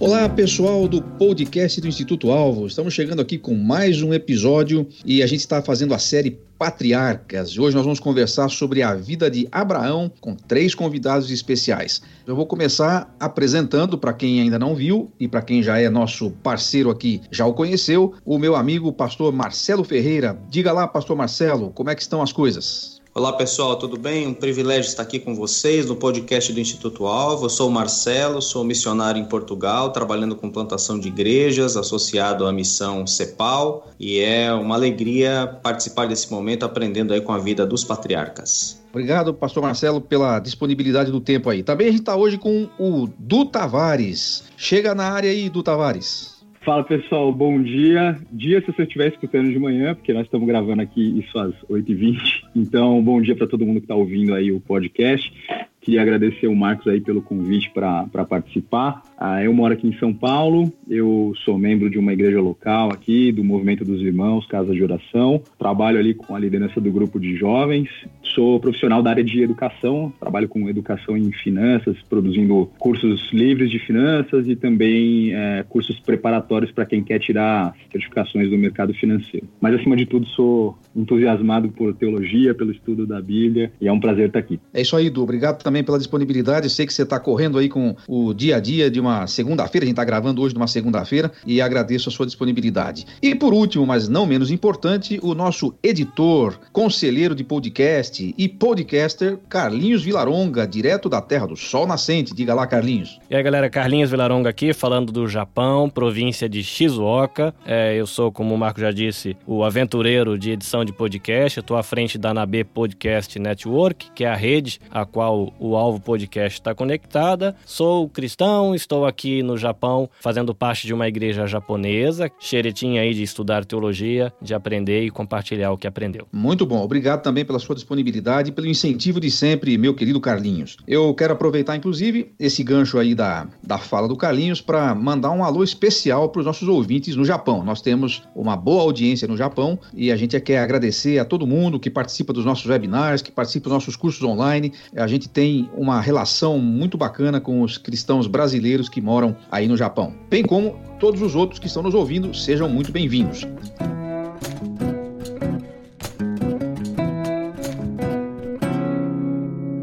Olá, 0.00 0.28
pessoal 0.28 0.86
do 0.86 1.02
podcast 1.02 1.80
do 1.80 1.88
Instituto 1.88 2.30
Alvo. 2.30 2.68
Estamos 2.68 2.94
chegando 2.94 3.20
aqui 3.20 3.36
com 3.36 3.56
mais 3.56 4.00
um 4.00 4.14
episódio 4.14 4.86
e 5.04 5.24
a 5.24 5.26
gente 5.26 5.40
está 5.40 5.60
fazendo 5.60 5.92
a 5.92 5.98
série 5.98 6.38
Patriarcas. 6.56 7.58
Hoje 7.58 7.74
nós 7.74 7.84
vamos 7.84 7.98
conversar 7.98 8.48
sobre 8.48 8.80
a 8.80 8.94
vida 8.94 9.28
de 9.28 9.48
Abraão 9.50 10.08
com 10.20 10.36
três 10.36 10.72
convidados 10.72 11.32
especiais. 11.32 12.00
Eu 12.24 12.36
vou 12.36 12.46
começar 12.46 13.12
apresentando 13.18 13.98
para 13.98 14.12
quem 14.12 14.40
ainda 14.40 14.56
não 14.56 14.72
viu 14.72 15.10
e 15.18 15.26
para 15.26 15.42
quem 15.42 15.64
já 15.64 15.80
é 15.80 15.88
nosso 15.88 16.30
parceiro 16.30 16.90
aqui, 16.90 17.20
já 17.28 17.44
o 17.44 17.52
conheceu, 17.52 18.14
o 18.24 18.38
meu 18.38 18.54
amigo 18.54 18.92
pastor 18.92 19.32
Marcelo 19.32 19.82
Ferreira. 19.82 20.38
Diga 20.48 20.70
lá, 20.70 20.86
pastor 20.86 21.16
Marcelo, 21.16 21.72
como 21.74 21.90
é 21.90 21.96
que 21.96 22.02
estão 22.02 22.22
as 22.22 22.32
coisas? 22.32 22.97
Olá 23.14 23.32
pessoal, 23.32 23.74
tudo 23.76 23.98
bem? 23.98 24.26
Um 24.26 24.34
privilégio 24.34 24.88
estar 24.88 25.02
aqui 25.02 25.18
com 25.18 25.34
vocês 25.34 25.86
no 25.86 25.96
podcast 25.96 26.52
do 26.52 26.60
Instituto 26.60 27.06
Alvo. 27.06 27.46
Eu 27.46 27.50
sou 27.50 27.68
o 27.68 27.72
Marcelo, 27.72 28.40
sou 28.40 28.62
missionário 28.62 29.20
em 29.20 29.24
Portugal, 29.24 29.90
trabalhando 29.90 30.36
com 30.36 30.50
plantação 30.50 31.00
de 31.00 31.08
igrejas, 31.08 31.76
associado 31.76 32.46
à 32.46 32.52
missão 32.52 33.06
CEPAL, 33.06 33.88
e 33.98 34.20
é 34.20 34.52
uma 34.52 34.74
alegria 34.74 35.58
participar 35.62 36.06
desse 36.06 36.30
momento 36.30 36.64
aprendendo 36.64 37.12
aí 37.12 37.20
com 37.20 37.32
a 37.32 37.38
vida 37.38 37.66
dos 37.66 37.82
patriarcas. 37.82 38.78
Obrigado, 38.90 39.34
pastor 39.34 39.62
Marcelo, 39.62 40.00
pela 40.00 40.38
disponibilidade 40.38 41.10
do 41.10 41.20
tempo 41.20 41.50
aí. 41.50 41.62
Também 41.62 41.88
a 41.88 41.90
gente 41.90 42.00
está 42.00 42.14
hoje 42.14 42.38
com 42.38 42.68
o 42.78 43.08
Du 43.18 43.46
Tavares. 43.46 44.44
Chega 44.56 44.94
na 44.94 45.10
área 45.10 45.30
aí, 45.30 45.48
Du 45.48 45.62
Tavares. 45.62 46.37
Fala 46.68 46.84
pessoal, 46.84 47.32
bom 47.32 47.62
dia. 47.62 48.18
Dia 48.30 48.60
se 48.60 48.66
você 48.66 48.82
estiver 48.82 49.08
escutando 49.08 49.50
de 49.50 49.58
manhã, 49.58 49.94
porque 49.94 50.12
nós 50.12 50.26
estamos 50.26 50.46
gravando 50.46 50.82
aqui 50.82 51.18
isso 51.18 51.38
às 51.38 51.54
8h20. 51.62 52.42
Então, 52.54 53.02
bom 53.02 53.22
dia 53.22 53.34
para 53.34 53.46
todo 53.46 53.64
mundo 53.64 53.78
que 53.78 53.86
está 53.86 53.94
ouvindo 53.94 54.34
aí 54.34 54.52
o 54.52 54.60
podcast. 54.60 55.32
Queria 55.80 56.02
agradecer 56.02 56.46
o 56.46 56.54
Marcos 56.54 56.86
aí 56.86 57.00
pelo 57.00 57.22
convite 57.22 57.70
para 57.70 58.22
participar. 58.28 59.02
Ah, 59.20 59.42
eu 59.42 59.52
moro 59.52 59.74
aqui 59.74 59.88
em 59.88 59.98
São 59.98 60.14
Paulo, 60.14 60.72
eu 60.88 61.32
sou 61.44 61.58
membro 61.58 61.90
de 61.90 61.98
uma 61.98 62.12
igreja 62.12 62.40
local 62.40 62.92
aqui, 62.92 63.32
do 63.32 63.42
Movimento 63.42 63.84
dos 63.84 64.00
Irmãos, 64.00 64.46
Casa 64.46 64.72
de 64.72 64.80
Oração. 64.80 65.42
Trabalho 65.58 65.98
ali 65.98 66.14
com 66.14 66.36
a 66.36 66.38
liderança 66.38 66.80
do 66.80 66.92
grupo 66.92 67.18
de 67.18 67.36
jovens. 67.36 67.88
Sou 68.22 68.60
profissional 68.60 69.02
da 69.02 69.10
área 69.10 69.24
de 69.24 69.42
educação, 69.42 70.12
trabalho 70.20 70.48
com 70.48 70.68
educação 70.68 71.16
em 71.16 71.32
finanças, 71.32 71.96
produzindo 72.08 72.70
cursos 72.78 73.32
livres 73.32 73.70
de 73.70 73.80
finanças 73.80 74.46
e 74.46 74.54
também 74.54 75.34
é, 75.34 75.64
cursos 75.68 75.98
preparatórios 75.98 76.70
para 76.70 76.86
quem 76.86 77.02
quer 77.02 77.18
tirar 77.18 77.74
certificações 77.90 78.48
do 78.50 78.56
mercado 78.56 78.94
financeiro. 78.94 79.48
Mas, 79.60 79.74
acima 79.74 79.96
de 79.96 80.06
tudo, 80.06 80.26
sou 80.28 80.78
entusiasmado 80.94 81.68
por 81.70 81.92
teologia, 81.94 82.54
pelo 82.54 82.70
estudo 82.70 83.04
da 83.04 83.20
Bíblia 83.20 83.72
e 83.80 83.88
é 83.88 83.92
um 83.92 83.98
prazer 83.98 84.28
estar 84.28 84.38
aqui. 84.38 84.60
É 84.72 84.80
isso 84.80 84.94
aí, 84.94 85.10
Du. 85.10 85.22
Obrigado 85.22 85.60
também 85.62 85.82
pela 85.82 85.98
disponibilidade. 85.98 86.70
sei 86.70 86.86
que 86.86 86.92
você 86.92 87.02
está 87.02 87.18
correndo 87.18 87.58
aí 87.58 87.68
com 87.68 87.96
o 88.06 88.32
dia 88.32 88.56
a 88.56 88.60
dia 88.60 88.88
de 88.88 89.00
uma 89.00 89.07
segunda-feira. 89.26 89.84
A 89.84 89.86
gente 89.86 89.94
está 89.94 90.04
gravando 90.04 90.42
hoje 90.42 90.54
numa 90.54 90.66
segunda-feira 90.66 91.32
e 91.46 91.60
agradeço 91.60 92.08
a 92.08 92.12
sua 92.12 92.26
disponibilidade. 92.26 93.06
E 93.22 93.34
por 93.34 93.52
último, 93.52 93.86
mas 93.86 94.08
não 94.08 94.26
menos 94.26 94.50
importante, 94.50 95.18
o 95.22 95.34
nosso 95.34 95.74
editor, 95.82 96.58
conselheiro 96.72 97.34
de 97.34 97.44
podcast 97.44 98.34
e 98.36 98.48
podcaster 98.48 99.38
Carlinhos 99.48 100.02
Vilaronga, 100.02 100.66
direto 100.66 101.08
da 101.08 101.20
Terra 101.20 101.46
do 101.46 101.56
Sol 101.56 101.86
Nascente. 101.86 102.34
Diga 102.34 102.54
lá, 102.54 102.66
Carlinhos. 102.66 103.18
E 103.30 103.36
aí, 103.36 103.42
galera, 103.42 103.70
Carlinhos 103.70 104.10
Vilaronga 104.10 104.50
aqui, 104.50 104.72
falando 104.72 105.12
do 105.12 105.26
Japão, 105.26 105.88
província 105.88 106.48
de 106.48 106.62
Shizuoka. 106.62 107.54
É, 107.64 107.94
eu 107.94 108.06
sou, 108.06 108.30
como 108.30 108.54
o 108.54 108.58
Marco 108.58 108.80
já 108.80 108.90
disse, 108.90 109.36
o 109.46 109.64
aventureiro 109.64 110.38
de 110.38 110.50
edição 110.50 110.84
de 110.84 110.92
podcast. 110.92 111.60
Estou 111.60 111.76
à 111.76 111.82
frente 111.82 112.18
da 112.18 112.34
Nabe 112.34 112.64
Podcast 112.64 113.38
Network, 113.38 114.10
que 114.14 114.24
é 114.24 114.28
a 114.28 114.34
rede 114.34 114.80
a 114.90 115.04
qual 115.04 115.52
o 115.58 115.76
Alvo 115.76 116.00
Podcast 116.00 116.58
está 116.58 116.74
conectada. 116.74 117.54
Sou 117.64 118.08
cristão, 118.08 118.74
estou 118.74 118.97
aqui 119.04 119.42
no 119.42 119.56
Japão 119.56 120.08
fazendo 120.20 120.54
parte 120.54 120.86
de 120.86 120.94
uma 120.94 121.08
igreja 121.08 121.46
japonesa, 121.46 122.30
xeretinha 122.38 123.02
aí 123.02 123.14
de 123.14 123.22
estudar 123.22 123.64
teologia, 123.64 124.32
de 124.40 124.54
aprender 124.54 125.04
e 125.04 125.10
compartilhar 125.10 125.72
o 125.72 125.78
que 125.78 125.86
aprendeu. 125.86 126.26
Muito 126.32 126.64
bom, 126.66 126.82
obrigado 126.82 127.22
também 127.22 127.44
pela 127.44 127.58
sua 127.58 127.74
disponibilidade 127.74 128.50
e 128.50 128.52
pelo 128.52 128.66
incentivo 128.66 129.20
de 129.20 129.30
sempre, 129.30 129.76
meu 129.78 129.94
querido 129.94 130.20
Carlinhos. 130.20 130.76
Eu 130.86 131.14
quero 131.14 131.32
aproveitar, 131.32 131.76
inclusive, 131.76 132.32
esse 132.38 132.62
gancho 132.62 132.98
aí 132.98 133.14
da, 133.14 133.46
da 133.62 133.78
fala 133.78 134.08
do 134.08 134.16
Carlinhos 134.16 134.60
para 134.60 134.94
mandar 134.94 135.30
um 135.30 135.44
alô 135.44 135.62
especial 135.62 136.28
para 136.28 136.40
os 136.40 136.46
nossos 136.46 136.68
ouvintes 136.68 137.16
no 137.16 137.24
Japão. 137.24 137.64
Nós 137.64 137.80
temos 137.80 138.22
uma 138.34 138.56
boa 138.56 138.82
audiência 138.82 139.28
no 139.28 139.36
Japão 139.36 139.78
e 139.94 140.10
a 140.10 140.16
gente 140.16 140.38
quer 140.40 140.58
agradecer 140.58 141.18
a 141.18 141.24
todo 141.24 141.46
mundo 141.46 141.80
que 141.80 141.90
participa 141.90 142.32
dos 142.32 142.44
nossos 142.44 142.66
webinars, 142.66 143.22
que 143.22 143.32
participa 143.32 143.64
dos 143.64 143.74
nossos 143.74 143.96
cursos 143.96 144.22
online. 144.22 144.72
A 144.96 145.06
gente 145.06 145.28
tem 145.28 145.68
uma 145.74 146.00
relação 146.00 146.58
muito 146.58 146.96
bacana 146.96 147.40
com 147.40 147.62
os 147.62 147.78
cristãos 147.78 148.26
brasileiros 148.26 148.87
que 148.88 149.00
moram 149.00 149.36
aí 149.50 149.68
no 149.68 149.76
Japão. 149.76 150.14
Bem 150.28 150.42
como 150.42 150.78
todos 150.98 151.22
os 151.22 151.34
outros 151.34 151.58
que 151.58 151.66
estão 151.66 151.82
nos 151.82 151.94
ouvindo, 151.94 152.34
sejam 152.34 152.68
muito 152.68 152.90
bem-vindos. 152.90 153.46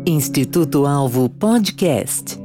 Instituto 0.05 0.85
Alvo 0.85 1.29
Podcast. 1.29 2.39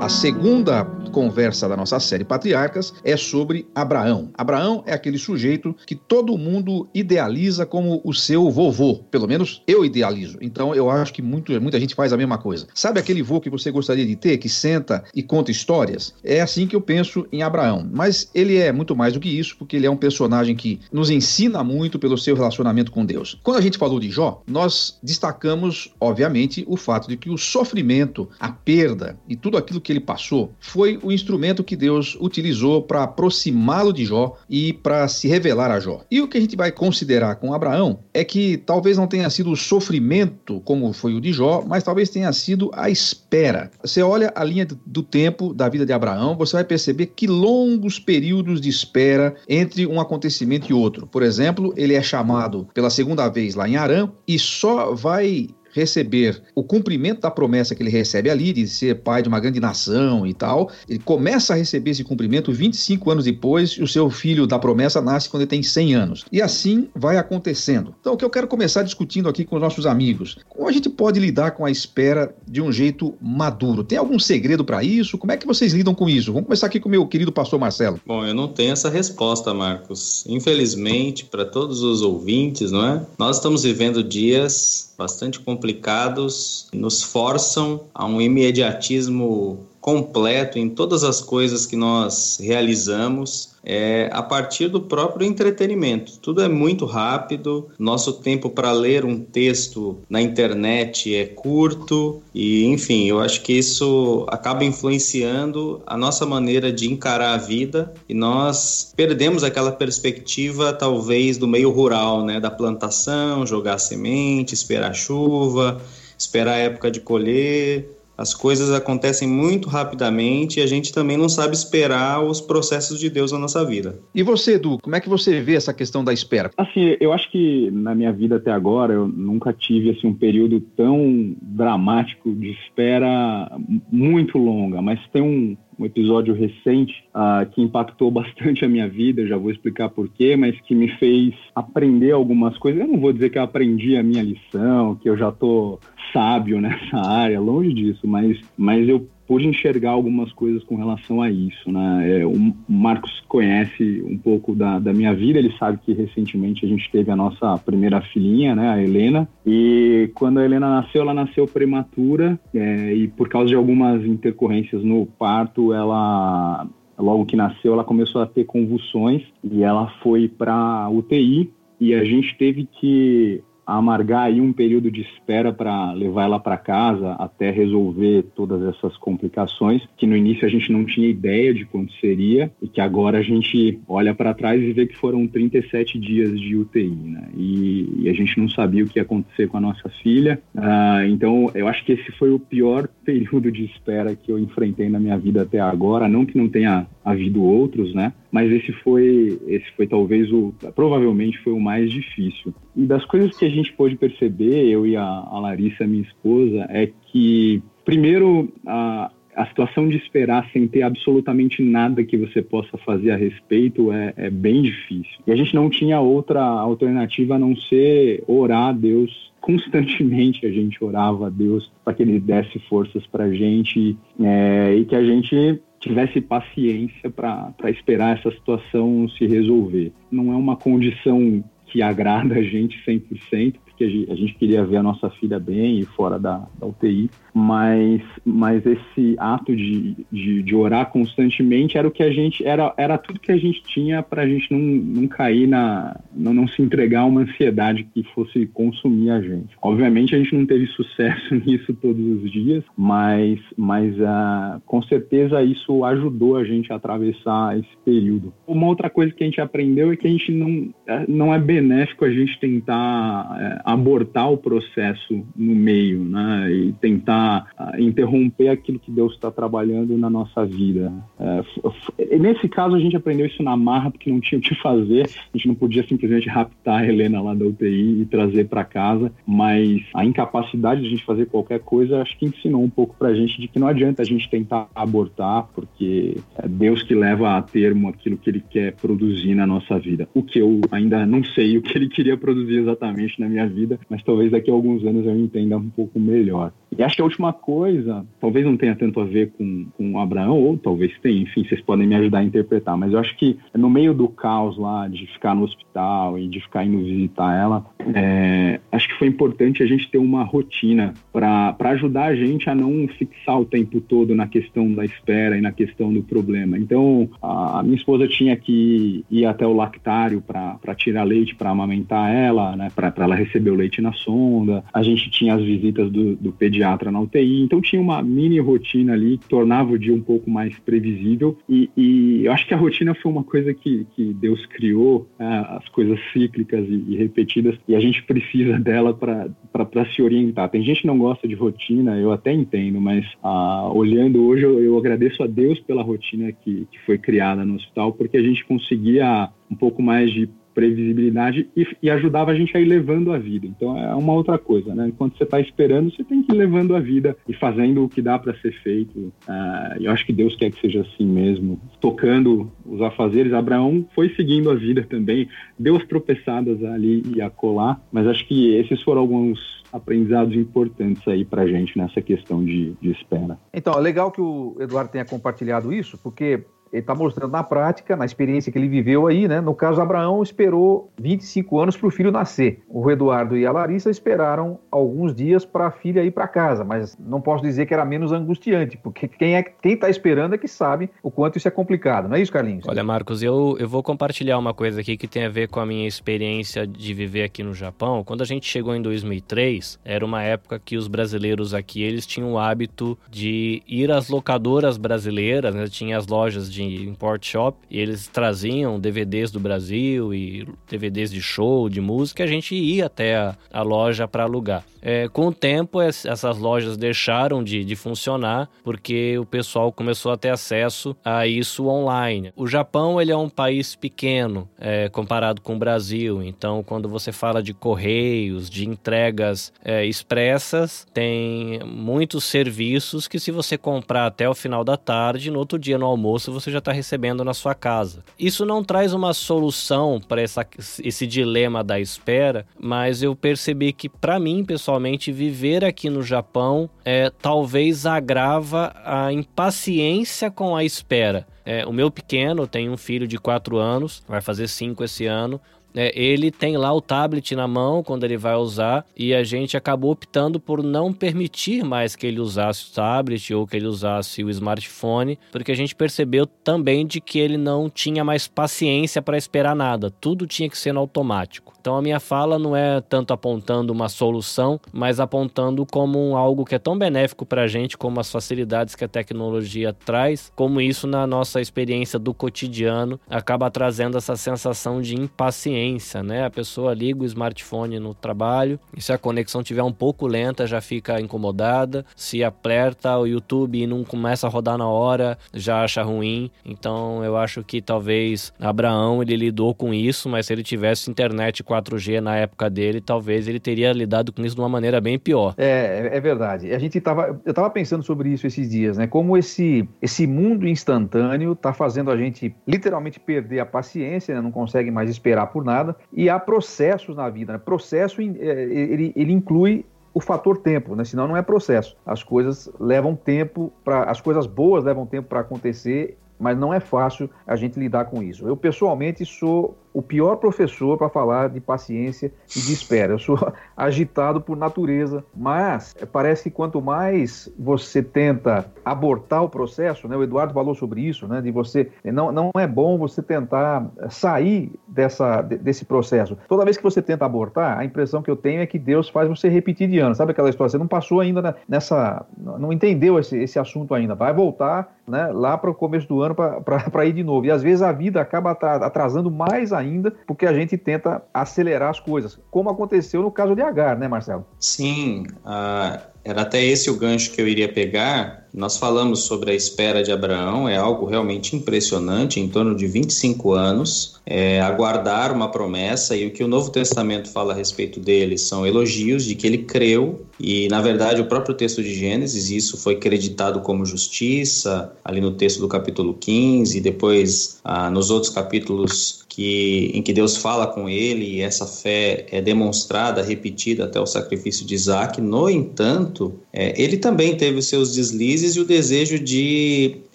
A 0.00 0.08
segunda 0.08 0.84
conversa 1.12 1.68
da 1.68 1.76
nossa 1.76 2.00
série 2.00 2.24
Patriarcas 2.24 2.92
é 3.04 3.16
sobre 3.16 3.68
Abraão. 3.74 4.30
Abraão 4.34 4.82
é 4.86 4.92
aquele 4.92 5.18
sujeito 5.18 5.76
que 5.86 5.94
todo 5.94 6.36
mundo 6.36 6.88
idealiza 6.92 7.64
como 7.64 8.00
o 8.02 8.12
seu 8.12 8.50
vovô. 8.50 8.96
Pelo 9.10 9.28
menos 9.28 9.62
eu 9.66 9.84
idealizo. 9.84 10.38
Então 10.40 10.74
eu 10.74 10.90
acho 10.90 11.12
que 11.12 11.22
muito, 11.22 11.52
muita 11.60 11.78
gente 11.78 11.94
faz 11.94 12.12
a 12.12 12.16
mesma 12.16 12.38
coisa. 12.38 12.66
Sabe 12.74 12.98
aquele 12.98 13.22
vô 13.22 13.40
que 13.40 13.50
você 13.50 13.70
gostaria 13.70 14.06
de 14.06 14.16
ter, 14.16 14.38
que 14.38 14.48
senta 14.48 15.04
e 15.14 15.22
conta 15.22 15.50
histórias? 15.50 16.14
É 16.24 16.40
assim 16.40 16.66
que 16.66 16.74
eu 16.74 16.80
penso 16.80 17.26
em 17.30 17.42
Abraão. 17.42 17.88
Mas 17.92 18.30
ele 18.34 18.56
é 18.56 18.72
muito 18.72 18.96
mais 18.96 19.12
do 19.12 19.20
que 19.20 19.28
isso, 19.28 19.56
porque 19.58 19.76
ele 19.76 19.86
é 19.86 19.90
um 19.90 19.96
personagem 19.96 20.56
que 20.56 20.80
nos 20.90 21.10
ensina 21.10 21.62
muito 21.62 21.98
pelo 21.98 22.16
seu 22.16 22.34
relacionamento 22.34 22.90
com 22.90 23.04
Deus. 23.04 23.38
Quando 23.42 23.58
a 23.58 23.60
gente 23.60 23.78
falou 23.78 24.00
de 24.00 24.10
Jó, 24.10 24.42
nós 24.46 24.98
destacamos, 25.02 25.92
obviamente, 26.00 26.64
o 26.66 26.76
fato 26.76 27.08
de 27.08 27.16
que 27.16 27.28
o 27.28 27.36
sofrimento, 27.36 28.28
a 28.40 28.50
perda 28.50 29.18
e 29.28 29.36
tudo 29.36 29.58
aquilo 29.58 29.80
que 29.80 29.92
ele 29.92 30.00
passou 30.00 30.52
foi 30.58 30.98
o 31.02 31.12
instrumento 31.12 31.64
que 31.64 31.76
Deus 31.76 32.16
utilizou 32.20 32.82
para 32.82 33.02
aproximá-lo 33.02 33.92
de 33.92 34.04
Jó 34.04 34.36
e 34.48 34.72
para 34.72 35.08
se 35.08 35.28
revelar 35.28 35.70
a 35.70 35.80
Jó. 35.80 36.02
E 36.10 36.20
o 36.20 36.28
que 36.28 36.38
a 36.38 36.40
gente 36.40 36.56
vai 36.56 36.70
considerar 36.70 37.36
com 37.36 37.52
Abraão 37.52 38.00
é 38.14 38.24
que 38.24 38.56
talvez 38.56 38.96
não 38.96 39.06
tenha 39.06 39.28
sido 39.30 39.50
o 39.50 39.56
sofrimento 39.56 40.60
como 40.64 40.92
foi 40.92 41.14
o 41.14 41.20
de 41.20 41.32
Jó, 41.32 41.64
mas 41.66 41.82
talvez 41.82 42.08
tenha 42.10 42.32
sido 42.32 42.70
a 42.74 42.88
espera. 42.88 43.70
Você 43.82 44.02
olha 44.02 44.32
a 44.34 44.44
linha 44.44 44.66
do 44.86 45.02
tempo 45.02 45.52
da 45.52 45.68
vida 45.68 45.84
de 45.84 45.92
Abraão, 45.92 46.36
você 46.36 46.56
vai 46.56 46.64
perceber 46.64 47.06
que 47.06 47.26
longos 47.26 47.98
períodos 47.98 48.60
de 48.60 48.68
espera 48.68 49.34
entre 49.48 49.86
um 49.86 50.00
acontecimento 50.00 50.70
e 50.70 50.74
outro. 50.74 51.06
Por 51.06 51.22
exemplo, 51.22 51.72
ele 51.76 51.94
é 51.94 52.02
chamado 52.02 52.68
pela 52.74 52.90
segunda 52.90 53.28
vez 53.28 53.54
lá 53.54 53.68
em 53.68 53.76
Arã 53.76 54.10
e 54.26 54.38
só 54.38 54.94
vai 54.94 55.48
receber 55.72 56.42
o 56.54 56.62
cumprimento 56.62 57.20
da 57.20 57.30
promessa 57.30 57.74
que 57.74 57.82
ele 57.82 57.90
recebe 57.90 58.30
ali, 58.30 58.52
de 58.52 58.66
ser 58.66 59.00
pai 59.00 59.22
de 59.22 59.28
uma 59.28 59.40
grande 59.40 59.60
nação 59.60 60.26
e 60.26 60.34
tal, 60.34 60.70
ele 60.88 60.98
começa 60.98 61.52
a 61.52 61.56
receber 61.56 61.90
esse 61.90 62.04
cumprimento 62.04 62.52
25 62.52 63.10
anos 63.10 63.24
depois, 63.24 63.70
e 63.70 63.82
o 63.82 63.88
seu 63.88 64.10
filho 64.10 64.46
da 64.46 64.58
promessa 64.58 65.00
nasce 65.00 65.28
quando 65.28 65.42
ele 65.42 65.50
tem 65.50 65.62
100 65.62 65.94
anos. 65.94 66.24
E 66.30 66.40
assim 66.40 66.88
vai 66.94 67.16
acontecendo. 67.16 67.94
Então, 68.00 68.14
o 68.14 68.16
que 68.16 68.24
eu 68.24 68.30
quero 68.30 68.46
começar 68.46 68.82
discutindo 68.82 69.28
aqui 69.28 69.44
com 69.44 69.56
os 69.56 69.62
nossos 69.62 69.86
amigos, 69.86 70.38
como 70.48 70.68
a 70.68 70.72
gente 70.72 70.88
pode 70.88 71.18
lidar 71.18 71.52
com 71.52 71.64
a 71.64 71.70
espera 71.70 72.34
de 72.46 72.60
um 72.60 72.70
jeito 72.70 73.14
maduro? 73.20 73.84
Tem 73.84 73.98
algum 73.98 74.18
segredo 74.18 74.64
para 74.64 74.82
isso? 74.82 75.18
Como 75.18 75.32
é 75.32 75.36
que 75.36 75.46
vocês 75.46 75.72
lidam 75.72 75.94
com 75.94 76.08
isso? 76.08 76.32
Vamos 76.32 76.46
começar 76.46 76.66
aqui 76.66 76.78
com 76.78 76.88
o 76.88 76.90
meu 76.90 77.06
querido 77.06 77.32
pastor 77.32 77.58
Marcelo. 77.58 78.00
Bom, 78.06 78.24
eu 78.24 78.34
não 78.34 78.48
tenho 78.48 78.72
essa 78.72 78.88
resposta, 78.88 79.54
Marcos. 79.54 80.24
Infelizmente, 80.26 81.24
para 81.24 81.44
todos 81.44 81.82
os 81.82 82.02
ouvintes, 82.02 82.70
não 82.70 82.86
é? 82.86 83.06
Nós 83.18 83.36
estamos 83.36 83.62
vivendo 83.62 84.02
dias 84.02 84.91
bastante 84.96 85.40
complicados, 85.40 86.68
nos 86.72 87.02
forçam 87.02 87.82
a 87.94 88.04
um 88.04 88.20
imediatismo 88.20 89.66
completo 89.80 90.58
em 90.58 90.68
todas 90.68 91.02
as 91.02 91.20
coisas 91.20 91.66
que 91.66 91.76
nós 91.76 92.38
realizamos 92.40 93.51
é, 93.64 94.10
a 94.12 94.22
partir 94.22 94.68
do 94.68 94.80
próprio 94.80 95.26
entretenimento. 95.26 96.18
Tudo 96.18 96.42
é 96.42 96.48
muito 96.48 96.84
rápido, 96.84 97.68
nosso 97.78 98.14
tempo 98.14 98.50
para 98.50 98.72
ler 98.72 99.04
um 99.04 99.20
texto 99.20 99.98
na 100.08 100.20
internet 100.20 101.14
é 101.14 101.26
curto, 101.26 102.22
e 102.34 102.64
enfim, 102.64 103.06
eu 103.06 103.20
acho 103.20 103.42
que 103.42 103.52
isso 103.52 104.26
acaba 104.28 104.64
influenciando 104.64 105.82
a 105.86 105.96
nossa 105.96 106.26
maneira 106.26 106.72
de 106.72 106.90
encarar 106.90 107.34
a 107.34 107.38
vida 107.38 107.92
e 108.08 108.14
nós 108.14 108.92
perdemos 108.96 109.44
aquela 109.44 109.72
perspectiva, 109.72 110.72
talvez, 110.72 111.38
do 111.38 111.46
meio 111.46 111.70
rural, 111.70 112.24
né? 112.24 112.40
Da 112.40 112.50
plantação, 112.50 113.46
jogar 113.46 113.78
semente, 113.78 114.54
esperar 114.54 114.94
chuva, 114.94 115.80
esperar 116.18 116.54
a 116.54 116.58
época 116.58 116.90
de 116.90 117.00
colher 117.00 118.01
as 118.22 118.32
coisas 118.32 118.72
acontecem 118.72 119.28
muito 119.28 119.68
rapidamente 119.68 120.60
e 120.60 120.62
a 120.62 120.66
gente 120.66 120.92
também 120.92 121.16
não 121.16 121.28
sabe 121.28 121.54
esperar 121.54 122.22
os 122.22 122.40
processos 122.40 123.00
de 123.00 123.10
Deus 123.10 123.32
na 123.32 123.38
nossa 123.38 123.64
vida. 123.66 123.98
E 124.14 124.22
você, 124.22 124.54
Edu, 124.54 124.78
como 124.80 124.94
é 124.94 125.00
que 125.00 125.08
você 125.08 125.40
vê 125.40 125.56
essa 125.56 125.74
questão 125.74 126.04
da 126.04 126.12
espera? 126.12 126.52
Assim, 126.56 126.96
eu 127.00 127.12
acho 127.12 127.28
que 127.32 127.68
na 127.72 127.96
minha 127.96 128.12
vida 128.12 128.36
até 128.36 128.52
agora 128.52 128.92
eu 128.94 129.08
nunca 129.08 129.52
tive 129.52 129.90
assim, 129.90 130.06
um 130.06 130.14
período 130.14 130.60
tão 130.60 131.34
dramático 131.42 132.32
de 132.32 132.52
espera 132.52 133.50
muito 133.90 134.38
longa, 134.38 134.80
mas 134.80 135.00
tem 135.12 135.20
um, 135.20 135.56
um 135.82 135.86
episódio 135.86 136.34
recente 136.34 136.92
uh, 137.14 137.48
que 137.50 137.60
impactou 137.60 138.10
bastante 138.12 138.64
a 138.64 138.68
minha 138.68 138.88
vida, 138.88 139.26
já 139.26 139.36
vou 139.36 139.50
explicar 139.50 139.88
porquê, 139.88 140.36
mas 140.36 140.58
que 140.62 140.74
me 140.74 140.88
fez 140.98 141.34
aprender 141.54 142.12
algumas 142.12 142.56
coisas. 142.58 142.80
Eu 142.80 142.88
não 142.88 142.98
vou 142.98 143.12
dizer 143.12 143.30
que 143.30 143.38
eu 143.38 143.42
aprendi 143.42 143.96
a 143.96 144.02
minha 144.02 144.22
lição, 144.22 144.94
que 144.96 145.08
eu 145.08 145.16
já 145.16 145.30
tô 145.30 145.78
sábio 146.12 146.60
nessa 146.60 146.98
área, 146.98 147.40
longe 147.40 147.72
disso, 147.72 148.06
mas, 148.06 148.38
mas 148.56 148.88
eu 148.88 149.06
pude 149.32 149.48
enxergar 149.48 149.92
algumas 149.92 150.30
coisas 150.32 150.62
com 150.62 150.76
relação 150.76 151.22
a 151.22 151.30
isso, 151.30 151.72
né? 151.72 152.20
É, 152.20 152.26
o 152.26 152.34
Marcos 152.68 153.22
conhece 153.26 154.02
um 154.06 154.18
pouco 154.18 154.54
da, 154.54 154.78
da 154.78 154.92
minha 154.92 155.14
vida, 155.14 155.38
ele 155.38 155.50
sabe 155.58 155.78
que 155.78 155.94
recentemente 155.94 156.66
a 156.66 156.68
gente 156.68 156.90
teve 156.92 157.10
a 157.10 157.16
nossa 157.16 157.56
primeira 157.56 158.02
filhinha, 158.02 158.54
né, 158.54 158.68
a 158.68 158.82
Helena, 158.82 159.26
e 159.46 160.10
quando 160.14 160.38
a 160.38 160.44
Helena 160.44 160.68
nasceu, 160.68 161.00
ela 161.00 161.14
nasceu 161.14 161.46
prematura 161.46 162.38
é, 162.54 162.94
e 162.94 163.08
por 163.08 163.30
causa 163.30 163.48
de 163.48 163.54
algumas 163.54 164.04
intercorrências 164.04 164.84
no 164.84 165.06
parto, 165.06 165.72
ela 165.72 166.68
logo 166.98 167.24
que 167.24 167.34
nasceu, 167.34 167.72
ela 167.72 167.84
começou 167.84 168.20
a 168.20 168.26
ter 168.26 168.44
convulsões 168.44 169.22
e 169.42 169.62
ela 169.62 169.86
foi 170.02 170.28
para 170.28 170.90
UTI 170.90 171.50
e 171.80 171.94
a 171.94 172.04
gente 172.04 172.36
teve 172.36 172.68
que 172.78 173.42
amargar 173.66 174.24
aí 174.24 174.40
um 174.40 174.52
período 174.52 174.90
de 174.90 175.02
espera 175.02 175.52
para 175.52 175.92
levar 175.92 176.24
ela 176.24 176.40
para 176.40 176.56
casa 176.56 177.12
até 177.12 177.50
resolver 177.50 178.24
todas 178.34 178.62
essas 178.62 178.96
complicações 178.96 179.82
que 179.96 180.06
no 180.06 180.16
início 180.16 180.46
a 180.46 180.50
gente 180.50 180.72
não 180.72 180.84
tinha 180.84 181.08
ideia 181.08 181.54
de 181.54 181.64
quanto 181.64 181.92
seria 181.94 182.50
e 182.60 182.68
que 182.68 182.80
agora 182.80 183.18
a 183.18 183.22
gente 183.22 183.80
olha 183.86 184.14
para 184.14 184.34
trás 184.34 184.60
e 184.62 184.72
vê 184.72 184.86
que 184.86 184.96
foram 184.96 185.26
37 185.26 185.98
dias 185.98 186.38
de 186.38 186.56
UTI, 186.56 186.88
né? 186.88 187.28
E, 187.36 188.02
e, 188.02 188.08
a 188.08 188.12
gente 188.12 188.38
não 188.38 188.48
sabia 188.48 188.84
o 188.84 188.88
que 188.88 188.98
ia 188.98 189.02
acontecer 189.02 189.48
com 189.48 189.56
a 189.56 189.60
nossa 189.60 189.88
filha. 190.02 190.40
Uh, 190.54 191.06
então 191.08 191.50
eu 191.54 191.68
acho 191.68 191.84
que 191.84 191.92
esse 191.92 192.10
foi 192.12 192.30
o 192.30 192.38
pior 192.38 192.88
período 193.04 193.50
de 193.50 193.64
espera 193.64 194.14
que 194.14 194.30
eu 194.30 194.38
enfrentei 194.38 194.88
na 194.88 194.98
minha 194.98 195.18
vida 195.18 195.42
até 195.42 195.60
agora. 195.60 196.08
Não 196.08 196.26
que 196.26 196.36
não 196.36 196.48
tenha 196.48 196.86
havido 197.04 197.42
outros, 197.42 197.94
né? 197.94 198.12
Mas 198.30 198.50
esse 198.50 198.72
foi, 198.72 199.38
esse 199.46 199.66
foi 199.76 199.86
talvez 199.86 200.32
o, 200.32 200.54
provavelmente 200.74 201.38
foi 201.40 201.52
o 201.52 201.60
mais 201.60 201.90
difícil. 201.90 202.54
Das 202.74 203.04
coisas 203.04 203.36
que 203.36 203.44
a 203.44 203.50
gente 203.50 203.72
pôde 203.72 203.96
perceber, 203.96 204.66
eu 204.68 204.86
e 204.86 204.96
a, 204.96 205.02
a 205.04 205.38
Larissa, 205.38 205.86
minha 205.86 206.02
esposa, 206.02 206.66
é 206.70 206.90
que 207.10 207.62
primeiro 207.84 208.52
a 208.66 209.10
a 209.34 209.46
situação 209.46 209.88
de 209.88 209.96
esperar 209.96 210.48
sem 210.52 210.68
ter 210.68 210.82
absolutamente 210.82 211.62
nada 211.62 212.04
que 212.04 212.16
você 212.16 212.42
possa 212.42 212.76
fazer 212.78 213.10
a 213.10 213.16
respeito 213.16 213.92
é, 213.92 214.12
é, 214.16 214.30
bem 214.30 214.62
difícil. 214.62 215.20
E 215.26 215.32
a 215.32 215.36
gente 215.36 215.54
não 215.54 215.70
tinha 215.70 216.00
outra 216.00 216.42
alternativa 216.42 217.36
a 217.36 217.38
não 217.38 217.56
ser 217.56 218.22
orar 218.26 218.68
a 218.68 218.72
Deus 218.72 219.32
constantemente. 219.40 220.46
A 220.46 220.50
gente 220.50 220.82
orava 220.84 221.26
a 221.26 221.30
Deus 221.30 221.70
para 221.84 221.94
que 221.94 222.02
Ele 222.02 222.20
desse 222.20 222.58
forças 222.68 223.06
para 223.06 223.24
a 223.24 223.32
gente 223.32 223.96
é, 224.20 224.74
e 224.76 224.84
que 224.84 224.94
a 224.94 225.02
gente 225.02 225.60
tivesse 225.80 226.20
paciência 226.20 227.10
para 227.10 227.70
esperar 227.70 228.16
essa 228.16 228.30
situação 228.30 229.08
se 229.08 229.26
resolver. 229.26 229.92
Não 230.10 230.32
é 230.32 230.36
uma 230.36 230.56
condição 230.56 231.42
que 231.72 231.80
agrada 231.80 232.34
a 232.34 232.42
gente 232.42 232.78
100%, 232.86 233.54
porque 233.72 234.06
a 234.10 234.14
gente 234.14 234.34
queria 234.34 234.64
ver 234.64 234.76
a 234.76 234.82
nossa 234.82 235.10
filha 235.10 235.40
bem 235.40 235.78
e 235.78 235.84
fora 235.84 236.18
da, 236.18 236.46
da 236.58 236.66
UTI, 236.66 237.10
mas, 237.34 238.02
mas 238.24 238.64
esse 238.66 239.16
ato 239.18 239.56
de, 239.56 239.96
de, 240.10 240.42
de, 240.42 240.54
orar 240.54 240.90
constantemente 240.90 241.78
era 241.78 241.88
o 241.88 241.90
que 241.90 242.02
a 242.02 242.12
gente 242.12 242.46
era, 242.46 242.72
era 242.76 242.98
tudo 242.98 243.18
que 243.18 243.32
a 243.32 243.36
gente 243.36 243.62
tinha 243.62 244.02
para 244.02 244.22
a 244.22 244.28
gente 244.28 244.52
não, 244.52 244.58
não 244.58 245.08
cair 245.08 245.46
na 245.46 245.98
não, 246.14 246.34
não 246.34 246.46
se 246.46 246.60
entregar 246.60 247.00
a 247.00 247.06
uma 247.06 247.22
ansiedade 247.22 247.84
que 247.94 248.02
fosse 248.14 248.46
consumir 248.46 249.10
a 249.10 249.20
gente. 249.20 249.56
Obviamente 249.62 250.14
a 250.14 250.18
gente 250.18 250.36
não 250.36 250.44
teve 250.44 250.66
sucesso 250.68 251.34
nisso 251.46 251.72
todos 251.74 252.22
os 252.22 252.30
dias, 252.30 252.62
mas 252.76 253.40
mas 253.56 253.94
uh, 253.98 254.60
com 254.66 254.82
certeza 254.82 255.42
isso 255.42 255.84
ajudou 255.84 256.36
a 256.36 256.44
gente 256.44 256.70
a 256.72 256.76
atravessar 256.76 257.58
esse 257.58 257.76
período. 257.84 258.32
Uma 258.46 258.66
outra 258.66 258.90
coisa 258.90 259.12
que 259.12 259.24
a 259.24 259.26
gente 259.26 259.40
aprendeu 259.40 259.90
é 259.90 259.96
que 259.96 260.06
a 260.06 260.10
gente 260.10 260.30
não 260.30 260.74
é, 260.86 261.04
não 261.08 261.34
é 261.34 261.38
benéfico 261.38 262.04
a 262.04 262.10
gente 262.10 262.38
tentar 262.38 263.38
é, 263.40 263.61
abortar 263.64 264.30
o 264.30 264.36
processo 264.36 265.24
no 265.36 265.54
meio, 265.54 266.00
né, 266.04 266.50
e 266.52 266.72
tentar 266.74 267.46
interromper 267.78 268.48
aquilo 268.48 268.78
que 268.78 268.90
Deus 268.90 269.14
está 269.14 269.30
trabalhando 269.30 269.96
na 269.96 270.10
nossa 270.10 270.44
vida. 270.44 270.92
É, 271.18 272.18
nesse 272.18 272.48
caso, 272.48 272.74
a 272.74 272.80
gente 272.80 272.96
aprendeu 272.96 273.26
isso 273.26 273.42
na 273.42 273.56
marra, 273.56 273.90
porque 273.90 274.10
não 274.10 274.20
tinha 274.20 274.38
o 274.38 274.42
que 274.42 274.54
fazer, 274.56 275.02
a 275.02 275.36
gente 275.36 275.48
não 275.48 275.54
podia 275.54 275.86
simplesmente 275.86 276.28
raptar 276.28 276.80
a 276.80 276.86
Helena 276.86 277.20
lá 277.20 277.34
da 277.34 277.44
UTI 277.44 278.02
e 278.02 278.06
trazer 278.06 278.48
para 278.48 278.64
casa, 278.64 279.12
mas 279.26 279.82
a 279.94 280.04
incapacidade 280.04 280.80
de 280.80 280.86
a 280.86 280.90
gente 280.90 281.04
fazer 281.04 281.26
qualquer 281.26 281.60
coisa, 281.60 282.02
acho 282.02 282.18
que 282.18 282.26
ensinou 282.26 282.62
um 282.62 282.70
pouco 282.70 282.96
para 282.96 283.08
a 283.08 283.14
gente 283.14 283.40
de 283.40 283.48
que 283.48 283.58
não 283.58 283.68
adianta 283.68 284.02
a 284.02 284.04
gente 284.04 284.28
tentar 284.28 284.68
abortar, 284.74 285.48
porque 285.54 286.16
é 286.36 286.48
Deus 286.48 286.82
que 286.82 286.94
leva 286.94 287.36
a 287.36 287.42
termo 287.42 287.88
aquilo 287.88 288.16
que 288.16 288.30
Ele 288.30 288.42
quer 288.50 288.74
produzir 288.74 289.34
na 289.34 289.46
nossa 289.46 289.78
vida. 289.78 290.08
O 290.14 290.22
que 290.22 290.38
eu 290.38 290.60
ainda 290.70 291.04
não 291.06 291.22
sei 291.24 291.56
o 291.56 291.62
que 291.62 291.76
Ele 291.76 291.88
queria 291.88 292.16
produzir 292.16 292.58
exatamente 292.58 293.20
na 293.20 293.28
minha 293.28 293.46
vida, 293.52 293.78
mas 293.88 294.02
talvez 294.02 294.32
daqui 294.32 294.50
a 294.50 294.54
alguns 294.54 294.84
anos 294.84 295.06
eu 295.06 295.16
entenda 295.16 295.56
um 295.56 295.70
pouco 295.70 296.00
melhor. 296.00 296.52
E 296.76 296.82
acho 296.82 296.96
que 296.96 297.02
a 297.02 297.04
última 297.04 297.32
coisa, 297.32 298.04
talvez 298.18 298.46
não 298.46 298.56
tenha 298.56 298.74
tanto 298.74 298.98
a 298.98 299.04
ver 299.04 299.32
com, 299.36 299.66
com 299.76 300.00
Abraão, 300.00 300.38
ou 300.38 300.56
talvez 300.56 300.90
tenha, 301.00 301.22
enfim, 301.22 301.44
vocês 301.44 301.60
podem 301.60 301.86
me 301.86 301.94
ajudar 301.96 302.20
a 302.20 302.24
interpretar, 302.24 302.76
mas 302.78 302.92
eu 302.92 302.98
acho 302.98 303.14
que 303.18 303.38
no 303.54 303.68
meio 303.68 303.92
do 303.92 304.08
caos 304.08 304.56
lá, 304.56 304.88
de 304.88 305.06
ficar 305.08 305.34
no 305.34 305.44
hospital 305.44 306.18
e 306.18 306.28
de 306.28 306.40
ficar 306.40 306.64
indo 306.64 306.78
visitar 306.78 307.38
ela, 307.38 307.66
é, 307.94 308.58
acho 308.70 308.88
que 308.88 308.94
foi 308.94 309.08
importante 309.08 309.62
a 309.62 309.66
gente 309.66 309.90
ter 309.90 309.98
uma 309.98 310.22
rotina 310.22 310.94
para 311.12 311.54
ajudar 311.72 312.06
a 312.06 312.14
gente 312.14 312.48
a 312.48 312.54
não 312.54 312.88
fixar 312.88 313.38
o 313.38 313.44
tempo 313.44 313.80
todo 313.80 314.14
na 314.14 314.26
questão 314.26 314.72
da 314.72 314.84
espera 314.84 315.36
e 315.36 315.40
na 315.40 315.52
questão 315.52 315.92
do 315.92 316.02
problema. 316.02 316.58
Então, 316.58 317.08
a 317.20 317.62
minha 317.62 317.76
esposa 317.76 318.08
tinha 318.08 318.36
que 318.36 319.04
ir 319.10 319.26
até 319.26 319.46
o 319.46 319.52
lactário 319.52 320.22
para 320.22 320.74
tirar 320.74 321.04
leite, 321.04 321.34
para 321.34 321.50
amamentar 321.50 322.10
ela, 322.14 322.56
né, 322.56 322.70
para 322.74 322.92
ela 322.96 323.14
receber 323.14 323.41
o 323.50 323.54
leite 323.54 323.80
na 323.80 323.92
sonda. 323.92 324.64
A 324.72 324.82
gente 324.82 325.10
tinha 325.10 325.34
as 325.34 325.42
visitas 325.42 325.90
do, 325.90 326.16
do 326.16 326.32
pediatra 326.32 326.52
pediatra 326.52 326.90
na 326.90 327.00
UTI, 327.00 327.42
então 327.42 327.60
tinha 327.60 327.80
uma 327.80 328.02
mini 328.02 328.38
rotina 328.38 328.92
ali 328.92 329.18
que 329.18 329.28
tornava 329.28 329.72
o 329.72 329.78
dia 329.78 329.94
um 329.94 330.00
pouco 330.00 330.30
mais 330.30 330.58
previsível 330.60 331.36
e, 331.48 331.70
e 331.76 332.24
eu 332.24 332.32
acho 332.32 332.46
que 332.46 332.54
a 332.54 332.56
rotina 332.56 332.94
foi 332.94 333.10
uma 333.10 333.24
coisa 333.24 333.52
que, 333.52 333.86
que 333.94 334.12
Deus 334.14 334.44
criou, 334.46 335.08
né, 335.18 335.46
as 335.48 335.68
coisas 335.68 335.98
cíclicas 336.12 336.64
e, 336.68 336.84
e, 336.88 336.96
repetidas, 336.96 337.58
e 337.66 337.74
a 337.74 337.80
gente 337.80 338.02
precisa 338.04 338.58
dela 338.60 338.94
para 338.94 339.84
se 339.94 340.02
orientar. 340.02 340.48
Tem 340.48 340.62
gente 340.62 340.82
que 340.82 340.86
não 340.86 340.98
gosta 340.98 341.26
de 341.26 341.34
rotina, 341.34 341.98
eu 341.98 342.12
até 342.12 342.32
entendo, 342.32 342.80
mas 342.80 343.04
ah, 343.22 343.70
olhando 343.72 344.22
hoje 344.24 344.44
eu, 344.44 344.62
eu, 344.62 344.78
agradeço 344.78 345.22
a 345.22 345.26
Deus 345.26 345.58
pela 345.60 345.82
rotina 345.82 346.32
que, 346.32 346.66
que 346.70 346.78
foi 346.86 346.98
criada 346.98 347.44
no 347.44 347.54
hospital, 347.54 347.92
porque 347.92 348.16
a 348.16 348.22
gente 348.22 348.44
conseguia 348.44 349.30
um 349.50 349.54
pouco 349.54 349.82
mais 349.82 350.12
de 350.12 350.28
previsibilidade 350.54 351.48
e, 351.56 351.66
e, 351.82 351.90
ajudava 351.90 352.30
a 352.30 352.34
gente 352.34 352.56
a 352.56 352.60
ir 352.60 352.64
levando 352.64 353.12
a 353.12 353.18
vida. 353.18 353.46
Então 353.46 353.76
é 353.76 353.94
uma 353.94 354.12
outra 354.12 354.38
coisa, 354.38 354.74
né? 354.74 354.88
Enquanto 354.88 355.16
você 355.16 355.24
está 355.24 355.40
esperando, 355.40 355.90
você 355.90 356.04
tem 356.04 356.22
que 356.22 356.32
ir 356.32 356.36
levando 356.36 356.74
a 356.74 356.80
vida 356.80 357.16
e 357.28 357.34
fazendo 357.34 357.84
o 357.84 357.88
que 357.88 358.02
dá 358.02 358.18
para 358.18 358.34
ser 358.38 358.52
feito. 358.62 358.98
Uh, 358.98 359.80
eu 359.80 359.90
acho 359.90 360.06
que 360.06 360.12
Deus 360.12 360.36
quer 360.36 360.50
que 360.50 360.60
seja 360.60 360.82
assim 360.82 361.06
mesmo, 361.06 361.60
tocando 361.80 362.50
os 362.64 362.80
afazeres. 362.80 363.32
Abraão 363.32 363.86
foi 363.94 364.10
seguindo 364.14 364.50
a 364.50 364.54
vida 364.54 364.84
também, 364.88 365.28
deu 365.58 365.76
as 365.76 365.86
tropeçadas 365.86 366.62
ali 366.64 367.02
e 367.14 367.20
a 367.20 367.30
colar, 367.30 367.80
mas 367.90 368.06
acho 368.06 368.26
que 368.26 368.54
esses 368.54 368.82
foram 368.82 369.00
alguns 369.00 369.62
aprendizados 369.72 370.36
importantes 370.36 371.06
aí 371.08 371.24
para 371.24 371.46
gente 371.46 371.76
nessa 371.78 372.02
questão 372.02 372.44
de, 372.44 372.74
de 372.80 372.90
espera. 372.90 373.38
Então, 373.54 373.72
é 373.72 373.80
legal 373.80 374.12
que 374.12 374.20
o 374.20 374.56
Eduardo 374.60 374.90
tenha 374.90 375.04
compartilhado 375.04 375.72
isso, 375.72 375.96
porque 375.98 376.44
ele 376.72 376.80
está 376.80 376.94
mostrando 376.94 377.30
na 377.30 377.42
prática, 377.42 377.94
na 377.94 378.04
experiência 378.04 378.50
que 378.50 378.58
ele 378.58 378.68
viveu 378.68 379.06
aí, 379.06 379.28
né? 379.28 379.40
No 379.40 379.54
caso, 379.54 379.80
Abraão 379.80 380.22
esperou 380.22 380.90
25 380.98 381.60
anos 381.60 381.76
para 381.76 381.86
o 381.86 381.90
filho 381.90 382.10
nascer. 382.10 382.62
O 382.68 382.90
Eduardo 382.90 383.36
e 383.36 383.44
a 383.44 383.52
Larissa 383.52 383.90
esperaram 383.90 384.58
alguns 384.70 385.14
dias 385.14 385.44
para 385.44 385.66
a 385.66 385.70
filha 385.70 386.02
ir 386.02 386.10
para 386.10 386.26
casa, 386.26 386.64
mas 386.64 386.96
não 386.98 387.20
posso 387.20 387.42
dizer 387.42 387.66
que 387.66 387.74
era 387.74 387.84
menos 387.84 388.10
angustiante, 388.10 388.78
porque 388.78 389.06
quem 389.06 389.36
é 389.36 389.42
quem 389.42 389.74
está 389.74 389.90
esperando 389.90 390.34
é 390.34 390.38
que 390.38 390.48
sabe 390.48 390.88
o 391.02 391.10
quanto 391.10 391.36
isso 391.36 391.46
é 391.46 391.50
complicado, 391.50 392.08
não 392.08 392.16
é 392.16 392.22
isso, 392.22 392.32
Carlinhos? 392.32 392.64
Olha, 392.66 392.82
Marcos, 392.82 393.22
eu, 393.22 393.56
eu 393.58 393.68
vou 393.68 393.82
compartilhar 393.82 394.38
uma 394.38 394.54
coisa 394.54 394.80
aqui 394.80 394.96
que 394.96 395.06
tem 395.06 395.24
a 395.24 395.28
ver 395.28 395.48
com 395.48 395.60
a 395.60 395.66
minha 395.66 395.86
experiência 395.86 396.66
de 396.66 396.94
viver 396.94 397.24
aqui 397.24 397.42
no 397.42 397.52
Japão. 397.52 398.02
Quando 398.02 398.22
a 398.22 398.26
gente 398.26 398.46
chegou 398.46 398.74
em 398.74 398.80
2003, 398.80 399.78
era 399.84 400.04
uma 400.04 400.22
época 400.22 400.58
que 400.58 400.76
os 400.76 400.88
brasileiros 400.88 401.52
aqui 401.52 401.82
eles 401.82 402.06
tinham 402.06 402.32
o 402.32 402.38
hábito 402.38 402.96
de 403.10 403.62
ir 403.68 403.90
às 403.90 404.08
locadoras 404.08 404.78
brasileiras, 404.78 405.54
né? 405.54 405.66
tinha 405.66 405.98
as 405.98 406.06
lojas 406.06 406.50
de 406.50 406.61
de 406.68 406.88
import 406.88 407.24
shop 407.24 407.58
e 407.70 407.78
eles 407.78 408.06
traziam 408.08 408.78
DVDs 408.78 409.30
do 409.30 409.40
Brasil 409.40 410.14
e 410.14 410.46
DVDs 410.68 411.10
de 411.10 411.20
show, 411.20 411.68
de 411.68 411.80
música, 411.80 412.24
a 412.24 412.26
gente 412.26 412.54
ia 412.54 412.86
até 412.86 413.16
a, 413.16 413.36
a 413.52 413.62
loja 413.62 414.06
para 414.08 414.24
alugar. 414.24 414.64
É, 414.84 415.08
com 415.08 415.28
o 415.28 415.32
tempo, 415.32 415.80
essas 415.80 416.36
lojas 416.38 416.76
deixaram 416.76 417.44
de, 417.44 417.64
de 417.64 417.76
funcionar 417.76 418.50
porque 418.64 419.16
o 419.16 419.24
pessoal 419.24 419.70
começou 419.70 420.10
a 420.10 420.16
ter 420.16 420.30
acesso 420.30 420.96
a 421.04 421.24
isso 421.24 421.68
online. 421.68 422.32
O 422.34 422.48
Japão 422.48 423.00
ele 423.00 423.12
é 423.12 423.16
um 423.16 423.28
país 423.28 423.76
pequeno 423.76 424.48
é, 424.58 424.88
comparado 424.88 425.40
com 425.40 425.54
o 425.54 425.58
Brasil, 425.58 426.20
então 426.20 426.64
quando 426.64 426.88
você 426.88 427.12
fala 427.12 427.40
de 427.40 427.54
correios, 427.54 428.50
de 428.50 428.68
entregas 428.68 429.52
é, 429.64 429.86
expressas, 429.86 430.84
tem 430.92 431.60
muitos 431.64 432.24
serviços 432.24 433.06
que 433.06 433.20
se 433.20 433.30
você 433.30 433.56
comprar 433.56 434.06
até 434.06 434.28
o 434.28 434.34
final 434.34 434.64
da 434.64 434.76
tarde, 434.76 435.30
no 435.30 435.38
outro 435.38 435.58
dia 435.58 435.78
no 435.78 435.86
almoço 435.86 436.32
você 436.32 436.50
já 436.52 436.58
está 436.58 436.72
recebendo 436.72 437.24
na 437.24 437.34
sua 437.34 437.54
casa. 437.54 438.04
Isso 438.18 438.44
não 438.44 438.64
traz 438.64 438.92
uma 438.92 439.14
solução 439.14 440.00
para 440.00 440.22
esse 440.22 441.06
dilema 441.06 441.62
da 441.62 441.78
espera, 441.78 442.46
mas 442.58 443.02
eu 443.02 443.14
percebi 443.16 443.72
que 443.72 443.88
para 443.88 444.18
mim, 444.18 444.44
pessoal 444.44 444.72
pessoalmente, 444.72 445.12
viver 445.12 445.64
aqui 445.64 445.90
no 445.90 446.02
Japão 446.02 446.70
é, 446.84 447.10
talvez 447.10 447.84
agrava 447.84 448.72
a 448.84 449.12
impaciência 449.12 450.30
com 450.30 450.56
a 450.56 450.64
espera. 450.64 451.26
É, 451.44 451.66
o 451.66 451.72
meu 451.72 451.90
pequeno 451.90 452.46
tem 452.46 452.70
um 452.70 452.76
filho 452.76 453.06
de 453.06 453.18
4 453.18 453.58
anos, 453.58 454.02
vai 454.08 454.20
fazer 454.20 454.48
5 454.48 454.84
esse 454.84 455.06
ano. 455.06 455.40
É, 455.74 455.92
ele 455.98 456.30
tem 456.30 456.56
lá 456.56 456.72
o 456.72 456.80
tablet 456.80 457.34
na 457.34 457.48
mão 457.48 457.82
quando 457.82 458.04
ele 458.04 458.16
vai 458.16 458.34
usar 458.34 458.84
e 458.96 459.14
a 459.14 459.24
gente 459.24 459.56
acabou 459.56 459.90
optando 459.92 460.38
por 460.38 460.62
não 460.62 460.92
permitir 460.92 461.64
mais 461.64 461.96
que 461.96 462.06
ele 462.06 462.20
usasse 462.20 462.70
o 462.70 462.74
tablet 462.74 463.32
ou 463.34 463.46
que 463.46 463.56
ele 463.56 463.66
usasse 463.66 464.22
o 464.22 464.30
smartphone, 464.30 465.18
porque 465.30 465.52
a 465.52 465.56
gente 465.56 465.74
percebeu 465.74 466.26
também 466.26 466.86
de 466.86 467.00
que 467.00 467.18
ele 467.18 467.36
não 467.36 467.70
tinha 467.70 468.04
mais 468.04 468.28
paciência 468.28 469.00
para 469.00 469.16
esperar 469.16 469.56
nada, 469.56 469.90
tudo 469.90 470.26
tinha 470.26 470.48
que 470.48 470.58
ser 470.58 470.72
no 470.72 470.80
automático. 470.80 471.51
Então 471.62 471.76
a 471.76 471.82
minha 471.82 472.00
fala 472.00 472.40
não 472.40 472.56
é 472.56 472.80
tanto 472.80 473.12
apontando 473.12 473.72
uma 473.72 473.88
solução, 473.88 474.60
mas 474.72 474.98
apontando 474.98 475.64
como 475.64 476.16
algo 476.16 476.44
que 476.44 476.56
é 476.56 476.58
tão 476.58 476.76
benéfico 476.76 477.24
para 477.24 477.42
a 477.42 477.46
gente, 477.46 477.78
como 477.78 478.00
as 478.00 478.10
facilidades 478.10 478.74
que 478.74 478.84
a 478.84 478.88
tecnologia 478.88 479.72
traz, 479.72 480.32
como 480.34 480.60
isso 480.60 480.88
na 480.88 481.06
nossa 481.06 481.40
experiência 481.40 482.00
do 482.00 482.12
cotidiano 482.12 482.98
acaba 483.08 483.48
trazendo 483.48 483.96
essa 483.96 484.16
sensação 484.16 484.82
de 484.82 484.96
impaciência 484.96 486.02
né? 486.02 486.24
A 486.24 486.30
pessoa 486.30 486.74
liga 486.74 487.02
o 487.02 487.06
smartphone 487.06 487.78
no 487.78 487.94
trabalho 487.94 488.58
e 488.76 488.80
se 488.80 488.92
a 488.92 488.98
conexão 488.98 489.42
tiver 489.42 489.62
um 489.62 489.72
pouco 489.72 490.06
lenta 490.06 490.46
já 490.46 490.60
fica 490.60 491.00
incomodada. 491.00 491.84
Se 491.94 492.24
aperta 492.24 492.98
o 492.98 493.06
YouTube 493.06 493.60
e 493.60 493.66
não 493.66 493.84
começa 493.84 494.26
a 494.26 494.30
rodar 494.30 494.58
na 494.58 494.66
hora, 494.66 495.16
já 495.32 495.62
acha 495.62 495.82
ruim. 495.82 496.30
Então 496.44 497.04
eu 497.04 497.16
acho 497.16 497.44
que 497.44 497.62
talvez 497.62 498.32
Abraão 498.40 499.02
ele 499.02 499.16
lidou 499.16 499.54
com 499.54 499.72
isso, 499.72 500.08
mas 500.08 500.26
se 500.26 500.32
ele 500.32 500.42
tivesse 500.42 500.90
internet 500.90 501.42
4G 501.52 502.00
na 502.00 502.16
época 502.16 502.50
dele, 502.50 502.80
talvez 502.80 503.28
ele 503.28 503.40
teria 503.40 503.72
lidado 503.72 504.12
com 504.12 504.24
isso 504.24 504.34
de 504.34 504.40
uma 504.40 504.48
maneira 504.48 504.80
bem 504.80 504.98
pior. 504.98 505.34
É, 505.36 505.90
é 505.92 506.00
verdade. 506.00 506.52
A 506.52 506.58
gente 506.58 506.80
tava, 506.80 507.20
eu 507.24 507.30
estava 507.30 507.48
pensando 507.50 507.82
sobre 507.82 508.08
isso 508.10 508.26
esses 508.26 508.50
dias, 508.50 508.76
né? 508.76 508.86
Como 508.86 509.16
esse 509.16 509.68
esse 509.80 510.06
mundo 510.06 510.46
instantâneo 510.46 511.32
está 511.32 511.52
fazendo 511.52 511.90
a 511.90 511.96
gente 511.96 512.34
literalmente 512.46 512.98
perder 512.98 513.40
a 513.40 513.46
paciência, 513.46 514.14
né? 514.14 514.20
não 514.20 514.30
consegue 514.30 514.70
mais 514.70 514.90
esperar 514.90 515.26
por 515.26 515.44
nada 515.44 515.52
nada. 515.52 515.76
E 515.92 516.08
há 516.08 516.18
processos 516.18 516.96
na 516.96 517.08
vida. 517.08 517.34
Né? 517.34 517.38
Processo, 517.38 518.00
é, 518.00 518.04
ele, 518.04 518.92
ele 518.96 519.12
inclui 519.12 519.64
o 519.94 520.00
fator 520.00 520.38
tempo, 520.38 520.74
né? 520.74 520.84
Senão 520.84 521.06
não 521.06 521.16
é 521.16 521.22
processo. 521.22 521.76
As 521.84 522.02
coisas 522.02 522.50
levam 522.58 522.96
tempo 522.96 523.52
para, 523.62 523.84
as 523.84 524.00
coisas 524.00 524.26
boas 524.26 524.64
levam 524.64 524.86
tempo 524.86 525.08
para 525.08 525.20
acontecer, 525.20 525.98
mas 526.18 526.36
não 526.38 526.52
é 526.52 526.60
fácil 526.60 527.10
a 527.26 527.36
gente 527.36 527.58
lidar 527.58 527.84
com 527.86 528.02
isso. 528.02 528.26
Eu 528.26 528.36
pessoalmente 528.36 529.04
sou 529.04 529.58
o 529.72 529.80
pior 529.80 530.16
professor 530.16 530.76
para 530.76 530.88
falar 530.88 531.28
de 531.28 531.40
paciência 531.40 532.12
e 532.36 532.40
de 532.40 532.52
espera. 532.52 532.92
Eu 532.92 532.98
sou 532.98 533.16
agitado 533.56 534.20
por 534.20 534.36
natureza, 534.36 535.04
mas 535.16 535.74
parece 535.90 536.24
que 536.24 536.30
quanto 536.30 536.60
mais 536.60 537.32
você 537.38 537.82
tenta 537.82 538.46
abortar 538.64 539.22
o 539.22 539.28
processo, 539.28 539.88
né? 539.88 539.96
O 539.96 540.02
Eduardo 540.02 540.34
falou 540.34 540.54
sobre 540.54 540.82
isso, 540.82 541.06
né? 541.08 541.20
De 541.20 541.30
você 541.30 541.70
não, 541.84 542.12
não 542.12 542.30
é 542.36 542.46
bom 542.46 542.76
você 542.76 543.02
tentar 543.02 543.66
sair 543.88 544.52
dessa 544.68 545.22
desse 545.22 545.64
processo. 545.64 546.16
Toda 546.28 546.44
vez 546.44 546.56
que 546.56 546.62
você 546.62 546.82
tenta 546.82 547.04
abortar, 547.04 547.58
a 547.58 547.64
impressão 547.64 548.02
que 548.02 548.10
eu 548.10 548.16
tenho 548.16 548.42
é 548.42 548.46
que 548.46 548.58
Deus 548.58 548.88
faz 548.88 549.08
você 549.08 549.28
repetir 549.28 549.68
de 549.68 549.78
ano. 549.78 549.94
Sabe 549.94 550.12
aquela 550.12 550.28
história? 550.28 550.50
Você 550.50 550.58
não 550.58 550.68
passou 550.68 551.00
ainda 551.00 551.36
nessa, 551.48 552.04
não 552.16 552.52
entendeu 552.52 552.98
esse, 552.98 553.16
esse 553.18 553.38
assunto 553.38 553.74
ainda. 553.74 553.94
Vai 553.94 554.12
voltar, 554.12 554.76
né? 554.86 555.08
Lá 555.08 555.38
para 555.38 555.50
o 555.50 555.54
começo 555.54 555.88
do 555.88 556.02
ano 556.02 556.14
para 556.14 556.86
ir 556.86 556.92
de 556.92 557.02
novo. 557.02 557.26
E 557.26 557.30
às 557.30 557.42
vezes 557.42 557.62
a 557.62 557.72
vida 557.72 558.00
acaba 558.00 558.32
atrasando 558.32 559.10
mais 559.10 559.52
ainda 559.52 559.61
ainda, 559.62 559.92
porque 560.06 560.26
a 560.26 560.32
gente 560.32 560.56
tenta 560.56 561.02
acelerar 561.12 561.70
as 561.70 561.80
coisas, 561.80 562.18
como 562.30 562.50
aconteceu 562.50 563.02
no 563.02 563.10
caso 563.10 563.34
de 563.34 563.42
Agar, 563.42 563.78
né, 563.78 563.88
Marcelo? 563.88 564.26
Sim, 564.38 565.06
uh, 565.24 565.80
era 566.04 566.22
até 566.22 566.44
esse 566.44 566.68
o 566.68 566.76
gancho 566.76 567.12
que 567.12 567.20
eu 567.20 567.28
iria 567.28 567.52
pegar, 567.52 568.26
nós 568.34 568.56
falamos 568.56 569.00
sobre 569.00 569.30
a 569.30 569.34
espera 569.34 569.82
de 569.82 569.92
Abraão, 569.92 570.48
é 570.48 570.56
algo 570.56 570.86
realmente 570.86 571.36
impressionante, 571.36 572.18
em 572.18 572.28
torno 572.28 572.56
de 572.56 572.66
25 572.66 573.32
anos, 573.32 574.00
é, 574.04 574.40
aguardar 574.40 575.12
uma 575.14 575.30
promessa, 575.30 575.94
e 575.94 576.06
o 576.06 576.10
que 576.10 576.24
o 576.24 576.28
Novo 576.28 576.50
Testamento 576.50 577.08
fala 577.08 577.32
a 577.32 577.36
respeito 577.36 577.78
dele 577.78 578.18
são 578.18 578.46
elogios 578.46 579.04
de 579.04 579.14
que 579.14 579.26
ele 579.26 579.38
creu, 579.38 580.04
e 580.18 580.48
na 580.48 580.60
verdade 580.60 581.00
o 581.00 581.06
próprio 581.06 581.34
texto 581.34 581.62
de 581.62 581.74
Gênesis, 581.74 582.30
isso 582.30 582.56
foi 582.56 582.76
creditado 582.76 583.40
como 583.40 583.64
justiça, 583.64 584.72
ali 584.84 585.00
no 585.00 585.12
texto 585.12 585.38
do 585.38 585.46
capítulo 585.46 585.94
15, 585.94 586.56
e 586.56 586.60
depois 586.60 587.38
ah, 587.44 587.70
nos 587.70 587.90
outros 587.90 588.12
capítulos 588.12 589.01
que, 589.14 589.70
em 589.74 589.82
que 589.82 589.92
Deus 589.92 590.16
fala 590.16 590.46
com 590.46 590.70
ele, 590.70 591.04
e 591.04 591.20
essa 591.20 591.46
fé 591.46 592.06
é 592.10 592.22
demonstrada, 592.22 593.02
repetida 593.02 593.64
até 593.64 593.78
o 593.78 593.84
sacrifício 593.84 594.46
de 594.46 594.54
Isaac. 594.54 595.02
No 595.02 595.28
entanto, 595.28 596.14
é, 596.32 596.54
ele 596.60 596.78
também 596.78 597.14
teve 597.14 597.38
os 597.38 597.46
seus 597.46 597.74
deslizes 597.74 598.36
e 598.36 598.40
o 598.40 598.44
desejo 598.46 598.98
de 598.98 599.82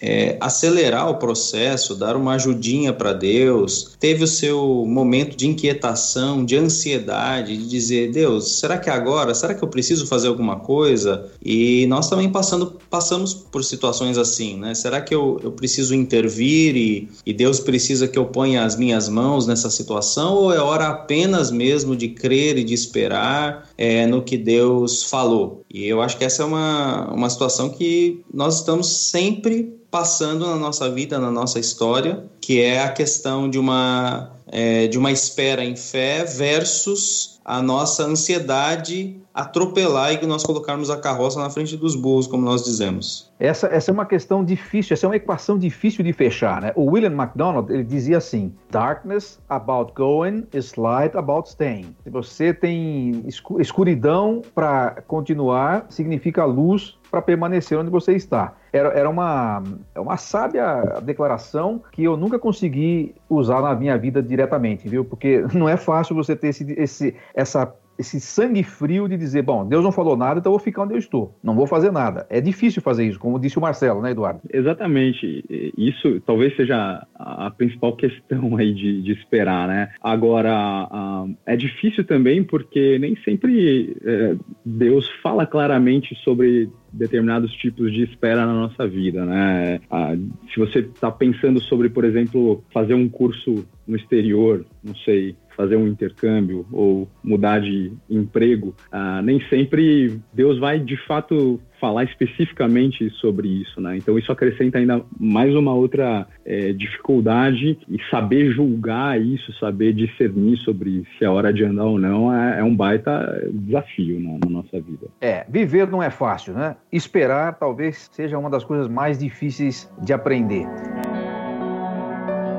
é, 0.00 0.36
acelerar 0.40 1.10
o 1.10 1.16
processo, 1.16 1.96
dar 1.96 2.14
uma 2.14 2.34
ajudinha 2.34 2.92
para 2.92 3.12
Deus. 3.12 3.96
Teve 3.98 4.22
o 4.22 4.28
seu 4.28 4.84
momento 4.86 5.36
de 5.36 5.48
inquietação, 5.48 6.44
de 6.44 6.54
ansiedade, 6.54 7.56
de 7.56 7.68
dizer: 7.68 8.12
Deus, 8.12 8.60
será 8.60 8.78
que 8.78 8.88
é 8.88 8.92
agora? 8.92 9.34
Será 9.34 9.52
que 9.52 9.64
eu 9.64 9.68
preciso 9.68 10.06
fazer 10.06 10.28
alguma 10.28 10.60
coisa? 10.60 11.28
E 11.44 11.86
nós 11.88 12.08
também 12.08 12.30
passando, 12.30 12.78
passamos 12.88 13.34
por 13.34 13.64
situações 13.64 14.16
assim, 14.16 14.56
né? 14.56 14.74
Será 14.74 15.00
que 15.00 15.12
eu, 15.12 15.40
eu 15.42 15.50
preciso 15.50 15.92
intervir 15.92 16.76
e, 16.76 17.08
e 17.26 17.32
Deus 17.32 17.58
precisa 17.58 18.06
que 18.06 18.18
eu 18.18 18.26
ponha 18.26 18.64
as 18.64 18.76
minhas 18.76 19.07
mãos 19.08 19.46
nessa 19.46 19.70
situação? 19.70 20.34
Ou 20.34 20.54
é 20.54 20.60
hora 20.60 20.88
apenas 20.88 21.50
mesmo 21.50 21.96
de 21.96 22.08
crer 22.08 22.58
e 22.58 22.64
de 22.64 22.74
esperar 22.74 23.68
é, 23.76 24.06
no 24.06 24.22
que 24.22 24.36
Deus 24.36 25.02
falou? 25.02 25.64
E 25.72 25.86
eu 25.86 26.00
acho 26.00 26.16
que 26.16 26.24
essa 26.24 26.42
é 26.42 26.46
uma, 26.46 27.12
uma 27.12 27.30
situação 27.30 27.70
que 27.70 28.22
nós 28.32 28.56
estamos 28.56 28.86
sempre 28.86 29.78
passando 29.90 30.46
na 30.46 30.56
nossa 30.56 30.90
vida, 30.90 31.18
na 31.18 31.30
nossa 31.30 31.58
história, 31.58 32.24
que 32.40 32.60
é 32.60 32.82
a 32.82 32.90
questão 32.90 33.48
de 33.48 33.58
uma, 33.58 34.32
é, 34.46 34.86
de 34.86 34.98
uma 34.98 35.10
espera 35.10 35.64
em 35.64 35.76
fé 35.76 36.24
versus 36.24 37.38
a 37.44 37.62
nossa 37.62 38.04
ansiedade 38.04 39.16
atropelar 39.38 40.12
e 40.12 40.18
que 40.18 40.26
nós 40.26 40.42
colocarmos 40.42 40.90
a 40.90 40.96
carroça 40.96 41.38
na 41.38 41.48
frente 41.48 41.76
dos 41.76 41.94
burros, 41.94 42.26
como 42.26 42.44
nós 42.44 42.64
dizemos. 42.64 43.32
Essa, 43.38 43.68
essa 43.68 43.92
é 43.92 43.94
uma 43.94 44.04
questão 44.04 44.44
difícil, 44.44 44.94
essa 44.94 45.06
é 45.06 45.08
uma 45.08 45.14
equação 45.14 45.56
difícil 45.56 46.02
de 46.02 46.12
fechar. 46.12 46.60
Né? 46.60 46.72
O 46.74 46.90
William 46.90 47.10
MacDonald 47.10 47.72
ele 47.72 47.84
dizia 47.84 48.18
assim: 48.18 48.52
Darkness 48.68 49.38
about 49.48 49.92
going 49.94 50.44
is 50.52 50.74
light 50.74 51.16
about 51.16 51.48
staying. 51.48 51.94
Se 52.02 52.10
você 52.10 52.52
tem 52.52 53.24
escuridão 53.60 54.42
para 54.56 55.02
continuar, 55.06 55.86
significa 55.88 56.44
luz 56.44 56.98
para 57.08 57.22
permanecer 57.22 57.78
onde 57.78 57.90
você 57.90 58.16
está. 58.16 58.54
Era, 58.72 58.88
era 58.88 59.08
uma, 59.08 59.62
uma 59.96 60.16
sábia 60.16 61.00
declaração 61.02 61.80
que 61.92 62.02
eu 62.02 62.16
nunca 62.16 62.40
consegui 62.40 63.14
usar 63.30 63.62
na 63.62 63.74
minha 63.74 63.96
vida 63.96 64.20
diretamente, 64.20 64.88
viu? 64.88 65.04
Porque 65.04 65.44
não 65.54 65.68
é 65.68 65.76
fácil 65.76 66.16
você 66.16 66.34
ter 66.34 66.48
esse, 66.48 66.74
esse, 66.76 67.14
essa 67.34 67.72
esse 67.98 68.20
sangue 68.20 68.62
frio 68.62 69.08
de 69.08 69.16
dizer, 69.16 69.42
bom, 69.42 69.66
Deus 69.66 69.82
não 69.82 69.90
falou 69.90 70.16
nada, 70.16 70.38
então 70.38 70.50
eu 70.50 70.56
vou 70.56 70.64
ficar 70.64 70.82
onde 70.82 70.94
eu 70.94 70.98
estou. 70.98 71.36
Não 71.42 71.54
vou 71.54 71.66
fazer 71.66 71.90
nada. 71.90 72.26
É 72.30 72.40
difícil 72.40 72.80
fazer 72.80 73.04
isso, 73.04 73.18
como 73.18 73.38
disse 73.40 73.58
o 73.58 73.60
Marcelo, 73.60 74.00
né, 74.00 74.12
Eduardo? 74.12 74.40
Exatamente. 74.52 75.44
Isso 75.76 76.20
talvez 76.20 76.54
seja 76.54 77.04
a 77.14 77.50
principal 77.50 77.96
questão 77.96 78.56
aí 78.56 78.72
de, 78.72 79.02
de 79.02 79.12
esperar, 79.12 79.66
né? 79.66 79.90
Agora, 80.00 81.26
é 81.44 81.56
difícil 81.56 82.04
também 82.04 82.44
porque 82.44 82.98
nem 82.98 83.16
sempre 83.24 83.96
uh, 84.00 84.38
Deus 84.64 85.08
fala 85.22 85.44
claramente 85.44 86.14
sobre 86.22 86.70
determinados 86.92 87.52
tipos 87.52 87.92
de 87.92 88.02
espera 88.02 88.46
na 88.46 88.52
nossa 88.54 88.86
vida, 88.86 89.24
né? 89.24 89.80
Ah, 89.90 90.14
se 90.52 90.58
você 90.58 90.80
está 90.80 91.10
pensando 91.10 91.60
sobre, 91.60 91.88
por 91.88 92.04
exemplo, 92.04 92.62
fazer 92.72 92.94
um 92.94 93.08
curso 93.08 93.64
no 93.86 93.96
exterior, 93.96 94.64
não 94.82 94.94
sei, 94.96 95.36
fazer 95.56 95.76
um 95.76 95.88
intercâmbio 95.88 96.64
ou 96.70 97.08
mudar 97.22 97.60
de 97.60 97.92
emprego, 98.08 98.74
ah, 98.92 99.20
nem 99.22 99.40
sempre 99.48 100.20
Deus 100.32 100.58
vai 100.58 100.78
de 100.78 100.96
fato 101.06 101.60
falar 101.80 102.04
especificamente 102.04 103.10
sobre 103.20 103.48
isso, 103.48 103.80
né? 103.80 103.96
Então 103.96 104.18
isso 104.18 104.30
acrescenta 104.30 104.78
ainda 104.78 105.02
mais 105.18 105.54
uma 105.54 105.74
outra 105.74 106.26
é, 106.44 106.72
dificuldade 106.72 107.78
e 107.88 107.98
saber 108.10 108.52
julgar 108.52 109.20
isso, 109.20 109.52
saber 109.58 109.92
discernir 109.92 110.56
sobre 110.58 111.04
se 111.18 111.24
é 111.24 111.28
hora 111.28 111.52
de 111.52 111.64
andar 111.64 111.84
ou 111.84 111.98
não 111.98 112.34
é, 112.34 112.60
é 112.60 112.64
um 112.64 112.74
baita 112.74 113.48
desafio 113.52 114.20
na, 114.20 114.38
na 114.44 114.50
nossa 114.50 114.80
vida. 114.80 115.08
É, 115.20 115.44
viver 115.48 115.88
não 115.88 116.02
é 116.02 116.10
fácil, 116.10 116.54
né? 116.54 116.76
Esperar 116.92 117.58
talvez 117.58 118.08
seja 118.12 118.38
uma 118.38 118.50
das 118.50 118.64
coisas 118.64 118.88
mais 118.88 119.18
difíceis 119.18 119.90
de 120.02 120.12
aprender. 120.12 120.66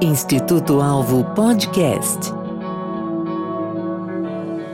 Instituto 0.02 0.80
Alvo 0.80 1.26
Podcast. 1.36 2.39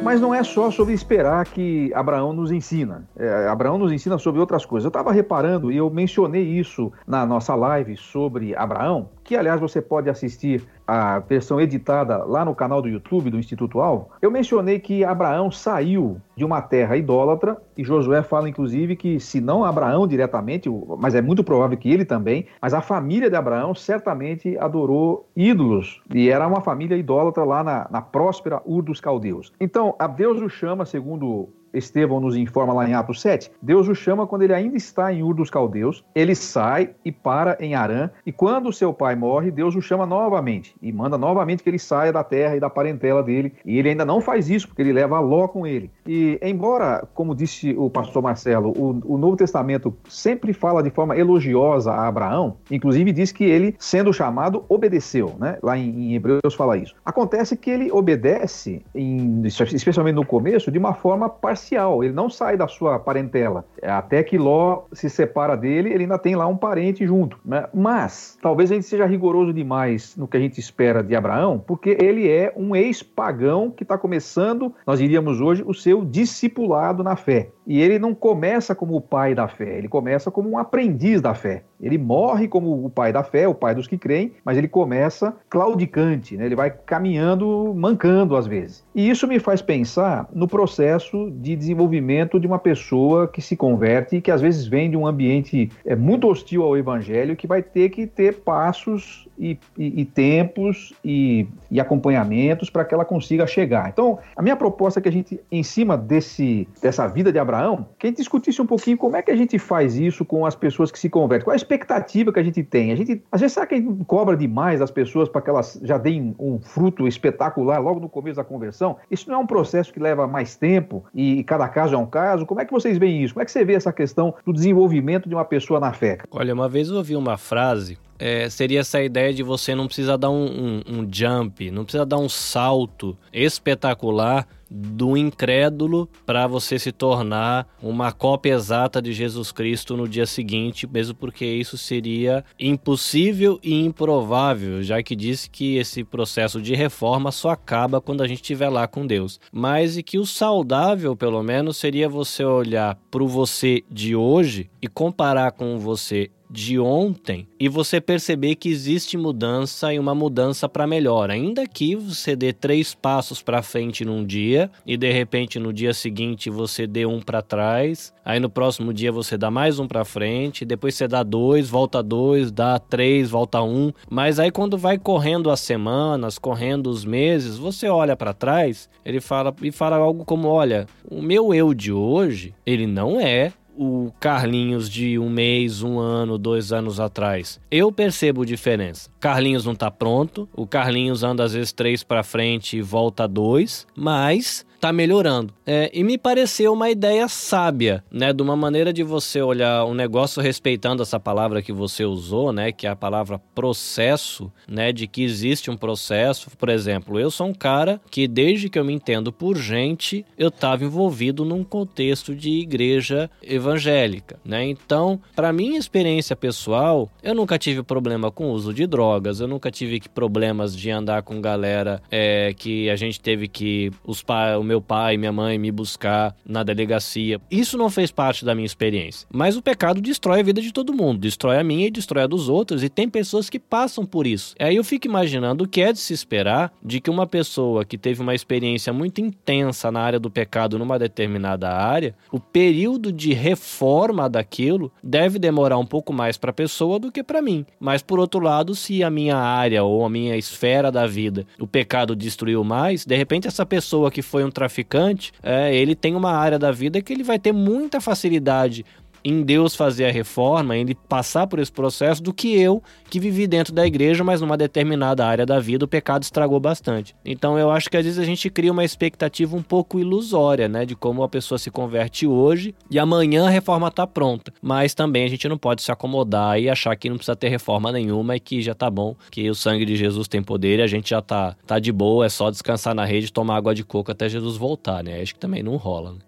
Mas 0.06 0.22
não 0.22 0.36
é 0.36 0.44
só 0.44 0.70
sobre 0.70 0.94
esperar 0.94 1.44
que 1.46 1.92
Abraão 1.96 2.32
nos 2.32 2.52
ensina. 2.52 3.08
É, 3.18 3.48
Abraão 3.48 3.80
nos 3.80 3.92
ensina 3.92 4.20
sobre 4.20 4.40
outras 4.40 4.64
coisas. 4.64 4.86
Eu 4.86 4.90
estava 4.90 5.12
reparando, 5.12 5.72
e 5.72 5.78
eu 5.78 5.90
mencionei 5.90 6.44
isso 6.44 6.94
na 7.08 7.26
nossa 7.26 7.56
live 7.56 7.98
sobre 7.98 8.56
Abraão, 8.56 9.10
que 9.24 9.36
aliás 9.36 9.60
você 9.60 9.82
pode 9.82 10.08
assistir 10.08 10.64
a 10.88 11.20
versão 11.20 11.60
editada 11.60 12.24
lá 12.24 12.46
no 12.46 12.56
canal 12.56 12.82
do 12.82 12.88
YouTube 12.88 13.30
do 13.30 13.40
Instituto 13.40 13.80
Alvo, 13.80 14.10
eu 14.22 14.30
mencionei 14.30 14.80
que 14.80 15.04
Abraão 15.04 15.52
saiu 15.52 16.18
de 16.36 16.44
uma 16.44 16.62
terra 16.62 16.98
idólatra, 16.98 17.58
e 17.78 17.84
Josué 17.84 18.22
fala 18.24 18.50
inclusive 18.50 18.96
que 18.96 19.20
se 19.20 19.40
não 19.42 19.64
Abraão 19.64 20.08
diretamente, 20.08 20.70
mas 20.98 21.16
é 21.16 21.22
muito 21.22 21.44
provável 21.44 21.78
que 21.78 21.90
ele 21.90 22.06
também, 22.06 22.46
mas 22.62 22.74
a 22.74 22.82
família 22.82 23.30
de 23.30 23.36
Abraão 23.36 23.74
certamente 23.74 24.58
adorou 24.58 25.28
ídolos, 25.36 26.02
e 26.14 26.30
era 26.30 26.48
uma 26.48 26.62
família 26.62 26.96
idólatra 26.96 27.44
lá 27.44 27.64
na, 27.64 27.88
na 27.90 28.02
próspera 28.02 28.62
Ur 28.66 28.82
dos 28.82 29.00
Caldeus. 29.00 29.52
Então, 29.60 29.96
a 29.98 30.08
Deus 30.08 30.42
o 30.42 30.50
chama, 30.50 30.86
segundo 30.86 31.50
Estevão 31.76 32.20
nos 32.20 32.36
informa 32.36 32.74
lá 32.74 32.88
em 32.88 32.94
Atos 32.94 33.22
7, 33.22 33.52
Deus 33.62 33.88
o 33.88 33.96
chama 33.96 34.26
quando 34.26 34.44
ele 34.44 34.54
ainda 34.54 34.78
está 34.78 35.12
em 35.14 35.24
Ur 35.24 35.34
dos 35.34 35.50
Caldeus, 35.50 36.04
ele 36.14 36.36
sai 36.36 36.92
e 37.04 37.12
para 37.12 37.58
em 37.60 37.76
Arã, 37.76 38.10
e 38.26 38.32
quando 38.32 38.72
seu 38.74 38.94
pai 38.94 39.16
morre, 39.16 39.52
Deus 39.52 39.76
o 39.76 39.82
chama 39.82 40.06
novamente 40.06 40.76
e 40.82 40.92
manda 40.92 41.18
novamente 41.18 41.64
que 41.64 41.70
ele 41.70 41.80
saia 41.80 42.12
da 42.12 42.24
terra 42.24 42.56
e 42.56 42.60
da 42.60 42.70
parentela 42.70 43.22
dele, 43.22 43.54
e 43.66 43.78
ele 43.78 43.90
ainda 43.90 44.06
não 44.06 44.22
faz 44.22 44.50
isso, 44.50 44.68
porque 44.68 44.82
ele 44.82 44.94
leva 44.94 45.20
Ló 45.20 45.48
com 45.48 45.66
ele. 45.66 45.92
E 46.06 46.40
embora, 46.42 47.08
como 47.14 47.36
disse 47.36 47.76
o 47.78 47.90
pastor 47.90 48.22
Marcelo, 48.22 48.74
o, 48.76 49.16
o 49.16 49.18
Novo 49.18 49.36
Testamento 49.36 49.96
sempre 50.08 50.54
fala 50.54 50.82
de 50.82 50.90
forma 50.90 51.18
elogiosa 51.18 51.92
a 51.92 52.08
Abraão, 52.08 52.58
inclusive 52.70 53.12
diz 53.12 53.32
que 53.32 53.44
ele, 53.44 53.76
sendo 53.80 54.14
chamado, 54.14 54.64
obedeceu, 54.70 55.36
né? 55.40 55.58
Lá 55.62 55.78
em, 55.78 55.90
em 55.90 56.16
Hebreus 56.16 56.54
fala 56.56 56.78
isso. 56.78 56.96
Acontece 57.06 57.56
que 57.58 57.70
ele 57.70 57.92
obedece, 57.92 58.84
em, 58.94 59.44
especialmente 59.46 60.16
no 60.16 60.26
começo, 60.26 60.72
de 60.72 60.78
uma 60.78 60.94
forma 60.94 61.30
parcial 61.30 61.65
ele 61.74 62.14
não 62.14 62.30
sai 62.30 62.58
da 62.58 62.68
sua 62.68 63.00
parentela. 63.00 63.66
Até 63.82 64.24
que 64.24 64.38
Ló 64.38 64.84
se 64.92 65.10
separa 65.10 65.56
dele, 65.56 65.92
ele 65.92 66.04
ainda 66.04 66.20
tem 66.20 66.36
lá 66.36 66.46
um 66.48 66.58
parente 66.58 67.06
junto. 67.06 67.40
Né? 67.44 67.68
Mas, 67.74 68.38
talvez 68.42 68.72
a 68.72 68.76
gente 68.76 68.86
seja 68.86 69.06
rigoroso 69.06 69.54
demais 69.54 70.16
no 70.16 70.28
que 70.28 70.38
a 70.38 70.40
gente 70.40 70.60
espera 70.60 71.02
de 71.02 71.16
Abraão, 71.16 71.64
porque 71.66 71.98
ele 72.00 72.30
é 72.30 72.54
um 72.56 72.76
ex-pagão 72.76 73.72
que 73.72 73.84
está 73.84 73.98
começando, 73.98 74.74
nós 74.86 75.00
diríamos 75.00 75.42
hoje, 75.42 75.64
o 75.66 75.74
seu 75.74 76.04
discipulado 76.04 77.04
na 77.04 77.16
fé. 77.16 77.50
E 77.68 77.82
ele 77.82 77.98
não 77.98 78.14
começa 78.14 78.76
como 78.76 78.96
o 78.96 79.02
pai 79.02 79.34
da 79.34 79.48
fé, 79.48 79.78
ele 79.78 79.88
começa 79.88 80.30
como 80.30 80.50
um 80.50 80.58
aprendiz 80.58 81.22
da 81.22 81.34
fé. 81.34 81.64
Ele 81.82 81.98
morre 81.98 82.48
como 82.48 82.86
o 82.86 82.90
pai 82.90 83.12
da 83.12 83.24
fé, 83.24 83.48
o 83.48 83.54
pai 83.54 83.76
dos 83.76 83.88
que 83.88 83.98
creem, 83.98 84.32
mas 84.44 84.58
ele 84.58 84.68
começa 84.68 85.36
claudicante, 85.50 86.38
né? 86.38 86.46
ele 86.46 86.56
vai 86.56 86.70
caminhando, 86.70 87.74
mancando 87.76 88.36
às 88.36 88.48
vezes. 88.48 88.84
E 88.94 89.10
isso 89.10 89.28
me 89.28 89.40
faz 89.40 89.62
pensar 89.62 90.28
no 90.34 90.48
processo 90.48 91.30
de 91.32 91.56
desenvolvimento 91.56 92.40
de 92.40 92.48
uma 92.48 92.60
pessoa 92.60 93.28
que 93.28 93.42
se 93.42 93.56
converte 93.56 94.18
e 94.18 94.22
que 94.22 94.32
às 94.32 94.42
vezes 94.42 94.68
vem 94.68 94.90
de 94.90 94.98
um 94.98 95.06
ambiente 95.06 95.70
é, 95.86 95.96
muito 95.96 96.28
hostil 96.28 96.64
ao 96.64 96.78
evangelho, 96.78 97.36
que 97.36 97.48
vai 97.48 97.62
ter 97.62 97.90
que 97.90 98.08
ter 98.08 98.36
passos 98.36 99.25
e, 99.38 99.58
e, 99.78 100.02
e 100.02 100.06
tempos 100.06 100.94
e, 101.04 101.48
e 101.70 101.80
acompanhamentos 101.80 102.70
para 102.70 102.86
que 102.86 102.94
ela 102.94 103.06
consiga 103.06 103.46
chegar. 103.46 103.90
Então, 103.90 104.20
a 104.36 104.42
minha 104.42 104.56
proposta 104.56 105.00
é 105.00 105.02
que 105.04 105.10
a 105.10 105.12
gente, 105.12 105.40
em 105.52 105.64
cima 105.64 105.98
desse, 105.98 106.68
dessa 106.82 107.08
vida 107.08 107.32
de 107.32 107.40
Abraão, 107.40 107.88
que 107.98 108.08
a 108.08 108.10
gente 108.10 108.18
discutisse 108.18 108.62
um 108.62 108.66
pouquinho 108.66 108.98
como 108.98 109.16
é 109.16 109.22
que 109.22 109.32
a 109.32 109.36
gente 109.36 109.58
faz 109.60 109.96
isso 109.96 110.26
com 110.26 110.46
as 110.46 110.56
pessoas 110.56 110.92
que 110.92 111.00
se 111.00 111.10
convertem, 111.10 111.46
qual 111.46 111.54
a 111.54 111.58
expectativa 111.58 112.32
que 112.32 112.40
a 112.40 112.44
gente 112.44 112.64
tem. 112.64 112.92
A 112.92 112.96
gente, 112.96 113.22
às 113.32 113.42
vezes, 113.42 113.54
será 113.54 113.66
que 113.66 113.76
a 113.76 113.78
gente 113.78 114.06
cobra 114.06 114.36
demais 114.36 114.80
das 114.80 114.92
pessoas 114.92 115.30
para 115.30 115.42
que 115.42 115.50
elas 115.50 115.80
já 115.84 115.98
deem 115.98 116.36
um 116.40 116.60
fruto 116.60 117.08
espetacular 117.08 117.80
logo 117.80 118.00
no 118.00 118.10
começo 118.10 118.38
da 118.38 118.44
conversão? 118.44 118.98
Isso 119.10 119.30
não 119.30 119.36
é 119.36 119.40
um 119.40 119.48
processo 119.48 119.94
que 119.94 120.00
leva 120.00 120.28
mais 120.28 120.56
tempo 120.56 121.04
e 121.14 121.44
cada 121.44 121.68
caso 121.68 121.96
é 121.96 121.98
um 121.98 122.06
caso? 122.06 122.46
Como 122.46 122.62
é 122.62 122.66
que 122.66 122.72
vocês 122.72 122.98
veem 122.98 123.24
isso? 123.24 123.34
Como 123.34 123.42
é 123.42 123.46
que 123.46 123.52
você 123.52 123.66
vê 123.66 123.74
essa 123.74 123.92
questão 123.92 124.34
do 124.46 124.54
desenvolvimento 124.54 125.28
de 125.28 125.36
uma 125.36 125.46
pessoa 125.46 125.80
na 125.80 125.94
fé? 125.94 126.18
Olha, 126.32 126.54
uma 126.54 126.70
vez 126.70 126.90
eu 126.90 126.98
ouvi 126.98 127.16
uma 127.16 127.38
frase 127.38 127.98
é, 128.18 128.50
seria 128.50 128.80
essa 128.80 129.02
ideia 129.02 129.34
de 129.34 129.44
você 129.44 129.76
não 129.76 129.88
precisa 129.88 130.18
dar 130.18 130.30
um, 130.30 130.46
um, 130.46 131.00
um, 131.00 131.08
jump, 131.12 131.70
não 131.72 131.84
precisa 131.84 132.06
dar 132.06 132.18
um 132.18 132.30
salto 132.30 133.18
espetacular 133.32 134.48
do 134.70 135.16
incrédulo 135.16 136.10
para 136.26 136.48
você 136.48 136.80
se 136.80 136.92
tornar 136.92 137.68
uma 137.82 138.12
cópia 138.12 138.56
exata 138.56 139.02
de 139.02 139.14
Jesus 139.14 139.52
Cristo 139.52 139.96
no 139.96 140.08
dia 140.08 140.26
seguinte, 140.26 140.88
mesmo 140.88 141.14
porque 141.16 141.46
isso 141.46 141.78
seria 141.78 142.44
impossível 142.60 143.60
e 143.64 143.74
improvável, 143.86 144.82
já 144.82 145.02
que 145.04 145.16
disse 145.16 145.50
que 145.50 145.78
esse 145.78 146.04
processo 146.04 146.62
de 146.62 146.74
reforma 146.76 147.32
só 147.32 147.50
acaba 147.50 148.02
quando 148.02 148.22
a 148.22 148.28
gente 148.28 148.42
estiver 148.42 148.70
lá 148.70 148.88
com 148.88 149.06
Deus. 149.06 149.40
Mas 149.52 149.98
e 149.98 150.04
que 150.04 150.18
o 150.18 150.26
saudável, 150.26 151.16
pelo 151.16 151.42
menos, 151.44 151.78
seria 151.78 152.10
você 152.10 152.44
olhar 152.44 152.98
para 153.12 153.24
o 153.24 153.28
você 153.28 153.84
de 153.90 154.16
hoje 154.16 154.70
e 154.82 154.88
comparar 154.88 155.52
com 155.52 155.78
você 155.78 156.32
de 156.56 156.80
ontem 156.80 157.48
e 157.60 157.68
você 157.68 158.00
perceber 158.00 158.56
que 158.56 158.70
existe 158.70 159.18
mudança 159.18 159.94
e 159.94 160.00
uma 160.00 160.16
mudança 160.16 160.70
para 160.70 160.88
melhor. 160.88 161.30
Ainda 161.30 161.68
que 161.68 161.96
você 161.96 162.34
dê 162.36 162.54
três 162.54 162.96
passos 162.96 163.42
para 163.42 163.62
frente 163.62 164.06
num 164.06 164.26
dia 164.26 164.72
e 164.86 164.96
de 164.96 165.12
repente 165.12 165.60
no 165.60 165.74
dia 165.74 165.94
seguinte 165.94 166.50
você 166.50 166.88
dê 166.88 167.06
um 167.06 167.20
para 167.20 167.42
trás, 167.42 168.14
aí 168.24 168.40
no 168.40 168.50
próximo 168.50 168.94
dia 168.94 169.12
você 169.12 169.38
dá 169.38 169.52
mais 169.52 169.80
um 169.80 169.88
para 169.88 170.06
frente, 170.06 170.64
depois 170.64 170.96
você 170.96 171.08
dá 171.08 171.24
dois, 171.24 171.70
volta 171.70 172.02
dois, 172.02 172.52
dá 172.52 172.80
três, 172.80 173.30
volta 173.30 173.62
um. 173.62 173.92
Mas 174.10 174.40
aí 174.40 174.50
quando 174.50 174.78
vai 174.78 174.98
correndo 174.98 175.52
as 175.52 175.60
semanas, 175.60 176.40
correndo 176.40 176.90
os 176.90 177.04
meses, 177.04 177.58
você 177.58 177.90
olha 177.90 178.16
para 178.16 178.34
trás, 178.34 178.90
ele 179.04 179.20
fala 179.20 179.54
e 179.62 179.72
fala 179.72 179.98
algo 179.98 180.24
como: 180.24 180.48
olha, 180.48 180.88
o 181.10 181.22
meu 181.22 181.54
eu 181.54 181.74
de 181.74 181.92
hoje, 181.92 182.54
ele 182.66 182.88
não 182.88 183.20
é 183.20 183.52
o 183.78 184.12
Carlinhos 184.20 184.90
de 184.90 185.20
um 185.20 185.30
mês, 185.30 185.84
um 185.84 186.00
ano, 186.00 186.38
dois 186.38 186.72
anos 186.72 187.00
atrás. 187.00 187.60
Eu 187.70 187.92
percebo 187.92 188.46
diferença. 188.46 189.10
Carlinhos 189.20 189.66
não 189.66 189.76
tá 189.76 189.92
pronto, 189.92 190.48
o 190.56 190.66
Carlinhos 190.66 191.24
anda 191.24 191.44
às 191.44 191.54
vezes 191.54 191.72
três 191.72 192.04
para 192.04 192.24
frente 192.24 192.78
e 192.78 192.82
volta 192.82 193.28
dois, 193.28 193.86
mas 193.96 194.66
tá 194.86 194.94
melhorando. 194.94 195.52
É, 195.66 195.90
e 195.92 196.04
me 196.04 196.16
pareceu 196.16 196.72
uma 196.72 196.92
ideia 196.92 197.28
sábia, 197.28 198.04
né? 198.12 198.32
De 198.32 198.44
uma 198.44 198.56
maneira 198.56 198.94
de 198.94 199.02
você 199.02 199.42
olhar 199.42 199.84
um 199.86 199.96
negócio 199.96 200.44
respeitando 200.44 201.02
essa 201.02 201.20
palavra 201.20 201.60
que 201.60 201.74
você 201.74 202.06
usou, 202.06 202.54
né? 202.54 202.72
Que 202.72 202.86
é 202.86 202.92
a 202.92 202.96
palavra 202.96 203.40
processo, 203.56 204.52
né? 204.68 204.92
De 204.92 205.08
que 205.08 205.24
existe 205.24 205.72
um 205.72 205.78
processo. 205.78 206.52
Por 206.56 206.70
exemplo, 206.70 207.20
eu 207.20 207.32
sou 207.32 207.48
um 207.48 207.54
cara 207.54 208.00
que 208.12 208.28
desde 208.28 208.70
que 208.70 208.78
eu 208.78 208.86
me 208.86 208.94
entendo 208.94 209.34
por 209.34 209.58
gente, 209.58 210.24
eu 210.38 210.50
estava 210.50 210.84
envolvido 210.84 211.44
num 211.44 211.64
contexto 211.64 212.36
de 212.36 212.52
igreja 212.52 213.28
evangélica, 213.42 214.40
né? 214.46 214.66
Então, 214.66 215.20
para 215.36 215.52
minha 215.52 215.80
experiência 215.80 216.36
pessoal, 216.36 217.10
eu 217.24 217.34
nunca 217.34 217.58
tive 217.58 217.82
problema 217.82 218.30
com 218.30 218.52
o 218.52 218.52
uso 218.52 218.72
de 218.72 218.86
drogas, 218.86 219.40
eu 219.40 219.48
nunca 219.48 219.72
tive 219.72 220.00
problemas 220.14 220.78
de 220.78 220.92
andar 220.92 221.24
com 221.24 221.42
galera 221.42 222.04
é, 222.12 222.54
que 222.54 222.88
a 222.88 222.96
gente 222.96 223.20
teve 223.20 223.48
que 223.48 223.92
os 224.06 224.24
o 224.60 224.64
meu 224.64 224.75
meu 224.76 224.82
pai, 224.82 225.16
minha 225.16 225.32
mãe 225.32 225.58
me 225.58 225.72
buscar 225.72 226.36
na 226.46 226.62
delegacia. 226.62 227.40
Isso 227.50 227.78
não 227.78 227.90
fez 227.90 228.12
parte 228.12 228.44
da 228.44 228.54
minha 228.54 228.66
experiência. 228.66 229.26
Mas 229.32 229.56
o 229.56 229.62
pecado 229.62 230.02
destrói 230.02 230.42
a 230.42 230.44
vida 230.44 230.62
de 230.62 230.74
todo 230.74 230.94
mundo, 230.94 231.20
destrói 231.20 231.58
a 231.58 231.64
minha 231.64 231.88
e 231.88 231.92
destrói 231.92 232.24
a 232.24 232.28
dos 232.28 232.50
outros, 232.50 232.84
e 232.84 232.90
tem 232.90 233.08
pessoas 233.08 233.50
que 233.50 233.58
passam 233.58 234.06
por 234.06 234.28
isso. 234.28 234.54
Aí 234.60 234.76
eu 234.76 234.84
fico 234.84 235.08
imaginando 235.08 235.64
o 235.64 235.68
que 235.68 235.82
é 235.82 235.94
de 235.94 236.00
se 236.00 236.14
esperar 236.14 236.74
de 236.84 237.00
que 237.00 237.10
uma 237.10 237.26
pessoa 237.26 237.86
que 237.86 237.98
teve 237.98 238.22
uma 238.22 238.36
experiência 238.36 238.92
muito 238.92 239.22
intensa 239.22 239.90
na 239.90 240.02
área 240.02 240.20
do 240.20 240.30
pecado 240.30 240.78
numa 240.78 241.00
determinada 241.00 241.72
área, 241.72 242.14
o 242.30 242.40
período 242.40 243.14
de 243.14 243.34
reforma 243.34 244.30
daquilo 244.30 244.92
deve 245.02 245.40
demorar 245.40 245.78
um 245.78 245.86
pouco 245.86 246.12
mais 246.12 246.38
para 246.38 246.52
a 246.52 246.54
pessoa 246.54 247.00
do 247.00 247.12
que 247.12 247.24
para 247.24 247.42
mim. 247.42 247.66
Mas 247.80 248.02
por 248.02 248.20
outro 248.20 248.42
lado, 248.42 248.76
se 248.76 249.02
a 249.04 249.10
minha 249.10 249.38
área 249.38 249.84
ou 249.84 250.04
a 250.04 250.10
minha 250.10 250.36
esfera 250.36 250.92
da 250.92 251.08
vida, 251.08 251.48
o 251.60 251.66
pecado 251.66 252.14
destruiu 252.14 252.62
mais, 252.62 253.06
de 253.06 253.16
repente 253.16 253.48
essa 253.48 253.66
pessoa 253.66 254.12
que 254.12 254.22
foi 254.22 254.44
um 254.44 254.52
traficante, 254.66 255.32
é, 255.44 255.74
ele 255.76 255.96
tem 255.96 256.16
uma 256.16 256.32
área 256.32 256.58
da 256.58 256.72
vida 256.72 257.02
que 257.02 257.14
ele 257.14 257.24
vai 257.24 257.38
ter 257.38 257.52
muita 257.52 258.02
facilidade 258.02 258.84
em 259.26 259.42
Deus 259.42 259.76
fazer 259.76 260.06
a 260.06 260.12
reforma, 260.12 260.78
ele 260.78 260.94
passar 260.94 261.48
por 261.48 261.58
esse 261.58 261.72
processo, 261.72 262.22
do 262.22 262.32
que 262.32 262.56
eu 262.56 262.82
que 263.10 263.20
vivi 263.20 263.48
dentro 263.48 263.74
da 263.74 263.86
igreja, 263.86 264.24
mas 264.24 264.40
numa 264.40 264.56
determinada 264.56 265.26
área 265.26 265.46
da 265.48 265.60
vida 265.60 265.84
o 265.84 265.88
pecado 265.88 266.22
estragou 266.22 266.60
bastante. 266.60 267.16
Então 267.26 267.58
eu 267.58 267.72
acho 267.72 267.90
que 267.90 267.98
às 267.98 268.06
vezes 268.06 268.20
a 268.20 268.24
gente 268.24 268.48
cria 268.52 268.72
uma 268.72 268.84
expectativa 268.84 269.58
um 269.58 269.64
pouco 269.64 270.00
ilusória, 270.00 270.68
né, 270.68 270.86
de 270.86 270.96
como 270.96 271.24
a 271.24 271.30
pessoa 271.30 271.58
se 271.58 271.72
converte 271.72 272.28
hoje 272.28 272.76
e 272.92 273.00
amanhã 273.00 273.48
a 273.48 273.50
reforma 273.50 273.88
está 273.88 274.06
pronta. 274.06 274.54
Mas 274.62 274.94
também 274.94 275.26
a 275.26 275.28
gente 275.28 275.50
não 275.50 275.58
pode 275.58 275.82
se 275.82 275.92
acomodar 275.92 276.60
e 276.60 276.70
achar 276.70 276.96
que 276.96 277.10
não 277.10 277.18
precisa 277.18 277.36
ter 277.36 277.50
reforma 277.50 277.92
nenhuma 277.92 278.36
e 278.36 278.40
que 278.40 278.62
já 278.62 278.76
tá 278.76 278.92
bom, 278.92 279.16
que 279.32 279.50
o 279.50 279.56
sangue 279.56 279.86
de 279.86 279.96
Jesus 279.96 280.28
tem 280.28 280.44
poder 280.44 280.78
e 280.78 280.84
a 280.84 280.88
gente 280.88 281.10
já 281.10 281.22
tá, 281.22 281.56
tá 281.66 281.80
de 281.80 281.92
boa, 281.92 282.28
é 282.28 282.30
só 282.30 282.52
descansar 282.52 282.94
na 282.94 283.06
rede, 283.06 283.34
tomar 283.34 283.56
água 283.56 283.74
de 283.74 283.84
coco 283.84 284.12
até 284.12 284.30
Jesus 284.30 284.56
voltar, 284.56 285.04
né? 285.04 285.20
Acho 285.20 285.34
que 285.34 285.40
também 285.40 285.64
não 285.64 285.78
rola. 285.78 286.12
Né? 286.12 286.20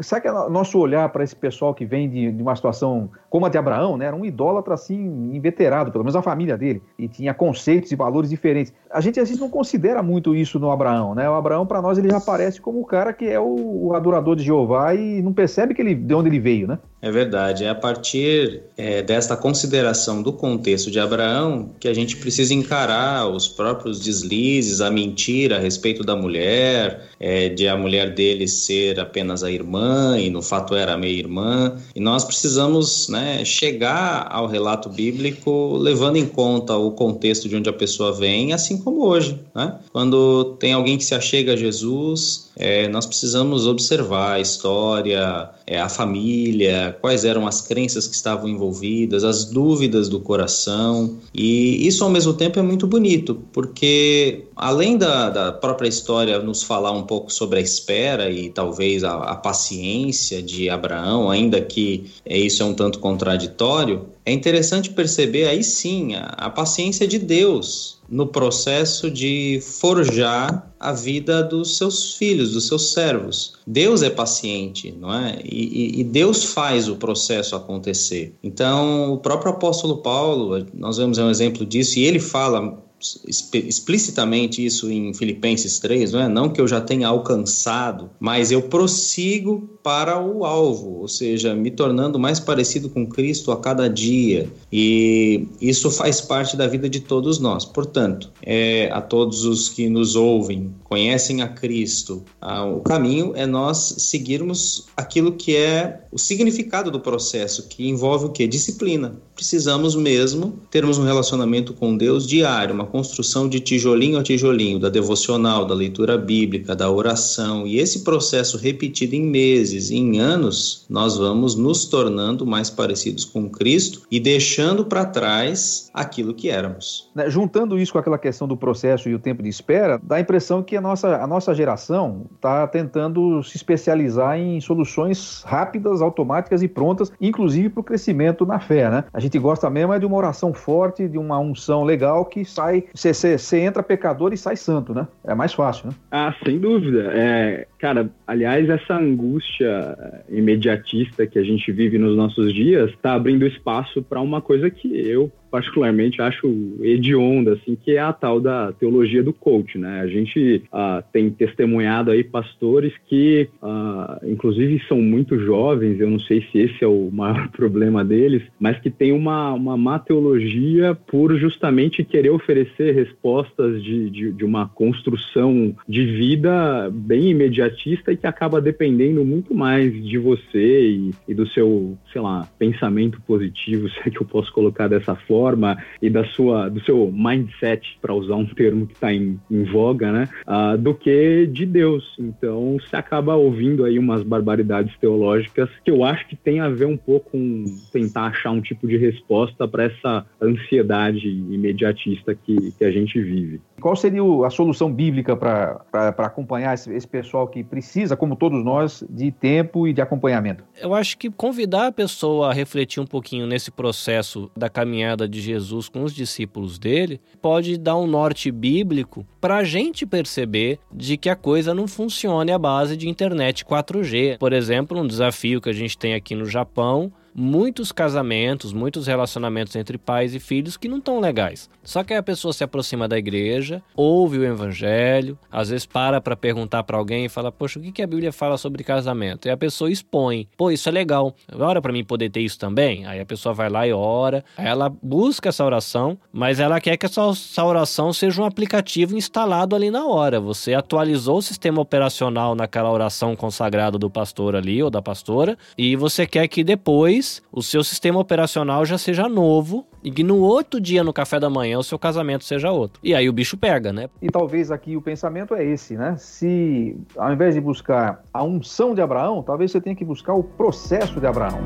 Será 0.00 0.20
que 0.20 0.28
é 0.28 0.32
nosso 0.32 0.78
olhar 0.78 1.08
para 1.08 1.24
esse 1.24 1.34
pessoal 1.34 1.74
que 1.74 1.84
vem 1.84 2.08
de, 2.08 2.32
de, 2.32 2.42
uma 2.42 2.54
situação 2.54 3.10
como 3.36 3.44
a 3.44 3.50
de 3.50 3.58
Abraão, 3.58 3.98
né? 3.98 4.06
Era 4.06 4.16
um 4.16 4.24
idólatra 4.24 4.72
assim, 4.72 4.96
inveterado, 5.34 5.92
pelo 5.92 6.02
menos 6.02 6.16
a 6.16 6.22
família 6.22 6.56
dele, 6.56 6.80
e 6.98 7.06
tinha 7.06 7.34
conceitos 7.34 7.92
e 7.92 7.94
valores 7.94 8.30
diferentes. 8.30 8.72
A 8.90 8.98
gente, 8.98 9.20
a 9.20 9.26
gente 9.26 9.38
não 9.38 9.50
considera 9.50 10.02
muito 10.02 10.34
isso 10.34 10.58
no 10.58 10.70
Abraão, 10.70 11.14
né? 11.14 11.28
O 11.28 11.34
Abraão, 11.34 11.66
para 11.66 11.82
nós, 11.82 11.98
ele 11.98 12.08
já 12.08 12.16
aparece 12.16 12.62
como 12.62 12.80
o 12.80 12.86
cara 12.86 13.12
que 13.12 13.26
é 13.26 13.38
o, 13.38 13.88
o, 13.88 13.94
adorador 13.94 14.36
de 14.36 14.42
Jeová 14.42 14.94
e 14.94 15.20
não 15.20 15.34
percebe 15.34 15.74
que 15.74 15.82
ele, 15.82 15.94
de 15.94 16.14
onde 16.14 16.30
ele 16.30 16.40
veio, 16.40 16.66
né? 16.66 16.78
É 17.02 17.10
verdade. 17.10 17.64
É 17.64 17.68
a 17.68 17.74
partir 17.74 18.62
é, 18.74 19.02
desta 19.02 19.36
consideração 19.36 20.22
do 20.22 20.32
contexto 20.32 20.90
de 20.90 20.98
Abraão 20.98 21.70
que 21.78 21.88
a 21.88 21.94
gente 21.94 22.16
precisa 22.16 22.54
encarar 22.54 23.28
os 23.28 23.46
próprios 23.46 24.00
deslizes, 24.00 24.80
a 24.80 24.90
mentira 24.90 25.56
a 25.56 25.60
respeito 25.60 26.02
da 26.02 26.16
mulher, 26.16 27.10
é, 27.20 27.50
de 27.50 27.68
a 27.68 27.76
mulher 27.76 28.14
dele 28.14 28.48
ser 28.48 28.98
apenas 28.98 29.44
a 29.44 29.50
irmã 29.50 30.18
e 30.18 30.30
no 30.30 30.40
fato 30.40 30.74
era 30.74 30.96
meia-irmã. 30.96 31.76
E 31.94 32.00
nós 32.00 32.24
precisamos 32.24 33.08
né, 33.08 33.25
chegar 33.44 34.28
ao 34.30 34.46
relato 34.46 34.88
bíblico 34.88 35.76
levando 35.76 36.16
em 36.16 36.26
conta 36.26 36.76
o 36.76 36.90
contexto 36.90 37.48
de 37.48 37.56
onde 37.56 37.68
a 37.68 37.72
pessoa 37.72 38.12
vem, 38.12 38.52
assim 38.52 38.78
como 38.78 39.04
hoje. 39.04 39.38
Né? 39.54 39.78
Quando 39.92 40.56
tem 40.58 40.72
alguém 40.72 40.98
que 40.98 41.04
se 41.04 41.14
achega 41.14 41.52
a 41.52 41.56
Jesus, 41.56 42.45
é, 42.58 42.88
nós 42.88 43.04
precisamos 43.04 43.66
observar 43.66 44.32
a 44.32 44.40
história, 44.40 45.50
é, 45.66 45.78
a 45.78 45.88
família, 45.90 46.96
quais 47.00 47.24
eram 47.24 47.46
as 47.46 47.60
crenças 47.60 48.06
que 48.06 48.14
estavam 48.14 48.48
envolvidas, 48.48 49.24
as 49.24 49.44
dúvidas 49.44 50.08
do 50.08 50.20
coração. 50.20 51.18
E 51.34 51.86
isso, 51.86 52.02
ao 52.02 52.10
mesmo 52.10 52.32
tempo, 52.32 52.58
é 52.58 52.62
muito 52.62 52.86
bonito, 52.86 53.42
porque 53.52 54.46
além 54.56 54.96
da, 54.96 55.28
da 55.28 55.52
própria 55.52 55.88
história 55.88 56.38
nos 56.38 56.62
falar 56.62 56.92
um 56.92 57.02
pouco 57.02 57.30
sobre 57.30 57.58
a 57.58 57.62
espera 57.62 58.30
e 58.30 58.48
talvez 58.48 59.04
a, 59.04 59.16
a 59.16 59.36
paciência 59.36 60.42
de 60.42 60.70
Abraão, 60.70 61.30
ainda 61.30 61.60
que 61.60 62.10
é, 62.24 62.38
isso 62.38 62.62
é 62.62 62.66
um 62.66 62.74
tanto 62.74 62.98
contraditório, 62.98 64.15
é 64.26 64.32
interessante 64.32 64.90
perceber 64.90 65.46
aí 65.46 65.62
sim 65.62 66.16
a, 66.16 66.24
a 66.36 66.50
paciência 66.50 67.06
de 67.06 67.16
Deus 67.16 67.96
no 68.08 68.26
processo 68.26 69.08
de 69.08 69.60
forjar 69.62 70.72
a 70.78 70.92
vida 70.92 71.42
dos 71.42 71.76
seus 71.76 72.14
filhos, 72.14 72.52
dos 72.52 72.66
seus 72.66 72.92
servos. 72.92 73.54
Deus 73.66 74.02
é 74.02 74.10
paciente, 74.10 74.92
não 75.00 75.12
é? 75.12 75.38
E, 75.44 76.00
e, 76.00 76.04
Deus 76.04 76.44
faz 76.44 76.88
o 76.88 76.96
processo 76.96 77.56
acontecer. 77.56 78.34
Então, 78.42 79.12
o 79.12 79.18
próprio 79.18 79.52
apóstolo 79.52 79.98
Paulo, 79.98 80.66
nós 80.74 80.98
vemos 80.98 81.18
um 81.18 81.30
exemplo 81.30 81.64
disso, 81.64 81.98
e 81.98 82.04
ele 82.04 82.20
fala 82.20 82.78
explicitamente 83.26 84.64
isso 84.64 84.90
em 84.90 85.12
Filipenses 85.12 85.78
3, 85.78 86.12
não 86.12 86.20
é? 86.20 86.28
Não 86.28 86.48
que 86.48 86.60
eu 86.60 86.66
já 86.66 86.80
tenha 86.80 87.08
alcançado, 87.08 88.10
mas 88.18 88.50
eu 88.50 88.62
prossigo 88.62 89.78
para 89.82 90.20
o 90.20 90.44
alvo, 90.44 91.00
ou 91.00 91.08
seja, 91.08 91.54
me 91.54 91.70
tornando 91.70 92.18
mais 92.18 92.40
parecido 92.40 92.88
com 92.88 93.06
Cristo 93.06 93.52
a 93.52 93.60
cada 93.60 93.88
dia. 93.88 94.50
E 94.72 95.46
isso 95.60 95.90
faz 95.90 96.20
parte 96.20 96.56
da 96.56 96.66
vida 96.66 96.88
de 96.88 97.00
todos 97.00 97.38
nós. 97.38 97.64
Portanto, 97.64 98.32
é, 98.42 98.90
a 98.92 99.00
todos 99.00 99.44
os 99.44 99.68
que 99.68 99.88
nos 99.88 100.16
ouvem, 100.16 100.74
conhecem 100.84 101.42
a 101.42 101.48
Cristo, 101.48 102.24
a, 102.40 102.64
o 102.64 102.80
caminho 102.80 103.32
é 103.36 103.46
nós 103.46 103.94
seguirmos 103.98 104.86
aquilo 104.96 105.32
que 105.32 105.54
é 105.54 106.00
o 106.10 106.18
significado 106.18 106.90
do 106.90 106.98
processo, 106.98 107.68
que 107.68 107.88
envolve 107.88 108.26
o 108.26 108.30
que? 108.30 108.46
Disciplina. 108.46 109.20
Precisamos 109.34 109.94
mesmo 109.94 110.58
termos 110.70 110.98
um 110.98 111.04
relacionamento 111.04 111.74
com 111.74 111.96
Deus 111.96 112.26
diário, 112.26 112.74
uma 112.74 112.85
construção 112.86 113.48
de 113.48 113.60
tijolinho 113.60 114.18
a 114.18 114.22
tijolinho, 114.22 114.78
da 114.78 114.88
devocional, 114.88 115.64
da 115.64 115.74
leitura 115.74 116.16
bíblica, 116.16 116.74
da 116.74 116.90
oração. 116.90 117.66
E 117.66 117.78
esse 117.78 118.04
processo 118.04 118.56
repetido 118.56 119.14
em 119.14 119.22
meses, 119.22 119.90
em 119.90 120.18
anos, 120.18 120.86
nós 120.88 121.16
vamos 121.16 121.54
nos 121.56 121.84
tornando 121.84 122.46
mais 122.46 122.70
parecidos 122.70 123.24
com 123.24 123.50
Cristo 123.50 124.02
e 124.10 124.20
deixando 124.20 124.84
para 124.84 125.04
trás 125.04 125.90
aquilo 125.92 126.34
que 126.34 126.48
éramos. 126.48 127.10
Né, 127.14 127.28
juntando 127.28 127.78
isso 127.78 127.92
com 127.92 127.98
aquela 127.98 128.18
questão 128.18 128.46
do 128.46 128.56
processo 128.56 129.08
e 129.08 129.14
o 129.14 129.18
tempo 129.18 129.42
de 129.42 129.48
espera, 129.48 130.00
dá 130.02 130.16
a 130.16 130.20
impressão 130.20 130.62
que 130.62 130.76
a 130.76 130.80
nossa, 130.80 131.16
a 131.16 131.26
nossa 131.26 131.54
geração 131.54 132.26
está 132.34 132.66
tentando 132.66 133.42
se 133.42 133.56
especializar 133.56 134.38
em 134.38 134.60
soluções 134.60 135.42
rápidas, 135.44 136.02
automáticas 136.02 136.62
e 136.62 136.68
prontas, 136.68 137.12
inclusive 137.20 137.70
para 137.70 137.80
o 137.80 137.84
crescimento 137.84 138.44
na 138.44 138.60
fé. 138.60 138.90
Né? 138.90 139.04
A 139.12 139.20
gente 139.20 139.38
gosta 139.38 139.68
mesmo 139.70 139.92
é 139.92 139.98
de 139.98 140.06
uma 140.06 140.16
oração 140.16 140.52
forte, 140.52 141.08
de 141.08 141.18
uma 141.18 141.38
unção 141.38 141.84
legal 141.84 142.24
que 142.24 142.44
sai, 142.44 142.75
você 142.94 143.60
entra 143.60 143.82
pecador 143.82 144.32
e 144.32 144.36
sai 144.36 144.56
santo, 144.56 144.94
né? 144.94 145.06
É 145.24 145.34
mais 145.34 145.52
fácil, 145.52 145.88
né? 145.88 145.94
Ah, 146.10 146.34
sem 146.44 146.58
dúvida. 146.58 147.10
É, 147.12 147.66
cara, 147.78 148.10
aliás, 148.26 148.68
essa 148.68 148.94
angústia 148.94 149.56
angústia 149.56 150.24
imediatista 150.28 151.26
que 151.26 151.38
a 151.38 151.42
gente 151.42 151.70
vive 151.72 151.98
nos 151.98 152.16
nossos 152.16 152.52
dias 152.52 152.90
está 152.90 153.14
abrindo 153.14 153.46
espaço 153.46 154.02
para 154.02 154.20
uma 154.20 154.40
coisa 154.40 154.70
que 154.70 154.88
eu 154.88 155.30
particularmente 155.50 156.20
acho 156.20 156.46
hedionda, 156.82 157.54
assim, 157.54 157.76
que 157.76 157.92
é 157.92 157.98
a 157.98 158.12
tal 158.12 158.40
da 158.40 158.72
teologia 158.72 159.22
do 159.22 159.32
coach, 159.32 159.78
né? 159.78 160.00
A 160.00 160.06
gente 160.06 160.62
uh, 160.66 161.02
tem 161.12 161.30
testemunhado 161.30 162.10
aí 162.10 162.22
pastores 162.22 162.92
que, 163.06 163.48
uh, 163.62 164.30
inclusive, 164.30 164.82
são 164.88 165.00
muito 165.00 165.38
jovens, 165.38 166.00
eu 166.00 166.10
não 166.10 166.18
sei 166.18 166.44
se 166.50 166.58
esse 166.58 166.84
é 166.84 166.86
o 166.86 167.10
maior 167.12 167.48
problema 167.48 168.04
deles, 168.04 168.42
mas 168.58 168.78
que 168.80 168.90
tem 168.90 169.12
uma, 169.12 169.52
uma 169.52 169.76
má 169.76 169.98
teologia 169.98 170.94
por 171.06 171.34
justamente 171.36 172.04
querer 172.04 172.30
oferecer 172.30 172.94
respostas 172.94 173.82
de, 173.82 174.10
de, 174.10 174.32
de 174.32 174.44
uma 174.44 174.68
construção 174.68 175.74
de 175.88 176.04
vida 176.04 176.90
bem 176.92 177.30
imediatista 177.66 178.12
e 178.12 178.16
que 178.16 178.26
acaba 178.26 178.60
dependendo 178.60 179.24
muito 179.24 179.54
mais 179.54 179.92
de 179.92 180.18
você 180.18 180.88
e, 180.88 181.10
e 181.28 181.34
do 181.34 181.46
seu, 181.48 181.96
sei 182.12 182.20
lá, 182.20 182.48
pensamento 182.58 183.20
positivo, 183.22 183.88
se 183.90 183.98
é 184.06 184.10
que 184.10 184.20
eu 184.20 184.26
posso 184.26 184.52
colocar 184.52 184.88
dessa 184.88 185.14
forma, 185.14 185.76
e 186.00 186.08
da 186.08 186.24
sua, 186.24 186.68
do 186.68 186.80
seu 186.84 187.10
mindset, 187.12 187.98
para 188.00 188.14
usar 188.14 188.36
um 188.36 188.46
termo 188.46 188.86
que 188.86 188.94
está 188.94 189.12
em, 189.12 189.38
em, 189.50 189.64
voga, 189.64 190.12
né, 190.12 190.28
uh, 190.46 190.78
do 190.78 190.94
que 190.94 191.46
de 191.46 191.66
Deus. 191.66 192.16
Então, 192.18 192.78
você 192.78 192.96
acaba 192.96 193.34
ouvindo 193.34 193.84
aí 193.84 193.98
umas 193.98 194.22
barbaridades 194.22 194.96
teológicas 194.98 195.68
que 195.84 195.90
eu 195.90 196.04
acho 196.04 196.26
que 196.28 196.36
tem 196.36 196.60
a 196.60 196.68
ver 196.68 196.86
um 196.86 196.96
pouco 196.96 197.30
com 197.30 197.64
tentar 197.92 198.26
achar 198.26 198.50
um 198.50 198.60
tipo 198.60 198.86
de 198.86 198.96
resposta 198.96 199.66
para 199.66 199.84
essa 199.84 200.24
ansiedade 200.40 201.28
imediatista 201.28 202.34
que, 202.34 202.72
que 202.72 202.84
a 202.84 202.90
gente 202.90 203.20
vive. 203.20 203.60
Qual 203.80 203.96
seria 203.96 204.22
a 204.44 204.50
solução 204.50 204.92
bíblica 204.92 205.36
para 205.36 205.84
acompanhar 206.18 206.74
esse, 206.74 206.92
esse 206.92 207.06
pessoal 207.06 207.48
que 207.48 207.55
precisa, 207.62 208.16
como 208.16 208.36
todos 208.36 208.64
nós, 208.64 209.04
de 209.08 209.30
tempo 209.30 209.86
e 209.86 209.92
de 209.92 210.00
acompanhamento? 210.00 210.64
Eu 210.80 210.94
acho 210.94 211.16
que 211.16 211.30
convidar 211.30 211.86
a 211.86 211.92
pessoa 211.92 212.50
a 212.50 212.52
refletir 212.52 213.00
um 213.00 213.06
pouquinho 213.06 213.46
nesse 213.46 213.70
processo 213.70 214.50
da 214.56 214.68
caminhada 214.68 215.28
de 215.28 215.40
Jesus 215.40 215.88
com 215.88 216.02
os 216.04 216.14
discípulos 216.14 216.78
dele 216.78 217.20
pode 217.40 217.78
dar 217.78 217.96
um 217.96 218.06
norte 218.06 218.50
bíblico 218.50 219.26
para 219.40 219.56
a 219.56 219.64
gente 219.64 220.06
perceber 220.06 220.78
de 220.92 221.16
que 221.16 221.28
a 221.28 221.36
coisa 221.36 221.74
não 221.74 221.86
funciona 221.86 222.54
à 222.54 222.58
base 222.58 222.96
de 222.96 223.08
internet 223.08 223.64
4G. 223.64 224.38
Por 224.38 224.52
exemplo, 224.52 225.00
um 225.00 225.06
desafio 225.06 225.60
que 225.60 225.68
a 225.68 225.72
gente 225.72 225.96
tem 225.96 226.14
aqui 226.14 226.34
no 226.34 226.46
Japão 226.46 227.12
muitos 227.36 227.92
casamentos, 227.92 228.72
muitos 228.72 229.06
relacionamentos 229.06 229.76
entre 229.76 229.98
pais 229.98 230.34
e 230.34 230.40
filhos 230.40 230.78
que 230.78 230.88
não 230.88 230.96
estão 230.96 231.20
legais. 231.20 231.68
Só 231.84 232.02
que 232.02 232.14
a 232.14 232.22
pessoa 232.22 232.52
se 232.52 232.64
aproxima 232.64 233.06
da 233.06 233.18
igreja, 233.18 233.82
ouve 233.94 234.38
o 234.38 234.44
evangelho, 234.44 235.38
às 235.52 235.68
vezes 235.68 235.84
para 235.84 236.20
para 236.20 236.34
perguntar 236.34 236.82
para 236.84 236.96
alguém 236.96 237.26
e 237.26 237.28
fala: 237.28 237.52
Poxa, 237.52 237.78
o 237.78 237.82
que, 237.82 237.92
que 237.92 238.02
a 238.02 238.06
Bíblia 238.06 238.32
fala 238.32 238.56
sobre 238.56 238.82
casamento? 238.82 239.46
E 239.46 239.50
a 239.50 239.56
pessoa 239.56 239.90
expõe: 239.90 240.48
Pô, 240.56 240.70
isso 240.70 240.88
é 240.88 240.92
legal, 240.92 241.34
ora 241.52 241.82
para 241.82 241.92
mim 241.92 242.02
poder 242.02 242.30
ter 242.30 242.40
isso 242.40 242.58
também? 242.58 243.06
Aí 243.06 243.20
a 243.20 243.26
pessoa 243.26 243.52
vai 243.52 243.68
lá 243.68 243.86
e 243.86 243.92
ora, 243.92 244.42
aí 244.56 244.66
ela 244.66 244.88
busca 244.88 245.50
essa 245.50 245.64
oração, 245.64 246.18
mas 246.32 246.58
ela 246.58 246.80
quer 246.80 246.96
que 246.96 247.04
essa, 247.04 247.64
oração 247.64 248.12
seja 248.12 248.40
um 248.40 248.44
aplicativo 248.44 249.16
instalado 249.16 249.76
ali 249.76 249.90
na 249.90 250.06
hora. 250.06 250.40
Você 250.40 250.72
atualizou 250.72 251.38
o 251.38 251.42
sistema 251.42 251.82
operacional 251.82 252.54
naquela 252.54 252.90
oração 252.90 253.36
consagrada 253.36 253.98
do 253.98 254.08
pastor 254.08 254.56
ali 254.56 254.82
ou 254.82 254.90
da 254.90 255.02
pastora, 255.02 255.58
e 255.76 255.96
você 255.96 256.26
quer 256.26 256.48
que 256.48 256.64
depois 256.64 257.25
o 257.52 257.62
seu 257.62 257.82
sistema 257.82 258.18
operacional 258.18 258.84
já 258.84 258.98
seja 258.98 259.28
novo 259.28 259.86
e 260.02 260.10
que 260.10 260.22
no 260.22 260.38
outro 260.38 260.80
dia, 260.80 261.02
no 261.02 261.12
café 261.12 261.40
da 261.40 261.50
manhã, 261.50 261.78
o 261.78 261.82
seu 261.82 261.98
casamento 261.98 262.44
seja 262.44 262.70
outro. 262.70 263.00
E 263.02 263.14
aí 263.14 263.28
o 263.28 263.32
bicho 263.32 263.56
pega, 263.56 263.92
né? 263.92 264.08
E 264.22 264.28
talvez 264.28 264.70
aqui 264.70 264.96
o 264.96 265.02
pensamento 265.02 265.54
é 265.54 265.64
esse, 265.64 265.96
né? 265.96 266.16
Se 266.18 266.96
ao 267.16 267.32
invés 267.32 267.54
de 267.54 267.60
buscar 267.60 268.22
a 268.32 268.42
unção 268.42 268.94
de 268.94 269.00
Abraão, 269.00 269.42
talvez 269.42 269.70
você 269.72 269.80
tenha 269.80 269.96
que 269.96 270.04
buscar 270.04 270.34
o 270.34 270.42
processo 270.42 271.20
de 271.20 271.26
Abraão. 271.26 271.58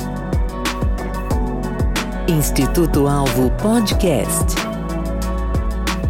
Instituto 2.29 3.07
Alvo 3.07 3.51
Podcast. 3.63 4.55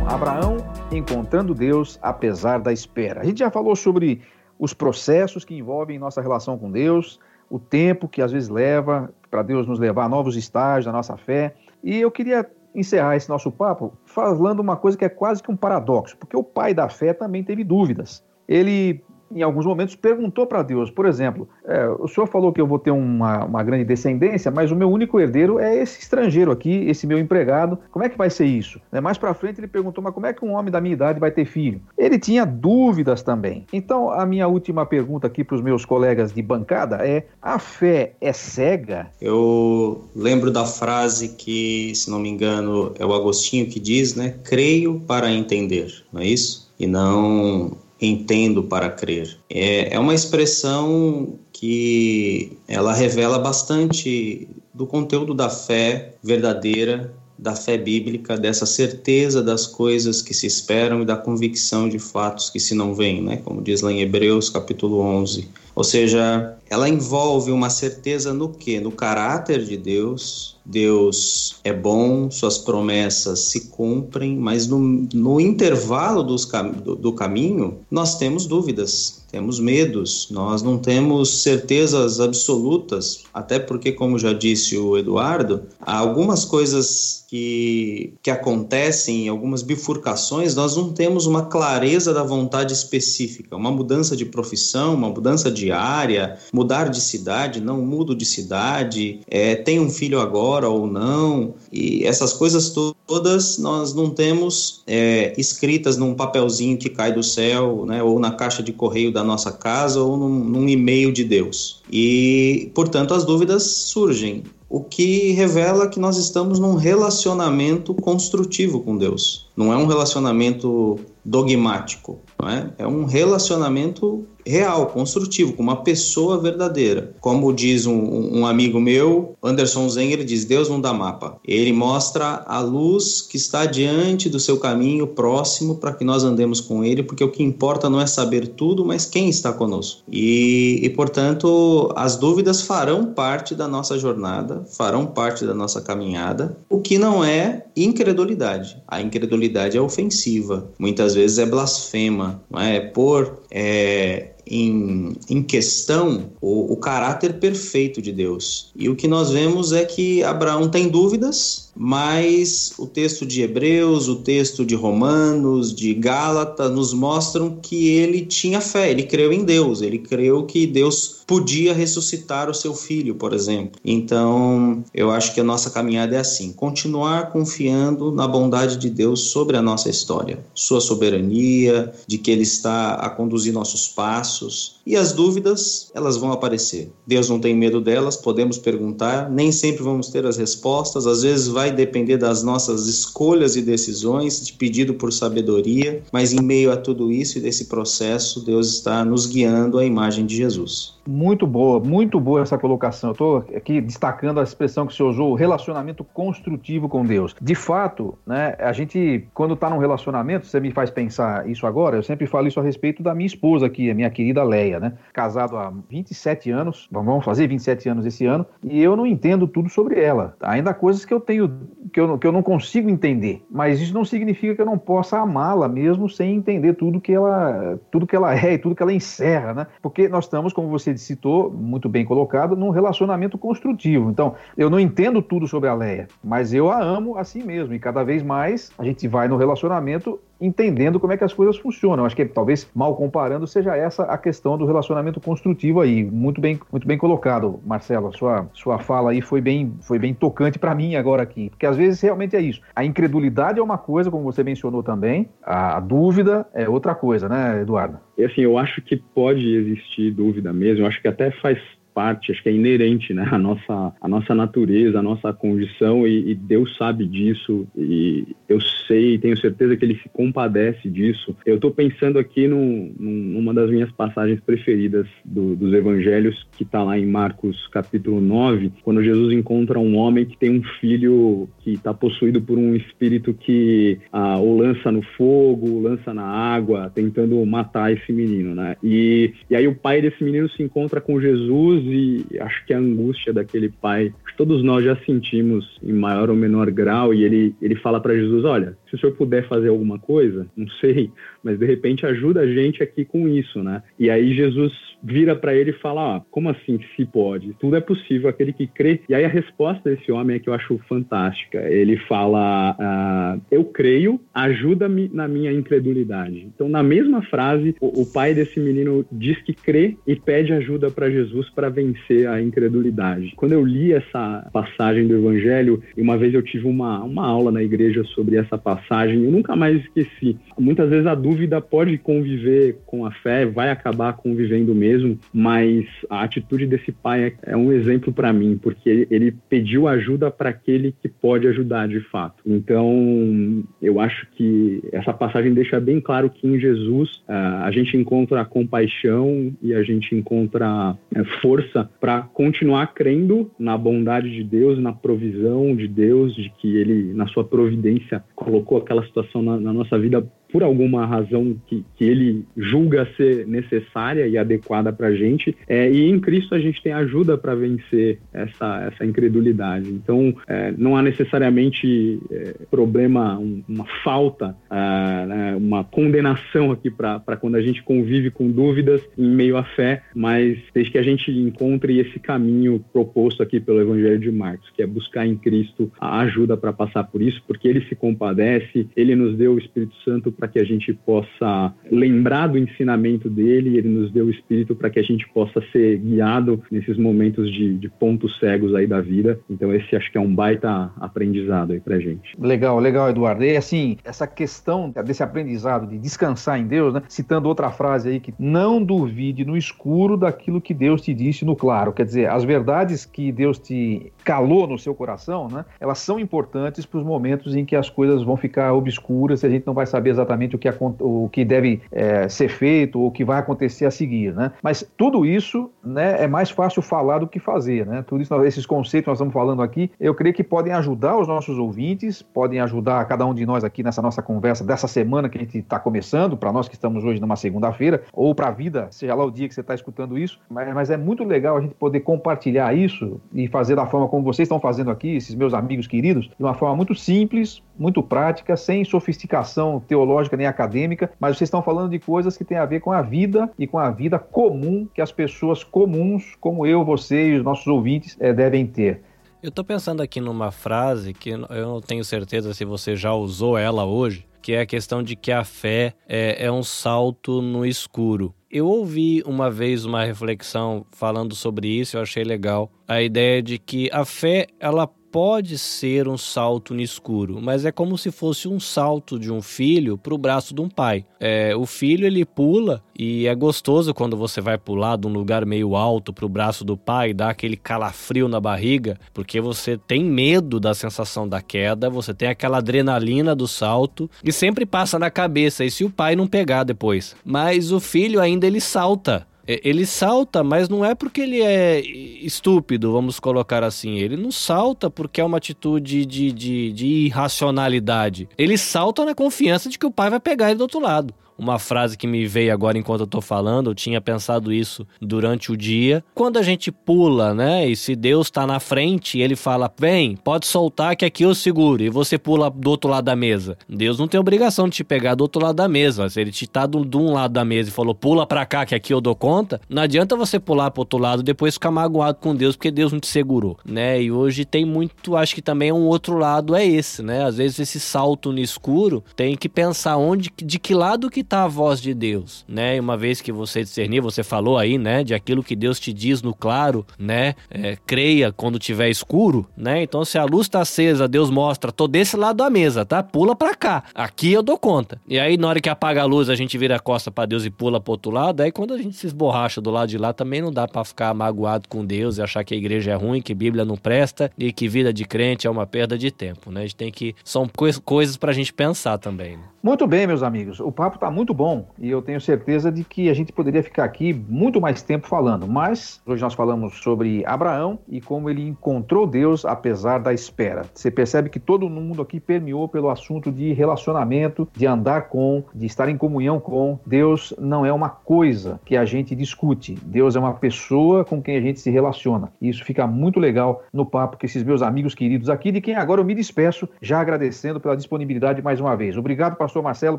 Abraão 0.07 0.59
encontrando 0.93 1.55
Deus 1.55 1.99
apesar 2.03 2.59
da 2.59 2.73
espera. 2.73 3.21
A 3.21 3.25
gente 3.25 3.39
já 3.39 3.51
falou 3.51 3.75
sobre 3.75 4.23
os 4.59 4.75
processos 4.75 5.45
que 5.45 5.55
envolvem 5.55 5.99
nossa 5.99 6.21
relação 6.21 6.59
com 6.59 6.71
Deus, 6.71 7.19
o 7.49 7.59
tempo 7.59 8.09
que 8.09 8.21
às 8.21 8.31
vezes 8.31 8.49
leva 8.49 9.13
para 9.31 9.43
Deus 9.43 9.67
nos 9.67 9.79
levar 9.79 10.05
a 10.05 10.09
novos 10.09 10.37
estágios 10.37 10.87
da 10.87 10.93
nossa 10.93 11.17
fé. 11.17 11.55
E 11.83 12.01
eu 12.01 12.11
queria 12.11 12.49
encerrar 12.75 13.17
esse 13.17 13.29
nosso 13.29 13.51
papo 13.51 13.93
falando 14.05 14.61
uma 14.61 14.77
coisa 14.77 14.97
que 14.97 15.05
é 15.05 15.09
quase 15.09 15.43
que 15.43 15.51
um 15.51 15.57
paradoxo, 15.57 16.17
porque 16.17 16.37
o 16.37 16.43
pai 16.43 16.75
da 16.75 16.89
fé 16.89 17.13
também 17.13 17.43
teve 17.43 17.65
dúvidas. 17.65 18.25
Ele 18.49 19.03
em 19.31 19.43
alguns 19.43 19.65
momentos, 19.65 19.95
perguntou 19.95 20.47
para 20.47 20.63
Deus, 20.63 20.91
por 20.91 21.07
exemplo, 21.07 21.49
é, 21.65 21.87
o 21.89 22.09
senhor 22.09 22.27
falou 22.27 22.53
que 22.53 22.61
eu 22.61 22.67
vou 22.67 22.79
ter 22.79 22.91
uma, 22.91 23.45
uma 23.45 23.63
grande 23.63 23.85
descendência, 23.85 24.51
mas 24.51 24.71
o 24.71 24.77
meu 24.77 24.91
único 24.91 25.21
herdeiro 25.21 25.59
é 25.59 25.77
esse 25.77 26.01
estrangeiro 26.01 26.51
aqui, 26.51 26.89
esse 26.89 27.07
meu 27.07 27.19
empregado, 27.19 27.79
como 27.91 28.05
é 28.05 28.09
que 28.09 28.19
vai 28.19 28.29
ser 28.29 28.47
isso? 28.47 28.81
Né, 28.91 29.01
mais 29.01 29.19
para 29.19 29.35
frente 29.35 29.61
ele 29.61 29.69
perguntou, 29.69 30.03
mas 30.03 30.13
como 30.13 30.27
é 30.27 30.33
que 30.33 30.45
um 30.45 30.55
homem 30.55 30.71
da 30.71 30.81
minha 30.81 30.93
idade 30.93 31.21
vai 31.21 31.31
ter 31.31 31.45
filho? 31.45 31.81
Ele 31.97 32.19
tinha 32.19 32.45
dúvidas 32.45 33.23
também. 33.23 33.67
Então, 33.73 34.11
a 34.11 34.27
minha 34.27 34.49
última 34.49 34.85
pergunta 34.85 35.27
aqui 35.27 35.45
para 35.45 35.55
os 35.55 35.63
meus 35.63 35.85
colegas 35.85 36.33
de 36.33 36.43
bancada 36.43 37.07
é, 37.07 37.27
a 37.41 37.59
fé 37.59 38.15
é 38.21 38.33
cega? 38.33 39.09
Eu 39.21 40.05
lembro 40.15 40.51
da 40.51 40.65
frase 40.65 41.31
que, 41.31 41.93
se 41.95 42.11
não 42.11 42.19
me 42.19 42.29
engano, 42.29 42.93
é 42.99 43.07
o 43.07 43.15
Agostinho 43.15 43.67
que 43.67 43.79
diz, 43.79 44.15
né, 44.15 44.35
creio 44.45 45.01
para 45.01 45.31
entender, 45.31 45.93
não 46.13 46.21
é 46.21 46.27
isso? 46.27 46.71
E 46.79 46.87
não 46.87 47.73
entendo 48.01 48.63
para 48.65 48.91
crer. 48.91 49.39
É, 49.49 49.95
é 49.95 49.99
uma 49.99 50.15
expressão 50.15 51.39
que 51.53 52.57
ela 52.67 52.93
revela 52.95 53.39
bastante 53.39 54.49
do 54.73 54.87
conteúdo 54.87 55.35
da 55.35 55.51
fé 55.51 56.15
verdadeira, 56.23 57.13
da 57.41 57.57
fé 57.57 57.79
bíblica, 57.79 58.37
dessa 58.37 58.67
certeza 58.67 59.43
das 59.43 59.67
coisas 59.67 60.21
que 60.21 60.35
se 60.35 60.47
esperam 60.47 61.01
e 61.01 61.07
da 61.07 61.17
convicção 61.17 61.89
de 61.89 61.99
fatos 61.99 62.51
que 62.51 62.61
se 62.61 62.75
não 62.75 62.95
veem, 62.95 63.23
né? 63.23 63.39
Como 63.39 63.63
diz 63.63 63.81
lá 63.81 63.91
em 63.91 64.03
Hebreus 64.03 64.51
capítulo 64.51 65.01
11. 65.01 65.49
Ou 65.75 65.83
seja, 65.83 66.57
ela 66.69 66.89
envolve 66.89 67.51
uma 67.51 67.71
certeza 67.71 68.35
no 68.35 68.51
que? 68.51 68.79
No 68.79 68.93
caráter 68.93 69.65
de 69.65 69.77
Deus. 69.77 70.57
Deus 70.65 71.57
é 71.65 71.73
bom, 71.73 72.31
suas 72.31 72.59
promessas 72.59 73.41
se 73.41 73.69
cumprem, 73.69 74.37
mas 74.37 74.67
no, 74.67 74.79
no 74.79 75.41
intervalo 75.41 76.23
dos, 76.23 76.47
do, 76.85 76.95
do 76.95 77.13
caminho 77.13 77.79
nós 77.91 78.19
temos 78.19 78.47
dúvidas, 78.47 79.20
temos 79.31 79.61
medos, 79.61 80.29
nós 80.31 80.63
não 80.63 80.79
temos 80.79 81.43
certezas 81.43 82.21
absolutas, 82.21 83.25
até 83.33 83.59
porque, 83.59 83.93
como 83.93 84.19
já 84.19 84.33
disse 84.33 84.77
o 84.77 84.99
Eduardo, 84.99 85.63
há 85.81 85.97
algumas 85.97 86.45
coisas 86.45 87.25
que, 87.31 88.15
que 88.21 88.31
acontecem, 88.31 89.29
algumas 89.29 89.63
bifurcações, 89.63 90.57
nós 90.57 90.77
não 90.77 90.93
temos 90.93 91.27
uma 91.27 91.47
clareza 91.47 92.13
da 92.13 92.25
vontade 92.25 92.73
específica, 92.73 93.55
uma 93.55 93.71
mudança 93.71 94.17
de 94.17 94.25
profissão, 94.25 94.95
uma 94.95 95.09
mudança 95.09 95.49
de 95.49 95.71
área, 95.71 96.39
mudar 96.53 96.89
de 96.89 97.01
cidade, 97.01 97.61
não 97.61 97.83
mudo 97.83 98.17
de 98.17 98.25
cidade, 98.25 99.21
é, 99.29 99.55
tem 99.55 99.79
um 99.79 99.89
filho 99.89 100.19
agora 100.19 100.69
ou 100.69 100.89
não, 100.89 101.55
e 101.73 102.05
essas 102.05 102.33
coisas 102.33 102.75
todas 103.07 103.59
nós 103.59 103.95
não 103.95 104.11
temos 104.11 104.83
é, 104.87 105.33
escritas 105.39 105.97
num 105.97 106.15
papelzinho 106.15 106.77
que 106.77 106.89
cai 106.89 107.13
do 107.13 107.23
céu, 107.23 107.85
né, 107.87 108.03
ou 108.03 108.19
na 108.19 108.33
caixa 108.33 108.61
de 108.61 108.73
correio 108.73 109.13
da 109.13 109.20
nossa 109.25 109.53
casa, 109.53 110.01
ou 110.01 110.17
num, 110.17 110.39
num 110.39 110.69
e-mail 110.69 111.13
de 111.13 111.25
Deus. 111.25 111.83
E, 111.91 112.71
portanto, 112.75 113.15
as 113.15 113.25
dúvidas 113.25 113.63
surgem 113.63 114.45
o 114.69 114.81
que 114.85 115.33
revela 115.33 115.89
que 115.89 115.99
nós 115.99 116.17
estamos 116.17 116.61
num 116.61 116.77
relacionamento 116.77 117.93
construtivo 117.93 118.81
com 118.81 118.97
Deus. 118.97 119.49
Não 119.57 119.73
é 119.73 119.77
um 119.77 119.87
relacionamento 119.87 121.01
dogmático, 121.25 122.21
não 122.41 122.49
é? 122.49 122.73
É 122.79 122.87
um 122.87 123.05
relacionamento 123.05 124.25
real, 124.47 124.87
construtivo, 124.87 125.53
com 125.53 125.63
uma 125.63 125.83
pessoa 125.83 126.39
verdadeira. 126.39 127.15
Como 127.21 127.53
diz 127.53 127.87
um, 127.87 128.39
um, 128.39 128.47
amigo 128.47 128.81
meu, 128.81 129.37
Anderson 129.43 129.89
Zen, 129.89 130.13
ele 130.13 130.25
diz: 130.25 130.45
Deus 130.45 130.69
não 130.69 130.81
dá 130.81 130.93
mapa. 130.93 131.39
Ele 131.45 131.73
mostra 131.73 132.45
a 132.47 132.61
luz 132.61 133.23
que 133.23 133.37
está 133.37 133.67
diante 133.67 134.29
do 134.29 134.41
seu 134.41 134.59
caminho 134.59 135.07
próximo 135.07 135.77
para 135.77 135.93
que 135.93 136.05
nós 136.05 136.25
andemos 136.25 136.61
com 136.61 136.85
ele, 136.85 137.03
porque 137.03 137.25
o 137.25 137.31
que 137.31 137.43
importa 137.43 137.89
não 137.89 138.01
é 138.01 138.07
saber 138.07 138.49
tudo, 138.49 138.85
mas 138.85 139.07
quem 139.07 139.29
está 139.29 139.53
conosco. 139.53 140.03
E, 140.11 140.81
e 140.83 140.91
portanto, 140.91 141.93
as 141.97 142.17
dúvidas 142.17 142.63
farão 142.63 143.07
parte 143.07 143.55
da 143.55 143.69
nossa 143.69 143.99
jornada, 143.99 144.65
farão 144.67 145.07
parte 145.07 145.45
da 145.45 145.55
nossa 145.55 145.81
caminhada, 145.81 146.57
o 146.69 146.81
que 146.81 146.99
não 146.99 147.25
é 147.25 147.65
incredulidade. 147.77 148.81
A 148.87 149.01
incredulidade 149.01 149.77
é 149.77 149.81
ofensiva, 149.81 150.71
muitas 150.79 151.15
vezes 151.15 151.39
é 151.39 151.47
blasfema, 151.47 152.43
não 152.51 152.61
é? 152.61 152.81
Por 152.81 153.41
é, 153.51 154.31
em, 154.51 155.13
em 155.29 155.43
questão 155.43 156.33
o, 156.41 156.73
o 156.73 156.77
caráter 156.77 157.35
perfeito 157.39 158.03
de 158.03 158.13
Deus. 158.13 158.73
E 158.75 158.89
o 158.89 158.97
que 158.97 159.07
nós 159.07 159.31
vemos 159.31 159.73
é 159.73 159.85
que 159.85 160.25
Abraão 160.25 160.69
tem 160.69 160.89
dúvidas, 160.89 161.70
mas 161.83 162.75
o 162.77 162.87
texto 162.87 163.25
de 163.25 163.41
Hebreus, 163.41 164.07
o 164.07 164.17
texto 164.17 164.67
de 164.67 164.75
Romanos, 164.75 165.75
de 165.75 165.95
Gálatas 165.95 166.71
nos 166.71 166.93
mostram 166.93 167.57
que 167.57 167.89
ele 167.89 168.27
tinha 168.27 168.61
fé, 168.61 168.91
ele 168.91 169.05
creu 169.05 169.33
em 169.33 169.45
Deus, 169.45 169.81
ele 169.81 169.99
creu 169.99 170.45
que 170.45 170.67
Deus 170.67 171.21
podia 171.31 171.73
ressuscitar 171.73 172.51
o 172.51 172.55
seu 172.55 172.75
filho, 172.75 173.15
por 173.15 173.33
exemplo. 173.33 173.81
Então, 173.85 174.85
eu 174.93 175.13
acho 175.13 175.33
que 175.33 175.41
a 175.41 175.45
nossa 175.45 175.71
caminhada 175.71 176.17
é 176.17 176.19
assim: 176.19 176.53
continuar 176.53 177.31
confiando 177.31 178.11
na 178.11 178.27
bondade 178.27 178.77
de 178.77 178.91
Deus 178.91 179.31
sobre 179.31 179.57
a 179.57 179.63
nossa 179.63 179.89
história, 179.89 180.45
sua 180.53 180.81
soberania, 180.81 181.95
de 182.05 182.19
que 182.19 182.33
ele 182.33 182.43
está 182.43 182.95
a 182.95 183.09
conduzir 183.09 183.53
nossos 183.53 183.87
passos. 183.87 184.81
E 184.85 184.97
as 184.97 185.13
dúvidas, 185.13 185.93
elas 185.95 186.17
vão 186.17 186.33
aparecer. 186.33 186.91
Deus 187.07 187.29
não 187.29 187.39
tem 187.39 187.55
medo 187.55 187.81
delas, 187.81 188.17
podemos 188.17 188.59
perguntar, 188.59 189.31
nem 189.31 189.53
sempre 189.53 189.85
vamos 189.85 190.09
ter 190.09 190.27
as 190.27 190.37
respostas, 190.37 191.07
às 191.07 191.23
vezes 191.23 191.47
vai 191.47 191.70
depender 191.71 192.17
das 192.17 192.43
nossas 192.43 192.87
escolhas 192.87 193.57
e 193.57 193.63
decisões, 193.63 194.45
de 194.45 194.53
pedido 194.53 194.95
por 194.95 195.13
sabedoria, 195.13 196.03
mas 196.13 196.33
em 196.33 196.43
meio 196.43 196.73
a 196.73 196.77
tudo 196.77 197.11
isso 197.11 197.39
e 197.39 197.41
desse 197.41 197.67
processo, 197.67 198.45
Deus 198.45 198.75
está 198.75 199.05
nos 199.05 199.27
guiando 199.27 199.79
à 199.79 199.85
imagem 199.85 200.27
de 200.27 200.37
Jesus. 200.37 200.99
Muito 201.09 201.47
boa, 201.47 201.81
muito 201.81 202.21
boa 202.21 202.43
essa 202.43 202.59
colocação. 202.59 203.13
Estou 203.13 203.39
aqui 203.57 203.81
destacando 203.81 204.39
a 204.39 204.43
expressão 204.43 204.87
que 204.87 204.95
você 204.95 205.03
usou, 205.03 205.35
relacionamento 205.35 206.05
construtivo 206.05 206.89
com 206.89 207.05
Deus. 207.05 207.35
De 207.41 207.55
fato, 207.55 208.17
né, 208.27 208.55
a 208.59 208.73
gente, 208.73 209.27
quando 209.35 209.55
está 209.55 209.69
num 209.71 209.79
relacionamento, 209.79 210.47
você 210.47 210.61
me 210.61 210.71
faz 210.71 210.91
pensar 210.91 211.49
isso 211.49 211.67
agora, 211.67 211.97
eu 211.97 212.03
sempre 212.03 212.27
falo 212.27 212.47
isso 212.49 212.61
a 212.61 212.63
respeito 212.63 213.03
da 213.03 213.15
minha 213.15 213.27
esposa 213.27 213.67
aqui, 213.67 213.91
a 213.91 213.95
minha 213.95 214.11
querida 214.11 214.45
Leia, 214.45 214.79
né? 214.79 214.93
Casado 215.13 215.57
há 215.57 215.73
27 215.89 216.51
anos, 216.51 216.89
vamos 216.91 217.25
fazer 217.25 217.49
27 217.49 217.89
anos 217.89 218.07
esse 218.07 218.27
ano, 218.27 218.47
e 218.63 218.81
eu 218.81 218.95
não 218.95 219.07
entendo 219.07 219.49
tudo 219.49 219.69
sobre 219.69 220.01
ela. 220.01 220.37
Ainda 220.41 220.73
coisas 220.75 221.05
que 221.05 221.13
eu 221.13 221.21
tenho, 221.21 221.50
que 221.93 222.01
eu, 222.01 222.19
que 222.19 222.27
eu 222.27 222.33
não 222.33 222.43
consigo 222.43 222.89
entender, 222.89 223.43
mas 223.51 223.81
isso 223.81 223.93
não 223.93 224.05
significa 224.05 224.55
que 224.55 224.63
eu 224.63 224.67
não 224.67 224.79
possa 224.79 225.19
amá-la 225.19 225.69
mesmo 225.69 226.09
sem 226.09 226.35
entender 226.35 226.75
tudo 226.75 227.01
que 227.01 227.13
ela, 227.13 227.79
tudo 227.91 228.07
que 228.07 228.17
ela 228.17 228.35
é 228.35 228.55
e 228.55 228.59
tudo 228.59 228.75
que 228.75 228.83
ela 228.83 228.93
encerra, 228.93 229.55
né? 229.55 229.67
Porque 229.83 230.09
nós 230.09 230.25
estamos, 230.25 230.53
como 230.53 230.69
você 230.69 230.97
citou, 230.97 231.51
muito 231.51 231.89
bem 231.89 232.05
colocado, 232.05 232.57
num 232.57 232.71
relacionamento 232.71 233.37
construtivo. 233.37 234.11
Então, 234.11 234.35
eu 234.57 234.71
não 234.71 234.79
entendo 234.79 235.21
tudo 235.21 235.47
sobre 235.49 235.69
a 235.69 235.75
Leia, 235.75 236.09
mas 236.23 236.55
eu 236.55 236.71
a 236.71 236.81
amo 236.81 237.17
assim 237.17 237.43
mesmo. 237.43 237.75
E 237.75 237.79
cada 237.79 238.03
vez 238.05 238.23
mais 238.23 238.71
a 238.79 238.85
gente 238.85 239.07
vai 239.09 239.29
no 239.29 239.37
relacionamento 239.37 240.21
entendendo 240.41 240.99
como 240.99 241.13
é 241.13 241.17
que 241.17 241.25
as 241.25 241.33
coisas 241.33 241.57
funcionam. 241.57 242.05
Acho 242.05 242.17
que 242.17 242.25
talvez 242.25 242.71
mal 242.75 242.97
comparando 242.97 243.47
seja 243.47 243.77
essa 243.77 244.05
a 244.05 244.17
questão 244.17 244.57
do 244.57 244.67
relacionamento 244.67 245.21
construtivo 245.21 245.81
aí. 245.81 246.05
Muito 246.05 246.41
bem, 246.41 246.59
muito 246.71 246.87
bem 246.87 246.99
colocado, 246.99 247.61
Marcelo. 247.65 248.13
Sua 248.17 248.49
sua 248.53 248.79
fala 248.79 249.11
aí 249.11 249.21
foi 249.21 249.41
bem 249.41 249.75
foi 249.83 249.99
bem 249.99 250.15
tocante 250.15 250.59
para 250.59 250.75
mim 250.75 250.95
agora 250.97 251.23
aqui, 251.23 251.51
porque 251.51 251.67
às 251.67 251.77
vezes 251.77 252.01
realmente 252.01 252.37
é 252.37 252.41
isso. 252.41 252.61
A 252.75 252.85
incredulidade 252.85 253.59
é 253.59 253.63
uma 253.63 253.79
coisa, 253.79 254.11
como 254.11 254.25
você 254.25 254.43
mencionou 254.43 254.83
também, 254.83 255.29
a 255.43 255.81
dúvida 255.81 256.47
é 256.55 256.69
outra 256.69 256.95
coisa, 256.95 257.29
né, 257.29 257.61
Eduardo? 257.63 257.99
E 258.17 258.25
assim, 258.25 258.43
eu 258.43 258.59
acho 258.59 258.83
que 258.83 258.97
pode 258.97 259.55
existir 259.55 260.11
dúvida 260.11 260.53
mesmo. 260.53 260.85
Eu 260.85 260.89
acho 260.89 261.01
que 261.01 261.09
até 261.09 261.31
faz 261.31 261.59
parte, 261.95 262.33
acho 262.33 262.43
que 262.43 262.49
é 262.49 262.53
inerente, 262.53 263.13
né? 263.15 263.29
A 263.31 263.39
nossa, 263.39 263.93
a 264.01 264.09
nossa 264.09 264.35
natureza, 264.35 264.99
a 264.99 265.03
nossa 265.03 265.33
condição 265.33 266.07
e, 266.07 266.33
e, 266.33 266.35
Deus 266.35 266.77
sabe 266.77 267.07
disso 267.07 267.67
e 267.77 268.27
eu 268.49 268.61
sei, 268.87 269.19
tenho 269.19 269.37
certeza 269.39 269.77
que 269.77 269.85
Ele 269.85 269.97
se 270.03 270.09
compadece 270.09 270.91
disso. 270.91 271.35
Eu 271.47 271.55
estou 271.55 271.71
pensando 271.71 272.19
aqui 272.19 272.49
numa 272.49 273.55
das 273.55 273.71
minhas 273.71 273.91
passagens 273.93 274.41
preferidas 274.41 275.07
do, 275.25 275.55
dos 275.55 275.73
Evangelhos, 275.73 276.47
que 276.57 276.65
está 276.65 276.83
lá 276.83 276.99
em 276.99 277.07
Marcos 277.07 277.69
capítulo 277.69 278.21
9, 278.21 278.73
quando 278.83 279.03
Jesus 279.03 279.33
encontra 279.33 279.79
um 279.79 279.97
homem 279.97 280.25
que 280.25 280.37
tem 280.37 280.51
um 280.59 280.63
filho 280.81 281.49
que 281.61 281.75
está 281.75 281.95
possuído 281.95 282.43
por 282.43 282.59
um 282.59 282.75
espírito 282.75 283.33
que 283.33 283.99
ah, 284.13 284.39
o 284.39 284.59
lança 284.59 284.91
no 284.91 285.03
fogo, 285.17 285.69
o 285.69 285.83
lança 285.83 286.13
na 286.13 286.25
água, 286.25 286.91
tentando 286.95 287.45
matar 287.47 287.93
esse 287.93 288.13
menino, 288.13 288.55
né? 288.55 288.77
E, 288.83 289.33
e 289.49 289.57
aí 289.57 289.67
o 289.67 289.75
pai 289.75 290.03
desse 290.03 290.23
menino 290.23 290.49
se 290.51 290.63
encontra 290.63 291.01
com 291.01 291.21
Jesus 291.21 291.80
e 291.85 292.27
acho 292.41 292.65
que 292.67 292.75
a 292.75 292.79
angústia 292.79 293.33
daquele 293.33 293.69
pai, 293.69 294.13
todos 294.37 294.63
nós 294.63 294.85
já 294.85 294.97
sentimos 295.05 295.79
em 295.83 295.93
maior 295.93 296.31
ou 296.31 296.37
menor 296.37 296.71
grau, 296.71 297.13
e 297.13 297.25
ele, 297.25 297.55
ele 297.61 297.77
fala 297.77 298.01
para 298.01 298.15
Jesus: 298.15 298.45
Olha, 298.45 298.77
se 298.89 298.97
o 298.97 298.99
senhor 298.99 299.13
puder 299.13 299.47
fazer 299.49 299.69
alguma 299.69 299.99
coisa, 299.99 300.47
não 300.57 300.69
sei, 300.81 301.11
mas 301.43 301.59
de 301.59 301.67
repente 301.67 302.07
ajuda 302.07 302.41
a 302.41 302.47
gente 302.47 302.83
aqui 302.83 303.05
com 303.05 303.29
isso, 303.29 303.63
né? 303.63 303.83
E 303.99 304.11
aí 304.11 304.35
Jesus 304.35 304.73
vira 305.03 305.35
para 305.35 305.55
ele 305.55 305.71
e 305.71 305.79
fala: 305.81 306.17
ah, 306.17 306.23
como 306.31 306.49
assim 306.49 306.79
se 306.95 307.05
pode? 307.05 307.55
Tudo 307.59 307.77
é 307.77 307.81
possível 307.81 308.29
aquele 308.29 308.53
que 308.53 308.67
crê. 308.67 309.01
E 309.09 309.15
aí 309.15 309.25
a 309.25 309.29
resposta 309.29 309.91
desse 309.91 310.13
homem 310.13 310.37
é 310.37 310.39
que 310.39 310.49
eu 310.49 310.55
acho 310.55 310.79
fantástica. 310.89 311.59
Ele 311.59 311.97
fala: 311.97 312.77
ah, 312.79 313.39
eu 313.51 313.65
creio, 313.65 314.21
ajuda-me 314.35 315.11
na 315.13 315.27
minha 315.27 315.53
incredulidade. 315.53 316.47
Então, 316.55 316.69
na 316.69 316.83
mesma 316.83 317.23
frase, 317.23 317.75
o, 317.81 318.03
o 318.03 318.13
pai 318.13 318.35
desse 318.35 318.61
menino 318.61 319.05
diz 319.11 319.41
que 319.43 319.55
crê 319.55 319.97
e 320.07 320.17
pede 320.17 320.53
ajuda 320.53 320.91
para 320.91 321.11
Jesus 321.11 321.49
para 321.51 321.70
vencer 321.71 322.29
a 322.29 322.41
incredulidade. 322.41 323.33
Quando 323.37 323.53
eu 323.53 323.65
li 323.65 323.93
essa 323.93 324.49
passagem 324.53 325.07
do 325.07 325.17
Evangelho, 325.17 325.83
e 325.97 326.03
uma 326.03 326.19
vez 326.19 326.35
eu 326.35 326.43
tive 326.43 326.67
uma, 326.67 327.03
uma 327.03 327.27
aula 327.27 327.51
na 327.51 327.63
igreja 327.63 328.05
sobre 328.05 328.37
essa 328.37 328.59
passagem, 328.59 329.25
eu 329.25 329.31
nunca 329.31 329.57
mais 329.57 329.81
esqueci. 329.81 330.37
Muitas 330.59 330.91
vezes 330.91 331.07
a 331.07 331.15
dúvida 331.15 331.61
pode 331.61 331.97
conviver 331.99 332.79
com 332.87 333.07
a 333.07 333.11
fé, 333.11 333.47
vai 333.47 333.71
acabar 333.71 334.13
convivendo 334.15 334.75
mesmo 334.75 335.19
mas 335.33 335.87
a 336.09 336.23
atitude 336.23 336.67
desse 336.67 336.93
pai 336.93 337.25
é, 337.25 337.53
é 337.53 337.57
um 337.57 337.73
exemplo 337.73 338.13
para 338.13 338.33
mim, 338.33 338.59
porque 338.61 339.07
ele, 339.11 339.35
pediu 339.49 339.87
ajuda 339.89 340.31
para 340.31 340.51
aquele 340.51 340.95
que 341.01 341.09
pode 341.09 341.47
ajudar 341.47 341.89
de 341.89 342.01
fato. 342.01 342.43
Então, 342.45 343.65
eu 343.81 344.01
acho 344.01 344.27
que 344.33 344.83
essa 344.93 345.13
passagem 345.13 345.55
deixa 345.55 345.81
bem 345.81 346.01
claro 346.01 346.29
que 346.29 346.47
em 346.47 346.59
Jesus 346.59 347.17
uh, 347.29 347.65
a 347.65 347.71
gente 347.71 347.97
encontra 347.97 348.45
compaixão 348.45 349.53
e 349.63 349.75
a 349.75 349.83
gente 349.83 350.15
encontra 350.15 350.93
uh, 350.93 351.25
força 351.61 351.89
para 352.01 352.23
continuar 352.23 352.95
crendo 352.95 353.51
na 353.59 353.77
bondade 353.77 354.31
de 354.31 354.43
Deus, 354.43 354.79
na 354.79 354.93
provisão 354.93 355.75
de 355.77 355.87
Deus, 355.87 356.35
de 356.35 356.51
que 356.59 356.77
Ele, 356.77 357.13
na 357.13 357.27
sua 357.29 357.45
providência, 357.45 358.25
colocou 358.35 358.79
aquela 358.79 359.05
situação 359.05 359.43
na, 359.43 359.59
na 359.59 359.73
nossa 359.73 359.99
vida 359.99 360.27
por 360.53 360.63
alguma 360.63 361.07
razão 361.07 361.57
que, 361.67 361.85
que 361.97 362.05
ele 362.05 362.45
julga 362.57 363.07
ser 363.17 363.47
necessária 363.47 364.27
e 364.27 364.37
adequada 364.37 364.93
para 364.93 365.09
a 365.09 365.15
gente. 365.15 365.57
É, 365.69 365.91
e 365.91 366.09
em 366.09 366.19
Cristo 366.21 366.55
a 366.55 366.59
gente 366.59 366.83
tem 366.83 366.93
ajuda 366.93 367.37
para 367.37 367.55
vencer 367.55 368.19
essa, 368.33 368.91
essa 368.93 369.05
incredulidade. 369.05 369.89
Então, 369.89 370.35
é, 370.47 370.73
não 370.77 370.97
há 370.97 371.03
necessariamente 371.03 372.21
é, 372.31 372.55
problema, 372.71 373.39
um, 373.39 373.63
uma 373.69 373.87
falta, 374.03 374.57
ah, 374.69 375.25
né, 375.27 375.57
uma 375.57 375.85
condenação 375.85 376.73
aqui 376.73 376.91
para 376.91 377.37
quando 377.37 377.57
a 377.57 377.63
gente 377.63 377.83
convive 377.83 378.31
com 378.31 378.51
dúvidas 378.51 379.03
em 379.17 379.29
meio 379.29 379.57
à 379.57 379.65
fé, 379.65 380.03
mas 380.15 380.59
desde 380.75 380.93
que 380.93 380.99
a 380.99 381.03
gente 381.03 381.31
encontre 381.31 381.99
esse 381.99 382.19
caminho 382.19 382.85
proposto 382.93 383.43
aqui 383.43 383.61
pelo 383.61 383.81
Evangelho 383.81 384.19
de 384.19 384.31
Marcos, 384.31 384.71
que 384.71 384.83
é 384.83 384.87
buscar 384.87 385.27
em 385.27 385.37
Cristo 385.37 385.91
a 386.01 386.21
ajuda 386.21 386.57
para 386.57 386.73
passar 386.73 387.05
por 387.05 387.23
isso, 387.23 387.43
porque 387.47 387.69
ele 387.69 387.83
se 387.83 387.95
compadece, 387.95 388.89
ele 388.97 389.15
nos 389.15 389.37
deu 389.37 389.55
o 389.55 389.59
Espírito 389.59 389.95
Santo 390.05 390.33
para 390.41 390.49
que 390.49 390.59
a 390.59 390.65
gente 390.65 390.95
possa 390.95 391.75
lembrar 391.93 392.47
do 392.47 392.57
ensinamento 392.57 393.29
dele, 393.29 393.77
ele 393.77 393.89
nos 393.89 394.11
deu 394.11 394.25
o 394.25 394.31
espírito 394.31 394.75
para 394.75 394.89
que 394.89 394.99
a 394.99 395.03
gente 395.03 395.29
possa 395.29 395.63
ser 395.71 395.99
guiado 395.99 396.63
nesses 396.71 396.97
momentos 396.97 397.53
de, 397.53 397.75
de, 397.75 397.91
pontos 397.91 398.39
cegos 398.39 398.75
aí 398.75 398.87
da 398.87 399.01
vida. 399.01 399.39
Então 399.51 399.73
esse 399.75 399.95
acho 399.95 400.11
que 400.11 400.17
é 400.17 400.21
um 400.21 400.35
baita 400.35 400.91
aprendizado 400.99 401.73
aí 401.73 401.81
pra 401.81 401.99
gente. 401.99 402.35
Legal, 402.41 402.79
legal, 402.79 403.11
Eduardo. 403.11 403.45
E 403.45 403.55
assim, 403.57 403.99
essa 404.03 404.27
questão 404.27 404.91
desse 405.05 405.23
aprendizado 405.23 405.87
de 405.87 405.99
descansar 405.99 406.59
em 406.59 406.67
Deus, 406.67 406.95
né? 406.95 407.03
Citando 407.09 407.49
outra 407.49 407.71
frase 407.71 408.09
aí 408.09 408.21
que 408.21 408.33
não 408.39 408.83
duvide 408.83 409.45
no 409.45 409.57
escuro 409.57 410.17
daquilo 410.17 410.61
que 410.61 410.73
Deus 410.73 411.03
te 411.03 411.13
disse 411.13 411.45
no 411.45 411.55
claro. 411.55 411.93
Quer 411.93 412.07
dizer, 412.07 412.31
as 412.31 412.45
verdades 412.45 413.05
que 413.05 413.31
Deus 413.31 413.59
te 413.59 414.11
calou 414.25 414.67
no 414.67 414.79
seu 414.79 414.95
coração, 414.95 415.49
né? 415.49 415.67
Elas 415.79 415.99
são 415.99 416.19
importantes 416.19 416.87
para 416.87 416.99
os 416.99 417.05
momentos 417.05 417.55
em 417.55 417.65
que 417.65 417.77
as 417.77 417.91
coisas 417.91 418.23
vão 418.23 418.37
ficar 418.37 418.73
obscuras 418.73 419.43
e 419.43 419.47
a 419.47 419.51
gente 419.51 419.67
não 419.67 419.75
vai 419.75 419.85
saber 419.85 420.11
exatamente 420.11 420.30
exatamente 420.31 420.55
o 420.57 420.59
que, 420.59 420.69
o 421.01 421.29
que 421.31 421.45
deve 421.45 421.83
é, 421.91 422.29
ser 422.29 422.49
feito 422.49 423.01
ou 423.01 423.09
o 423.09 423.11
que 423.11 423.25
vai 423.25 423.39
acontecer 423.39 423.85
a 423.85 423.91
seguir, 423.91 424.33
né? 424.35 424.53
Mas 424.63 424.87
tudo 424.97 425.27
isso, 425.27 425.71
né, 425.85 426.23
é 426.23 426.27
mais 426.27 426.51
fácil 426.51 426.83
falar 426.83 427.19
do 427.19 427.27
que 427.27 427.39
fazer, 427.39 427.87
né? 427.87 428.05
Tudo 428.07 428.23
isso, 428.23 428.45
esses 428.45 428.65
conceitos 428.65 429.05
que 429.05 429.11
nós 429.11 429.19
estamos 429.19 429.35
falando 429.35 429.63
aqui, 429.63 429.91
eu 429.99 430.15
creio 430.15 430.35
que 430.35 430.45
podem 430.45 430.73
ajudar 430.73 431.19
os 431.19 431.27
nossos 431.27 431.59
ouvintes, 431.59 432.23
podem 432.23 432.61
ajudar 432.61 433.05
cada 433.07 433.27
um 433.27 433.35
de 433.35 433.45
nós 433.45 433.65
aqui 433.65 433.83
nessa 433.83 434.01
nossa 434.01 434.23
conversa 434.23 434.65
dessa 434.65 434.87
semana 434.87 435.29
que 435.29 435.39
a 435.39 435.41
gente 435.41 435.59
está 435.59 435.79
começando, 435.79 436.37
para 436.37 436.53
nós 436.53 436.69
que 436.69 436.75
estamos 436.75 437.05
hoje 437.05 437.21
numa 437.21 437.37
segunda-feira, 437.37 438.03
ou 438.13 438.35
para 438.35 438.49
a 438.49 438.51
vida, 438.51 438.89
seja 438.91 439.15
lá 439.15 439.25
o 439.25 439.31
dia 439.31 439.49
que 439.49 439.55
você 439.55 439.61
está 439.61 439.75
escutando 439.75 440.19
isso, 440.19 440.39
mas, 440.49 440.73
mas 440.75 440.91
é 440.91 440.97
muito 440.97 441.25
legal 441.25 441.57
a 441.57 441.61
gente 441.61 441.75
poder 441.75 442.01
compartilhar 442.01 442.75
isso 442.75 443.21
e 443.33 443.49
fazer 443.49 443.75
da 443.75 443.87
forma 443.87 444.09
como 444.09 444.23
vocês 444.23 444.47
estão 444.47 444.61
fazendo 444.61 444.91
aqui, 444.91 445.17
esses 445.17 445.35
meus 445.35 445.55
amigos 445.55 445.87
queridos, 445.87 446.27
de 446.27 446.45
uma 446.45 446.55
forma 446.55 446.77
muito 446.77 446.95
simples, 446.95 447.63
muito 447.79 448.03
prática, 448.03 448.57
sem 448.57 448.85
sofisticação 448.85 449.83
teológica 449.89 450.20
nem 450.37 450.47
acadêmica, 450.47 451.11
mas 451.19 451.37
vocês 451.37 451.49
estão 451.49 451.63
falando 451.63 451.91
de 451.91 451.99
coisas 451.99 452.37
que 452.37 452.45
têm 452.45 452.59
a 452.59 452.67
ver 452.67 452.81
com 452.81 452.93
a 452.93 453.03
vida 453.03 453.51
e 453.59 453.67
com 453.67 453.79
a 453.79 453.91
vida 453.91 454.19
comum 454.19 454.87
que 454.93 455.01
as 455.01 455.13
pessoas 455.13 455.63
comuns, 455.63 456.37
como 456.41 456.67
eu, 456.67 456.85
você 456.85 457.29
e 457.31 457.37
os 457.37 457.45
nossos 457.45 457.67
ouvintes, 457.67 458.17
é, 458.21 458.33
devem 458.33 458.67
ter. 458.67 459.03
Eu 459.43 459.49
estou 459.49 459.65
pensando 459.65 460.03
aqui 460.03 460.21
numa 460.21 460.51
frase 460.51 461.15
que 461.15 461.31
eu 461.31 461.39
não 461.49 461.81
tenho 461.81 462.05
certeza 462.05 462.53
se 462.53 462.65
você 462.65 462.95
já 462.95 463.15
usou 463.15 463.57
ela 463.57 463.87
hoje, 463.87 464.27
que 464.43 464.53
é 464.53 464.61
a 464.61 464.67
questão 464.67 465.03
de 465.03 465.17
que 465.17 465.33
a 465.33 465.45
fé 465.45 465.95
é, 466.07 466.45
é 466.45 466.53
um 466.53 466.63
salto 466.63 467.41
no 467.41 467.65
escuro. 467.65 468.35
Eu 468.51 468.67
ouvi 468.67 469.23
uma 469.25 469.51
vez 469.51 469.85
uma 469.85 470.05
reflexão 470.05 470.85
falando 470.91 471.35
sobre 471.35 471.69
isso, 471.69 471.97
eu 471.97 472.03
achei 472.03 472.25
legal. 472.25 472.71
A 472.87 473.01
ideia 473.01 473.43
de 473.43 473.59
que 473.59 473.89
a 473.93 474.05
fé, 474.05 474.47
ela 474.59 474.91
pode 475.11 475.59
ser 475.59 476.09
um 476.09 476.17
salto 476.17 476.73
no 476.73 476.81
escuro, 476.81 477.41
mas 477.43 477.65
é 477.65 477.73
como 477.73 477.99
se 477.99 478.11
fosse 478.11 478.47
um 478.47 478.61
salto 478.61 479.19
de 479.19 479.31
um 479.33 479.43
filho 479.43 479.99
para 479.99 480.15
o 480.15 480.19
braço 480.19 480.55
de 480.55 480.61
um 480.61 480.69
pai. 480.69 481.05
É, 481.19 481.55
o 481.55 481.67
filho 481.67 482.07
ele 482.07 482.25
pula 482.25 482.83
e 482.97 483.27
é 483.27 483.35
gostoso 483.35 483.93
quando 483.93 484.17
você 484.17 484.41
vai 484.41 484.57
pular 484.57 484.97
de 484.97 485.07
um 485.07 485.13
lugar 485.13 485.45
meio 485.45 485.75
alto 485.75 486.13
para 486.13 486.25
o 486.25 486.29
braço 486.29 486.65
do 486.65 486.77
pai, 486.77 487.13
dá 487.13 487.31
aquele 487.31 487.57
calafrio 487.57 488.29
na 488.29 488.41
barriga, 488.41 488.99
porque 489.13 489.41
você 489.41 489.77
tem 489.77 490.05
medo 490.05 490.61
da 490.61 490.75
sensação 490.75 491.29
da 491.29 491.43
queda, 491.43 491.91
você 491.91 492.15
tem 492.15 492.29
aquela 492.29 492.59
adrenalina 492.59 493.35
do 493.35 493.49
salto 493.49 494.09
e 494.23 494.33
sempre 494.33 494.65
passa 494.65 494.99
na 494.99 495.11
cabeça 495.11 495.65
e 495.65 495.71
se 495.71 495.85
o 495.85 495.91
pai 495.91 496.15
não 496.15 496.27
pegar 496.27 496.65
depois. 496.65 497.17
Mas 497.25 497.73
o 497.73 497.81
filho 497.81 498.21
ainda 498.21 498.47
ele 498.47 498.61
salta 498.61 499.27
ele 499.47 499.87
salta, 499.87 500.45
mas 500.45 500.69
não 500.69 500.85
é 500.85 500.95
porque 500.95 501.21
ele 501.21 501.41
é 501.41 501.81
estúpido, 501.81 502.93
vamos 502.93 503.19
colocar 503.19 503.63
assim. 503.65 503.99
Ele 503.99 504.17
não 504.17 504.31
salta 504.31 504.91
porque 504.91 505.21
é 505.21 505.25
uma 505.25 505.39
atitude 505.39 506.07
de, 506.07 506.33
de, 506.33 506.73
de 506.73 506.87
irracionalidade. 506.87 508.29
Ele 508.37 508.57
salta 508.57 509.05
na 509.05 509.15
confiança 509.15 509.69
de 509.69 509.79
que 509.79 509.87
o 509.87 509.91
pai 509.91 510.11
vai 510.11 510.21
pegar 510.21 510.51
ele 510.51 510.59
do 510.59 510.63
outro 510.63 510.81
lado 510.81 511.15
uma 511.41 511.59
frase 511.59 511.97
que 511.97 512.07
me 512.07 512.27
veio 512.27 512.53
agora 512.53 512.77
enquanto 512.77 513.01
eu 513.01 513.07
tô 513.07 513.23
falando, 513.23 513.71
eu 513.71 513.75
tinha 513.75 513.99
pensado 514.01 514.53
isso 514.53 514.87
durante 515.01 515.51
o 515.51 515.57
dia. 515.57 516.05
Quando 516.15 516.39
a 516.39 516.43
gente 516.43 516.71
pula, 516.71 517.33
né, 517.33 517.67
e 517.67 517.75
se 517.75 517.97
Deus 517.97 518.31
tá 518.31 518.47
na 518.47 518.61
frente, 518.61 519.19
ele 519.19 519.35
fala: 519.35 519.73
"Vem, 519.79 520.17
pode 520.17 520.47
soltar 520.47 520.95
que 520.95 521.05
aqui 521.05 521.25
eu 521.25 521.35
seguro", 521.35 521.83
e 521.83 521.89
você 521.89 522.19
pula 522.19 522.51
do 522.51 522.69
outro 522.69 522.91
lado 522.91 523.07
da 523.07 523.17
mesa. 523.17 523.57
Deus 523.67 523.99
não 523.99 524.07
tem 524.07 524.21
obrigação 524.21 524.69
de 524.69 524.77
te 524.77 524.85
pegar 524.85 525.15
do 525.15 525.23
outro 525.23 525.43
lado 525.43 525.57
da 525.57 525.69
mesa. 525.69 526.09
Se 526.11 526.21
ele 526.21 526.31
te 526.31 526.47
tá 526.47 526.67
de 526.67 526.97
um 526.97 527.13
lado 527.13 527.33
da 527.33 527.45
mesa 527.45 527.71
e 527.71 527.73
falou: 527.73 527.95
"Pula 527.95 528.27
para 528.27 528.45
cá 528.45 528.67
que 528.67 528.75
aqui 528.75 528.93
eu 528.93 529.01
dou 529.01 529.15
conta", 529.15 529.61
não 529.69 529.83
adianta 529.83 530.15
você 530.15 530.39
pular 530.39 530.71
pro 530.71 530.83
outro 530.83 530.99
lado 530.99 531.21
e 531.21 531.25
depois 531.25 531.55
ficar 531.55 531.71
magoado 531.71 532.19
com 532.21 532.35
Deus 532.35 532.55
porque 532.55 532.71
Deus 532.71 532.93
não 532.93 533.01
te 533.01 533.07
segurou, 533.07 533.57
né? 533.65 534.03
E 534.03 534.13
hoje 534.13 534.45
tem 534.45 534.67
muito, 534.67 535.17
acho 535.17 535.35
que 535.35 535.43
também 535.43 535.71
é 535.71 535.75
um 535.75 535.87
outro 535.87 536.19
lado 536.19 536.55
é 536.55 536.67
esse, 536.67 537.03
né? 537.03 537.25
Às 537.25 537.39
vezes 537.39 537.59
esse 537.61 537.81
salto 537.81 538.31
no 538.31 538.39
escuro 538.39 539.03
tem 539.17 539.35
que 539.37 539.49
pensar 539.49 539.97
onde 539.97 540.31
de 540.37 540.59
que 540.59 540.75
lado 540.75 541.09
que 541.09 541.23
a 541.39 541.47
voz 541.47 541.81
de 541.81 541.95
Deus, 541.95 542.45
né? 542.49 542.77
E 542.77 542.81
uma 542.81 542.97
vez 542.97 543.21
que 543.21 543.33
você 543.33 543.63
discernir, 543.63 544.01
você 544.01 544.23
falou 544.23 544.59
aí, 544.59 544.79
né, 544.79 545.05
de 545.05 545.15
aquilo 545.15 545.43
que 545.43 545.57
Deus 545.57 545.79
te 545.79 545.93
diz 545.93 546.23
no 546.23 546.35
claro, 546.35 546.87
né? 546.99 547.35
É, 547.51 547.77
creia 547.87 548.33
quando 548.33 548.59
tiver 548.59 548.89
escuro, 548.89 549.47
né? 549.57 549.83
Então 549.83 550.05
se 550.05 550.19
a 550.19 550.25
luz 550.25 550.47
está 550.47 550.61
acesa, 550.61 551.09
Deus 551.09 551.31
mostra, 551.31 551.73
tô 551.73 551.87
desse 551.87 552.17
lado 552.17 552.37
da 552.37 552.51
mesa, 552.51 552.85
tá? 552.85 553.03
Pula 553.03 553.35
para 553.35 553.55
cá. 553.55 553.85
Aqui 553.95 554.33
eu 554.33 554.43
dou 554.43 554.59
conta. 554.59 555.01
E 555.09 555.19
aí 555.19 555.37
na 555.37 555.49
hora 555.49 555.61
que 555.61 555.69
apaga 555.69 556.03
a 556.03 556.07
luz, 556.07 556.29
a 556.29 556.35
gente 556.35 556.57
vira 556.59 556.77
a 556.77 556.81
costa 556.81 557.11
para 557.11 557.27
Deus 557.27 557.45
e 557.45 557.51
pula 557.51 557.81
pro 557.81 557.93
outro 557.93 558.11
lado, 558.11 558.41
aí 558.41 558.53
quando 558.53 558.75
a 558.75 558.79
gente 558.79 558.97
se 558.97 559.07
esborracha 559.07 559.61
do 559.61 559.71
lado 559.71 559.89
de 559.89 559.99
lá, 559.99 560.13
também 560.13 560.43
não 560.43 560.53
dá 560.53 560.67
para 560.67 560.85
ficar 560.85 561.15
magoado 561.15 561.69
com 561.69 561.85
Deus 561.85 562.19
e 562.19 562.23
achar 562.23 562.45
que 562.45 562.55
a 562.55 562.57
igreja 562.57 562.93
é 562.93 562.95
ruim, 562.95 563.23
que 563.23 563.35
Bíblia 563.35 563.65
não 563.65 563.77
presta 563.77 564.31
e 564.39 564.53
que 564.53 564.69
vida 564.69 564.93
de 564.93 565.05
crente 565.05 565.47
é 565.47 565.51
uma 565.51 565.67
perda 565.67 565.97
de 565.97 566.11
tempo, 566.11 566.51
né? 566.51 566.61
A 566.61 566.63
gente 566.65 566.77
tem 566.77 566.91
que 566.91 567.15
são 567.25 567.49
coisas 567.85 568.17
pra 568.17 568.33
gente 568.33 568.53
pensar 568.53 568.99
também. 568.99 569.37
Né? 569.37 569.43
Muito 569.63 569.87
bem, 569.87 570.07
meus 570.07 570.23
amigos. 570.23 570.59
O 570.59 570.73
papo 570.73 570.99
tá 570.99 571.11
muito 571.11 571.20
muito 571.21 571.35
bom 571.35 571.67
e 571.79 571.91
eu 571.91 572.01
tenho 572.01 572.19
certeza 572.19 572.73
de 572.73 572.83
que 572.83 573.11
a 573.11 573.15
gente 573.15 573.31
poderia 573.31 573.63
ficar 573.63 573.85
aqui 573.85 574.15
muito 574.15 574.59
mais 574.59 574.81
tempo 574.81 575.07
falando, 575.07 575.47
mas 575.47 576.01
hoje 576.07 576.23
nós 576.23 576.33
falamos 576.33 576.79
sobre 576.79 577.23
Abraão 577.27 577.79
e 577.87 578.01
como 578.01 578.31
ele 578.31 578.49
encontrou 578.49 579.07
Deus 579.07 579.45
apesar 579.45 579.99
da 579.99 580.15
espera. 580.15 580.63
Você 580.73 580.91
percebe 580.91 581.29
que 581.29 581.39
todo 581.39 581.69
mundo 581.69 582.01
aqui 582.01 582.19
permeou 582.19 582.67
pelo 582.67 582.89
assunto 582.89 583.31
de 583.31 583.53
relacionamento, 583.53 584.49
de 584.57 584.67
andar 584.67 585.11
com, 585.11 585.45
de 585.55 585.67
estar 585.67 585.91
em 585.91 585.97
comunhão 585.99 586.41
com. 586.41 586.79
Deus 586.87 587.35
não 587.39 587.67
é 587.67 587.73
uma 587.73 587.91
coisa 587.91 588.59
que 588.65 588.75
a 588.75 588.87
gente 588.87 589.15
discute, 589.15 589.75
Deus 589.85 590.17
é 590.17 590.19
uma 590.19 590.33
pessoa 590.33 591.05
com 591.05 591.21
quem 591.21 591.37
a 591.37 591.41
gente 591.43 591.61
se 591.61 591.69
relaciona. 591.69 592.33
E 592.41 592.49
isso 592.49 592.65
fica 592.65 592.87
muito 592.87 593.21
legal 593.21 593.63
no 593.75 593.85
papo 593.85 594.17
que 594.17 594.25
esses 594.25 594.43
meus 594.43 594.63
amigos 594.63 594.95
queridos 594.95 595.29
aqui, 595.29 595.53
de 595.53 595.61
quem 595.61 595.75
agora 595.75 596.01
eu 596.01 596.05
me 596.05 596.15
despeço, 596.15 596.67
já 596.81 596.99
agradecendo 596.99 597.61
pela 597.61 597.77
disponibilidade 597.77 598.41
mais 598.41 598.59
uma 598.59 598.75
vez. 598.75 598.97
Obrigado, 598.97 599.37
pastor 599.37 599.63
Marcelo, 599.63 599.99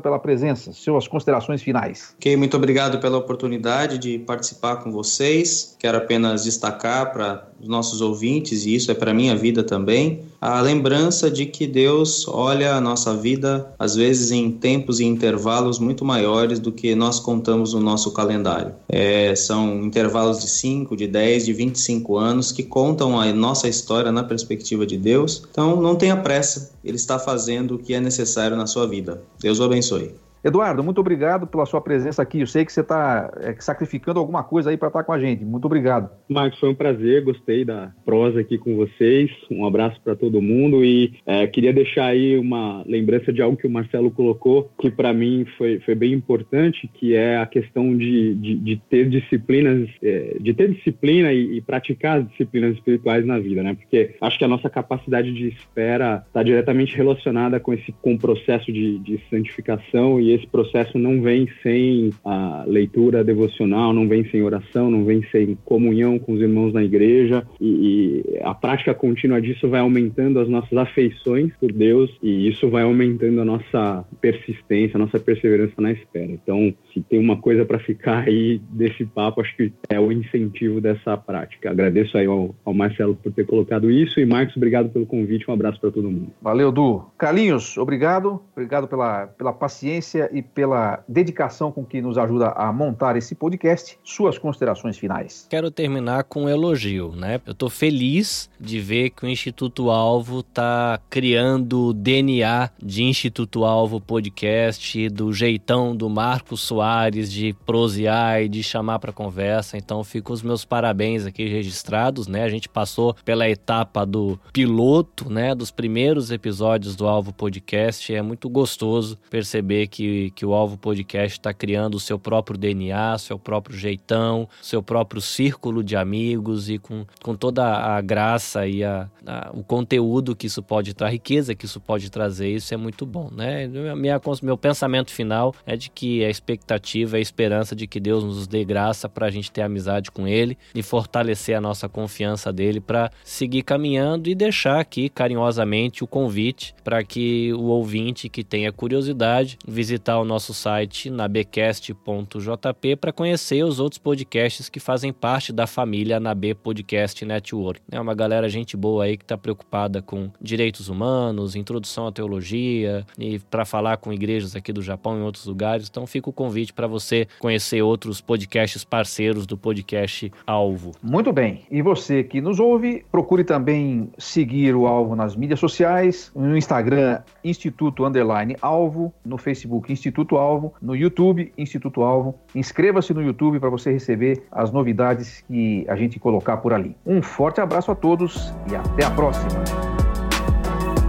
pela 0.00 0.18
presença. 0.18 0.72
Suas 0.72 1.11
considerações 1.12 1.62
finais. 1.62 2.14
Ok, 2.16 2.34
muito 2.36 2.56
obrigado 2.56 2.98
pela 2.98 3.18
oportunidade 3.18 3.98
de 3.98 4.18
participar 4.18 4.76
com 4.76 4.90
vocês. 4.90 5.76
Quero 5.78 5.98
apenas 5.98 6.44
destacar 6.44 7.12
para 7.12 7.48
os 7.60 7.68
nossos 7.68 8.00
ouvintes, 8.00 8.64
e 8.64 8.74
isso 8.74 8.90
é 8.90 8.94
para 8.94 9.12
minha 9.12 9.36
vida 9.36 9.62
também, 9.62 10.22
a 10.40 10.60
lembrança 10.60 11.30
de 11.30 11.46
que 11.46 11.66
Deus 11.66 12.26
olha 12.26 12.74
a 12.74 12.80
nossa 12.80 13.14
vida, 13.14 13.72
às 13.78 13.94
vezes 13.94 14.32
em 14.32 14.50
tempos 14.50 14.98
e 14.98 15.04
intervalos 15.04 15.78
muito 15.78 16.04
maiores 16.04 16.58
do 16.58 16.72
que 16.72 16.94
nós 16.94 17.20
contamos 17.20 17.74
no 17.74 17.80
nosso 17.80 18.10
calendário. 18.12 18.74
É, 18.88 19.34
são 19.36 19.84
intervalos 19.84 20.40
de 20.40 20.48
5, 20.48 20.96
de 20.96 21.06
10, 21.06 21.44
de 21.44 21.52
25 21.52 22.16
anos 22.16 22.50
que 22.50 22.62
contam 22.62 23.20
a 23.20 23.32
nossa 23.32 23.68
história 23.68 24.10
na 24.10 24.24
perspectiva 24.24 24.86
de 24.86 24.96
Deus. 24.96 25.46
Então, 25.50 25.80
não 25.80 25.94
tenha 25.94 26.16
pressa, 26.16 26.72
Ele 26.82 26.96
está 26.96 27.18
fazendo 27.18 27.74
o 27.74 27.78
que 27.78 27.92
é 27.94 28.00
necessário 28.00 28.56
na 28.56 28.66
sua 28.66 28.86
vida. 28.86 29.22
Deus 29.38 29.60
o 29.60 29.64
abençoe. 29.64 30.14
Eduardo, 30.44 30.82
muito 30.82 31.00
obrigado 31.00 31.46
pela 31.46 31.64
sua 31.64 31.80
presença 31.80 32.20
aqui. 32.20 32.40
Eu 32.40 32.48
sei 32.48 32.64
que 32.64 32.72
você 32.72 32.80
está 32.80 33.32
é, 33.40 33.54
sacrificando 33.60 34.18
alguma 34.18 34.42
coisa 34.42 34.70
aí 34.70 34.76
para 34.76 34.88
estar 34.88 35.04
com 35.04 35.12
a 35.12 35.18
gente. 35.18 35.44
Muito 35.44 35.66
obrigado. 35.66 36.10
Marcos, 36.28 36.58
foi 36.58 36.68
um 36.70 36.74
prazer. 36.74 37.22
Gostei 37.22 37.64
da 37.64 37.92
prosa 38.04 38.40
aqui 38.40 38.58
com 38.58 38.74
vocês. 38.76 39.30
Um 39.48 39.64
abraço 39.64 40.00
para 40.02 40.16
todo 40.16 40.42
mundo 40.42 40.84
e 40.84 41.14
é, 41.24 41.46
queria 41.46 41.72
deixar 41.72 42.06
aí 42.06 42.36
uma 42.36 42.82
lembrança 42.86 43.32
de 43.32 43.40
algo 43.40 43.56
que 43.56 43.68
o 43.68 43.70
Marcelo 43.70 44.10
colocou, 44.10 44.68
que 44.80 44.90
para 44.90 45.12
mim 45.12 45.46
foi, 45.56 45.78
foi 45.80 45.94
bem 45.94 46.12
importante, 46.12 46.90
que 46.92 47.14
é 47.14 47.38
a 47.38 47.46
questão 47.46 47.96
de, 47.96 48.34
de, 48.34 48.56
de 48.56 48.76
ter 48.90 49.08
disciplinas, 49.08 49.88
é, 50.02 50.38
de 50.40 50.52
ter 50.54 50.72
disciplina 50.72 51.32
e, 51.32 51.58
e, 51.58 51.60
praticar 51.60 52.18
as 52.18 52.28
disciplinas 52.28 52.74
espirituais 52.74 53.24
na 53.24 53.38
vida, 53.38 53.62
né? 53.62 53.74
Porque 53.74 54.16
acho 54.20 54.38
que 54.38 54.44
a 54.44 54.48
nossa 54.48 54.68
capacidade 54.68 55.32
de 55.32 55.48
espera 55.48 56.24
está 56.26 56.42
diretamente 56.42 56.96
relacionada 56.96 57.60
com 57.60 57.72
esse 57.72 57.92
com 58.02 58.14
o 58.14 58.18
processo 58.18 58.72
de, 58.72 58.98
de 58.98 59.20
santificação 59.30 60.20
e 60.20 60.31
esse 60.34 60.46
processo 60.46 60.98
não 60.98 61.20
vem 61.20 61.48
sem 61.62 62.10
a 62.24 62.64
leitura 62.66 63.24
devocional, 63.24 63.92
não 63.92 64.08
vem 64.08 64.24
sem 64.30 64.42
oração, 64.42 64.90
não 64.90 65.04
vem 65.04 65.22
sem 65.30 65.56
comunhão 65.64 66.18
com 66.18 66.32
os 66.32 66.40
irmãos 66.40 66.72
na 66.72 66.82
igreja 66.82 67.46
e, 67.60 68.24
e 68.32 68.38
a 68.42 68.54
prática 68.54 68.94
contínua 68.94 69.40
disso 69.40 69.68
vai 69.68 69.80
aumentando 69.80 70.40
as 70.40 70.48
nossas 70.48 70.76
afeições 70.76 71.52
por 71.58 71.72
Deus 71.72 72.10
e 72.22 72.48
isso 72.48 72.68
vai 72.70 72.82
aumentando 72.82 73.40
a 73.40 73.44
nossa 73.44 74.04
persistência, 74.20 74.96
a 74.96 74.98
nossa 74.98 75.18
perseverança 75.18 75.74
na 75.78 75.92
espera. 75.92 76.30
Então, 76.30 76.72
se 76.92 77.00
tem 77.00 77.18
uma 77.18 77.36
coisa 77.36 77.64
para 77.64 77.78
ficar 77.78 78.26
aí 78.26 78.60
desse 78.70 79.04
papo, 79.04 79.40
acho 79.40 79.56
que 79.56 79.72
é 79.88 79.98
o 79.98 80.12
incentivo 80.12 80.80
dessa 80.80 81.16
prática. 81.16 81.70
Agradeço 81.70 82.16
aí 82.16 82.26
ao, 82.26 82.54
ao 82.64 82.74
Marcelo 82.74 83.14
por 83.16 83.32
ter 83.32 83.46
colocado 83.46 83.90
isso 83.90 84.20
e 84.20 84.26
Marcos, 84.26 84.56
obrigado 84.56 84.90
pelo 84.90 85.06
convite, 85.06 85.48
um 85.48 85.54
abraço 85.54 85.80
para 85.80 85.90
todo 85.90 86.10
mundo. 86.10 86.30
Valeu, 86.40 86.70
Du. 86.70 87.04
Carlinhos, 87.18 87.76
obrigado, 87.76 88.40
obrigado 88.52 88.88
pela, 88.88 89.26
pela 89.26 89.52
paciência 89.52 90.21
e 90.32 90.42
pela 90.42 91.02
dedicação 91.08 91.72
com 91.72 91.84
que 91.84 92.00
nos 92.00 92.18
ajuda 92.18 92.48
a 92.50 92.72
montar 92.72 93.16
esse 93.16 93.34
podcast. 93.34 93.98
Suas 94.04 94.38
considerações 94.38 94.98
finais. 94.98 95.46
Quero 95.48 95.70
terminar 95.70 96.24
com 96.24 96.44
um 96.44 96.48
elogio, 96.48 97.12
né? 97.16 97.40
Eu 97.46 97.52
estou 97.52 97.70
feliz 97.70 98.50
de 98.60 98.80
ver 98.80 99.10
que 99.10 99.24
o 99.24 99.28
Instituto 99.28 99.90
Alvo 99.90 100.40
está 100.40 101.00
criando 101.10 101.92
DNA 101.92 102.70
de 102.82 103.04
Instituto 103.04 103.64
Alvo 103.64 104.00
Podcast, 104.00 105.08
do 105.08 105.32
jeitão 105.32 105.94
do 105.96 106.08
Marcos 106.08 106.60
Soares 106.60 107.32
de 107.32 107.54
prosear 107.66 108.42
e 108.42 108.48
de 108.48 108.62
chamar 108.62 108.98
para 108.98 109.12
conversa. 109.12 109.76
Então, 109.76 110.02
fico 110.04 110.32
os 110.32 110.42
meus 110.42 110.64
parabéns 110.64 111.26
aqui 111.26 111.48
registrados, 111.48 112.26
né? 112.26 112.44
A 112.44 112.48
gente 112.48 112.68
passou 112.68 113.14
pela 113.24 113.48
etapa 113.48 114.04
do 114.04 114.38
piloto, 114.52 115.30
né? 115.30 115.54
Dos 115.54 115.70
primeiros 115.70 116.30
episódios 116.30 116.96
do 116.96 117.06
Alvo 117.06 117.32
Podcast. 117.32 118.14
É 118.14 118.22
muito 118.22 118.48
gostoso 118.48 119.18
perceber 119.30 119.86
que 119.88 120.11
que, 120.34 120.44
o 120.44 120.52
Alvo 120.52 120.76
Podcast 120.76 121.38
está 121.38 121.52
criando 121.52 121.94
o 121.94 122.00
seu 122.00 122.18
próprio 122.18 122.58
DNA, 122.58 123.18
seu 123.18 123.38
próprio 123.38 123.76
jeitão, 123.76 124.48
seu 124.60 124.82
próprio 124.82 125.20
círculo 125.20 125.82
de 125.82 125.96
amigos 125.96 126.68
e 126.68 126.78
com, 126.78 127.04
com 127.22 127.34
toda 127.34 127.64
a 127.64 128.00
graça 128.00 128.66
e 128.66 128.84
a, 128.84 129.08
a, 129.26 129.50
o 129.54 129.62
conteúdo 129.62 130.36
que 130.36 130.46
isso 130.46 130.62
pode 130.62 130.94
trazer, 130.94 131.02
a 131.02 131.12
riqueza 131.12 131.54
que 131.54 131.64
isso 131.64 131.80
pode 131.80 132.10
trazer, 132.10 132.50
isso 132.50 132.72
é 132.72 132.76
muito 132.76 133.04
bom, 133.04 133.28
né? 133.32 133.66
Minha, 133.66 134.20
meu 134.42 134.56
pensamento 134.56 135.10
final 135.10 135.54
é 135.66 135.76
de 135.76 135.90
que 135.90 136.24
a 136.24 136.30
expectativa, 136.30 137.16
a 137.16 137.20
esperança 137.20 137.74
de 137.74 137.86
que 137.86 137.98
Deus 137.98 138.24
nos 138.24 138.46
dê 138.46 138.64
graça 138.64 139.08
para 139.08 139.26
a 139.26 139.30
gente 139.30 139.50
ter 139.50 139.62
amizade 139.62 140.10
com 140.10 140.26
Ele 140.26 140.56
e 140.74 140.82
fortalecer 140.82 141.56
a 141.56 141.60
nossa 141.60 141.88
confiança 141.88 142.52
dele 142.52 142.80
para 142.80 143.10
seguir 143.24 143.62
caminhando 143.62 144.28
e 144.28 144.34
deixar 144.34 144.80
aqui 144.80 145.08
carinhosamente 145.08 146.04
o 146.04 146.06
convite 146.06 146.74
para 146.84 147.02
que 147.02 147.52
o 147.54 147.64
ouvinte 147.64 148.28
que 148.28 148.44
tenha 148.44 148.72
curiosidade 148.72 149.58
visite 149.66 150.01
visitar 150.02 150.18
o 150.18 150.24
nosso 150.24 150.52
site 150.52 151.08
nabcast.jp 151.08 152.96
para 152.96 153.12
conhecer 153.12 153.62
os 153.62 153.78
outros 153.78 153.98
podcasts 153.98 154.68
que 154.68 154.80
fazem 154.80 155.12
parte 155.12 155.52
da 155.52 155.64
família 155.64 156.18
Nab 156.18 156.54
Podcast 156.56 157.24
Network. 157.24 157.80
É 157.90 158.00
uma 158.00 158.14
galera 158.14 158.48
gente 158.48 158.76
boa 158.76 159.04
aí 159.04 159.16
que 159.16 159.22
está 159.22 159.38
preocupada 159.38 160.02
com 160.02 160.28
direitos 160.40 160.88
humanos, 160.88 161.54
introdução 161.54 162.08
à 162.08 162.12
teologia 162.12 163.06
e 163.16 163.38
para 163.38 163.64
falar 163.64 163.98
com 163.98 164.12
igrejas 164.12 164.56
aqui 164.56 164.72
do 164.72 164.82
Japão 164.82 165.16
e 165.16 165.20
em 165.20 165.22
outros 165.22 165.46
lugares. 165.46 165.88
Então 165.88 166.04
fica 166.04 166.28
o 166.28 166.32
convite 166.32 166.72
para 166.72 166.88
você 166.88 167.28
conhecer 167.38 167.80
outros 167.80 168.20
podcasts 168.20 168.82
parceiros 168.82 169.46
do 169.46 169.56
podcast 169.56 170.32
Alvo. 170.44 170.92
Muito 171.00 171.32
bem. 171.32 171.62
E 171.70 171.80
você 171.80 172.24
que 172.24 172.40
nos 172.40 172.58
ouve, 172.58 173.04
procure 173.12 173.44
também 173.44 174.10
seguir 174.18 174.74
o 174.74 174.86
Alvo 174.86 175.14
nas 175.14 175.36
mídias 175.36 175.60
sociais, 175.60 176.32
no 176.34 176.56
Instagram 176.56 177.20
Instituto 177.44 178.04
Underline 178.04 178.56
Alvo, 178.60 179.12
no 179.24 179.38
Facebook 179.38 179.81
Instituto 179.90 180.36
Alvo, 180.36 180.74
no 180.80 180.94
YouTube 180.94 181.52
Instituto 181.56 182.02
Alvo. 182.02 182.34
Inscreva-se 182.54 183.14
no 183.14 183.22
YouTube 183.22 183.58
para 183.58 183.70
você 183.70 183.90
receber 183.90 184.44
as 184.52 184.70
novidades 184.70 185.42
que 185.48 185.84
a 185.88 185.96
gente 185.96 186.20
colocar 186.20 186.58
por 186.58 186.72
ali. 186.72 186.94
Um 187.04 187.22
forte 187.22 187.60
abraço 187.60 187.90
a 187.90 187.94
todos 187.94 188.52
e 188.70 188.76
até 188.76 189.04
a 189.04 189.10
próxima. 189.10 189.62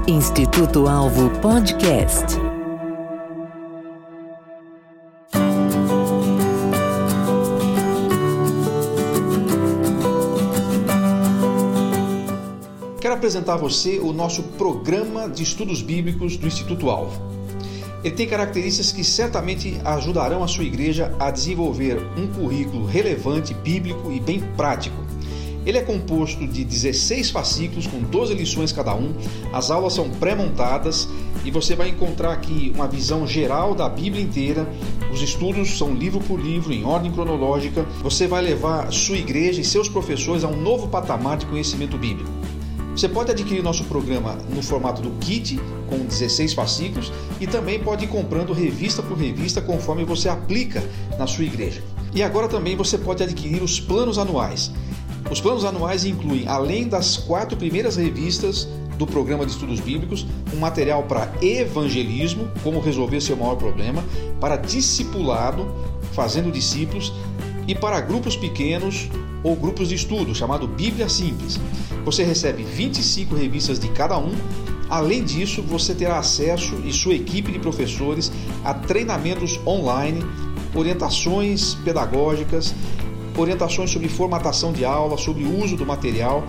Instituto 0.08 0.88
Alvo 0.88 1.30
Podcast. 1.40 2.38
Quero 13.00 13.16
apresentar 13.16 13.54
a 13.54 13.58
você 13.58 14.00
o 14.00 14.12
nosso 14.14 14.44
programa 14.58 15.30
de 15.30 15.44
estudos 15.44 15.82
bíblicos 15.82 16.36
do 16.38 16.48
Instituto 16.48 16.90
Alvo. 16.90 17.43
Ele 18.04 18.14
tem 18.14 18.28
características 18.28 18.92
que 18.92 19.04
certamente 19.04 19.80
ajudarão 19.86 20.44
a 20.44 20.48
sua 20.48 20.66
igreja 20.66 21.16
a 21.18 21.32
desenvolver 21.32 21.98
um 22.18 22.28
currículo 22.28 22.86
relevante, 22.86 23.54
bíblico 23.54 24.12
e 24.12 24.20
bem 24.20 24.42
prático. 24.58 25.04
Ele 25.66 25.78
é 25.78 25.82
composto 25.82 26.46
de 26.46 26.66
16 26.66 27.30
fascículos 27.30 27.88
com 27.88 28.00
12 28.02 28.34
lições 28.34 28.74
cada 28.74 28.94
um. 28.94 29.14
As 29.54 29.72
aulas 29.72 29.94
são 29.94 30.10
pré-montadas 30.10 31.08
e 31.46 31.52
você 31.52 31.74
vai 31.76 31.88
encontrar 31.88 32.34
aqui 32.34 32.74
uma 32.76 32.88
visão 32.88 33.26
geral 33.26 33.74
da 33.74 33.88
Bíblia 33.88 34.22
inteira. 34.22 34.68
Os 35.10 35.22
estudos 35.22 35.78
são 35.78 35.94
livro 35.94 36.20
por 36.20 36.38
livro, 36.38 36.74
em 36.74 36.84
ordem 36.84 37.12
cronológica. 37.12 37.84
Você 38.02 38.28
vai 38.28 38.42
levar 38.42 38.92
sua 38.92 39.18
igreja 39.18 39.62
e 39.62 39.64
seus 39.64 39.88
professores 39.88 40.44
a 40.44 40.50
um 40.50 40.60
novo 40.60 40.90
patamar 40.90 41.38
de 41.38 41.46
conhecimento 41.46 41.98
bíblico. 41.98 42.30
Você 42.96 43.10
pode 43.10 43.32
adquirir 43.32 43.64
nosso 43.64 43.84
programa 43.86 44.38
no 44.54 44.62
formato 44.62 45.02
do 45.02 45.10
kit, 45.20 45.60
com 45.90 46.06
16 46.06 46.54
fascículos, 46.54 47.12
e 47.42 47.48
também 47.48 47.80
pode 47.80 48.06
ir 48.06 48.08
comprando 48.08 48.54
revista 48.54 49.02
por 49.02 49.18
revista 49.18 49.62
conforme 49.62 50.06
você 50.06 50.30
aplica 50.30 50.84
na 51.18 51.26
sua 51.26 51.44
igreja. 51.44 51.82
E 52.14 52.22
agora 52.22 52.48
também 52.48 52.76
você 52.76 52.96
pode 52.96 53.24
adquirir 53.24 53.64
os 53.64 53.80
planos 53.80 54.20
anuais. 54.20 54.72
Os 55.32 55.42
planos 55.42 55.66
anuais 55.66 56.06
incluem, 56.06 56.48
além 56.48 56.88
das 56.88 57.18
quatro 57.18 57.58
primeiras 57.58 57.96
revistas 57.96 58.68
do 58.96 59.08
programa 59.08 59.44
de 59.44 59.54
estudos 59.54 59.80
bíblicos, 59.80 60.28
um 60.54 60.60
material 60.60 61.02
para 61.04 61.32
evangelismo, 61.42 62.48
como 62.62 62.80
resolver 62.80 63.22
seu 63.22 63.36
maior 63.36 63.56
problema, 63.56 64.04
para 64.40 64.56
discipulado, 64.56 65.66
fazendo 66.12 66.52
discípulos, 66.52 67.12
e 67.68 67.74
para 67.74 68.00
grupos 68.02 68.36
pequenos 68.36 69.10
ou 69.44 69.56
grupos 69.56 69.90
de 69.90 69.96
estudo, 69.96 70.34
chamado 70.34 70.68
Bíblia 70.68 71.10
Simples. 71.10 71.60
Você 72.06 72.24
recebe 72.24 72.64
25 72.64 73.36
revistas 73.36 73.80
de 73.80 73.90
cada 73.90 74.18
um 74.18 74.34
Além 74.94 75.24
disso, 75.24 75.64
você 75.64 75.96
terá 75.96 76.20
acesso 76.20 76.76
e 76.86 76.94
sua 76.94 77.16
equipe 77.16 77.52
de 77.52 77.58
professores 77.58 78.32
a 78.64 78.76
treinamentos 78.76 79.60
online, 79.66 80.24
orientações 80.76 81.74
pedagógicas, 81.84 82.76
orientações 83.36 83.90
sobre 83.90 84.08
formatação 84.08 84.72
de 84.72 84.86
aula, 84.86 85.18
sobre 85.18 85.46
uso 85.46 85.76
do 85.76 85.84
material, 85.84 86.44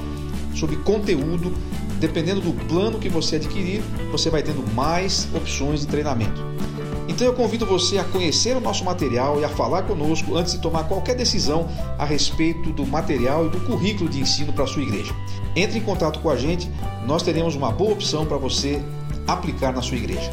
sobre 0.54 0.76
conteúdo. 0.76 1.54
Dependendo 1.98 2.42
do 2.42 2.52
plano 2.66 2.98
que 2.98 3.08
você 3.08 3.36
adquirir, 3.36 3.80
você 4.12 4.28
vai 4.28 4.42
tendo 4.42 4.62
mais 4.74 5.26
opções 5.34 5.80
de 5.80 5.86
treinamento. 5.86 6.44
Então 7.06 7.26
eu 7.26 7.34
convido 7.34 7.66
você 7.66 7.98
a 7.98 8.04
conhecer 8.04 8.56
o 8.56 8.60
nosso 8.60 8.84
material 8.84 9.38
e 9.38 9.44
a 9.44 9.48
falar 9.48 9.82
conosco 9.82 10.36
antes 10.36 10.54
de 10.54 10.60
tomar 10.60 10.84
qualquer 10.84 11.14
decisão 11.14 11.68
a 11.98 12.04
respeito 12.04 12.72
do 12.72 12.86
material 12.86 13.46
e 13.46 13.50
do 13.50 13.60
currículo 13.60 14.08
de 14.08 14.20
ensino 14.20 14.52
para 14.52 14.64
a 14.64 14.66
sua 14.66 14.82
igreja. 14.82 15.14
Entre 15.54 15.78
em 15.78 15.82
contato 15.82 16.20
com 16.20 16.30
a 16.30 16.36
gente, 16.36 16.70
nós 17.06 17.22
teremos 17.22 17.54
uma 17.54 17.70
boa 17.70 17.92
opção 17.92 18.24
para 18.24 18.38
você 18.38 18.82
aplicar 19.26 19.72
na 19.72 19.82
sua 19.82 19.96
igreja. 19.96 20.32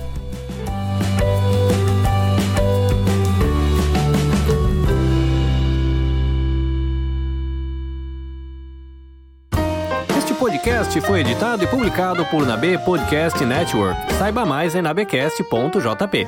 Podcast 10.62 11.02
foi 11.02 11.22
editado 11.22 11.64
e 11.64 11.68
publicado 11.68 12.24
por 12.26 12.46
Nabe 12.46 12.78
Podcast 12.78 13.44
Network. 13.44 14.14
Saiba 14.14 14.46
mais 14.46 14.76
em 14.76 14.82
nabecast.jp. 14.82 16.28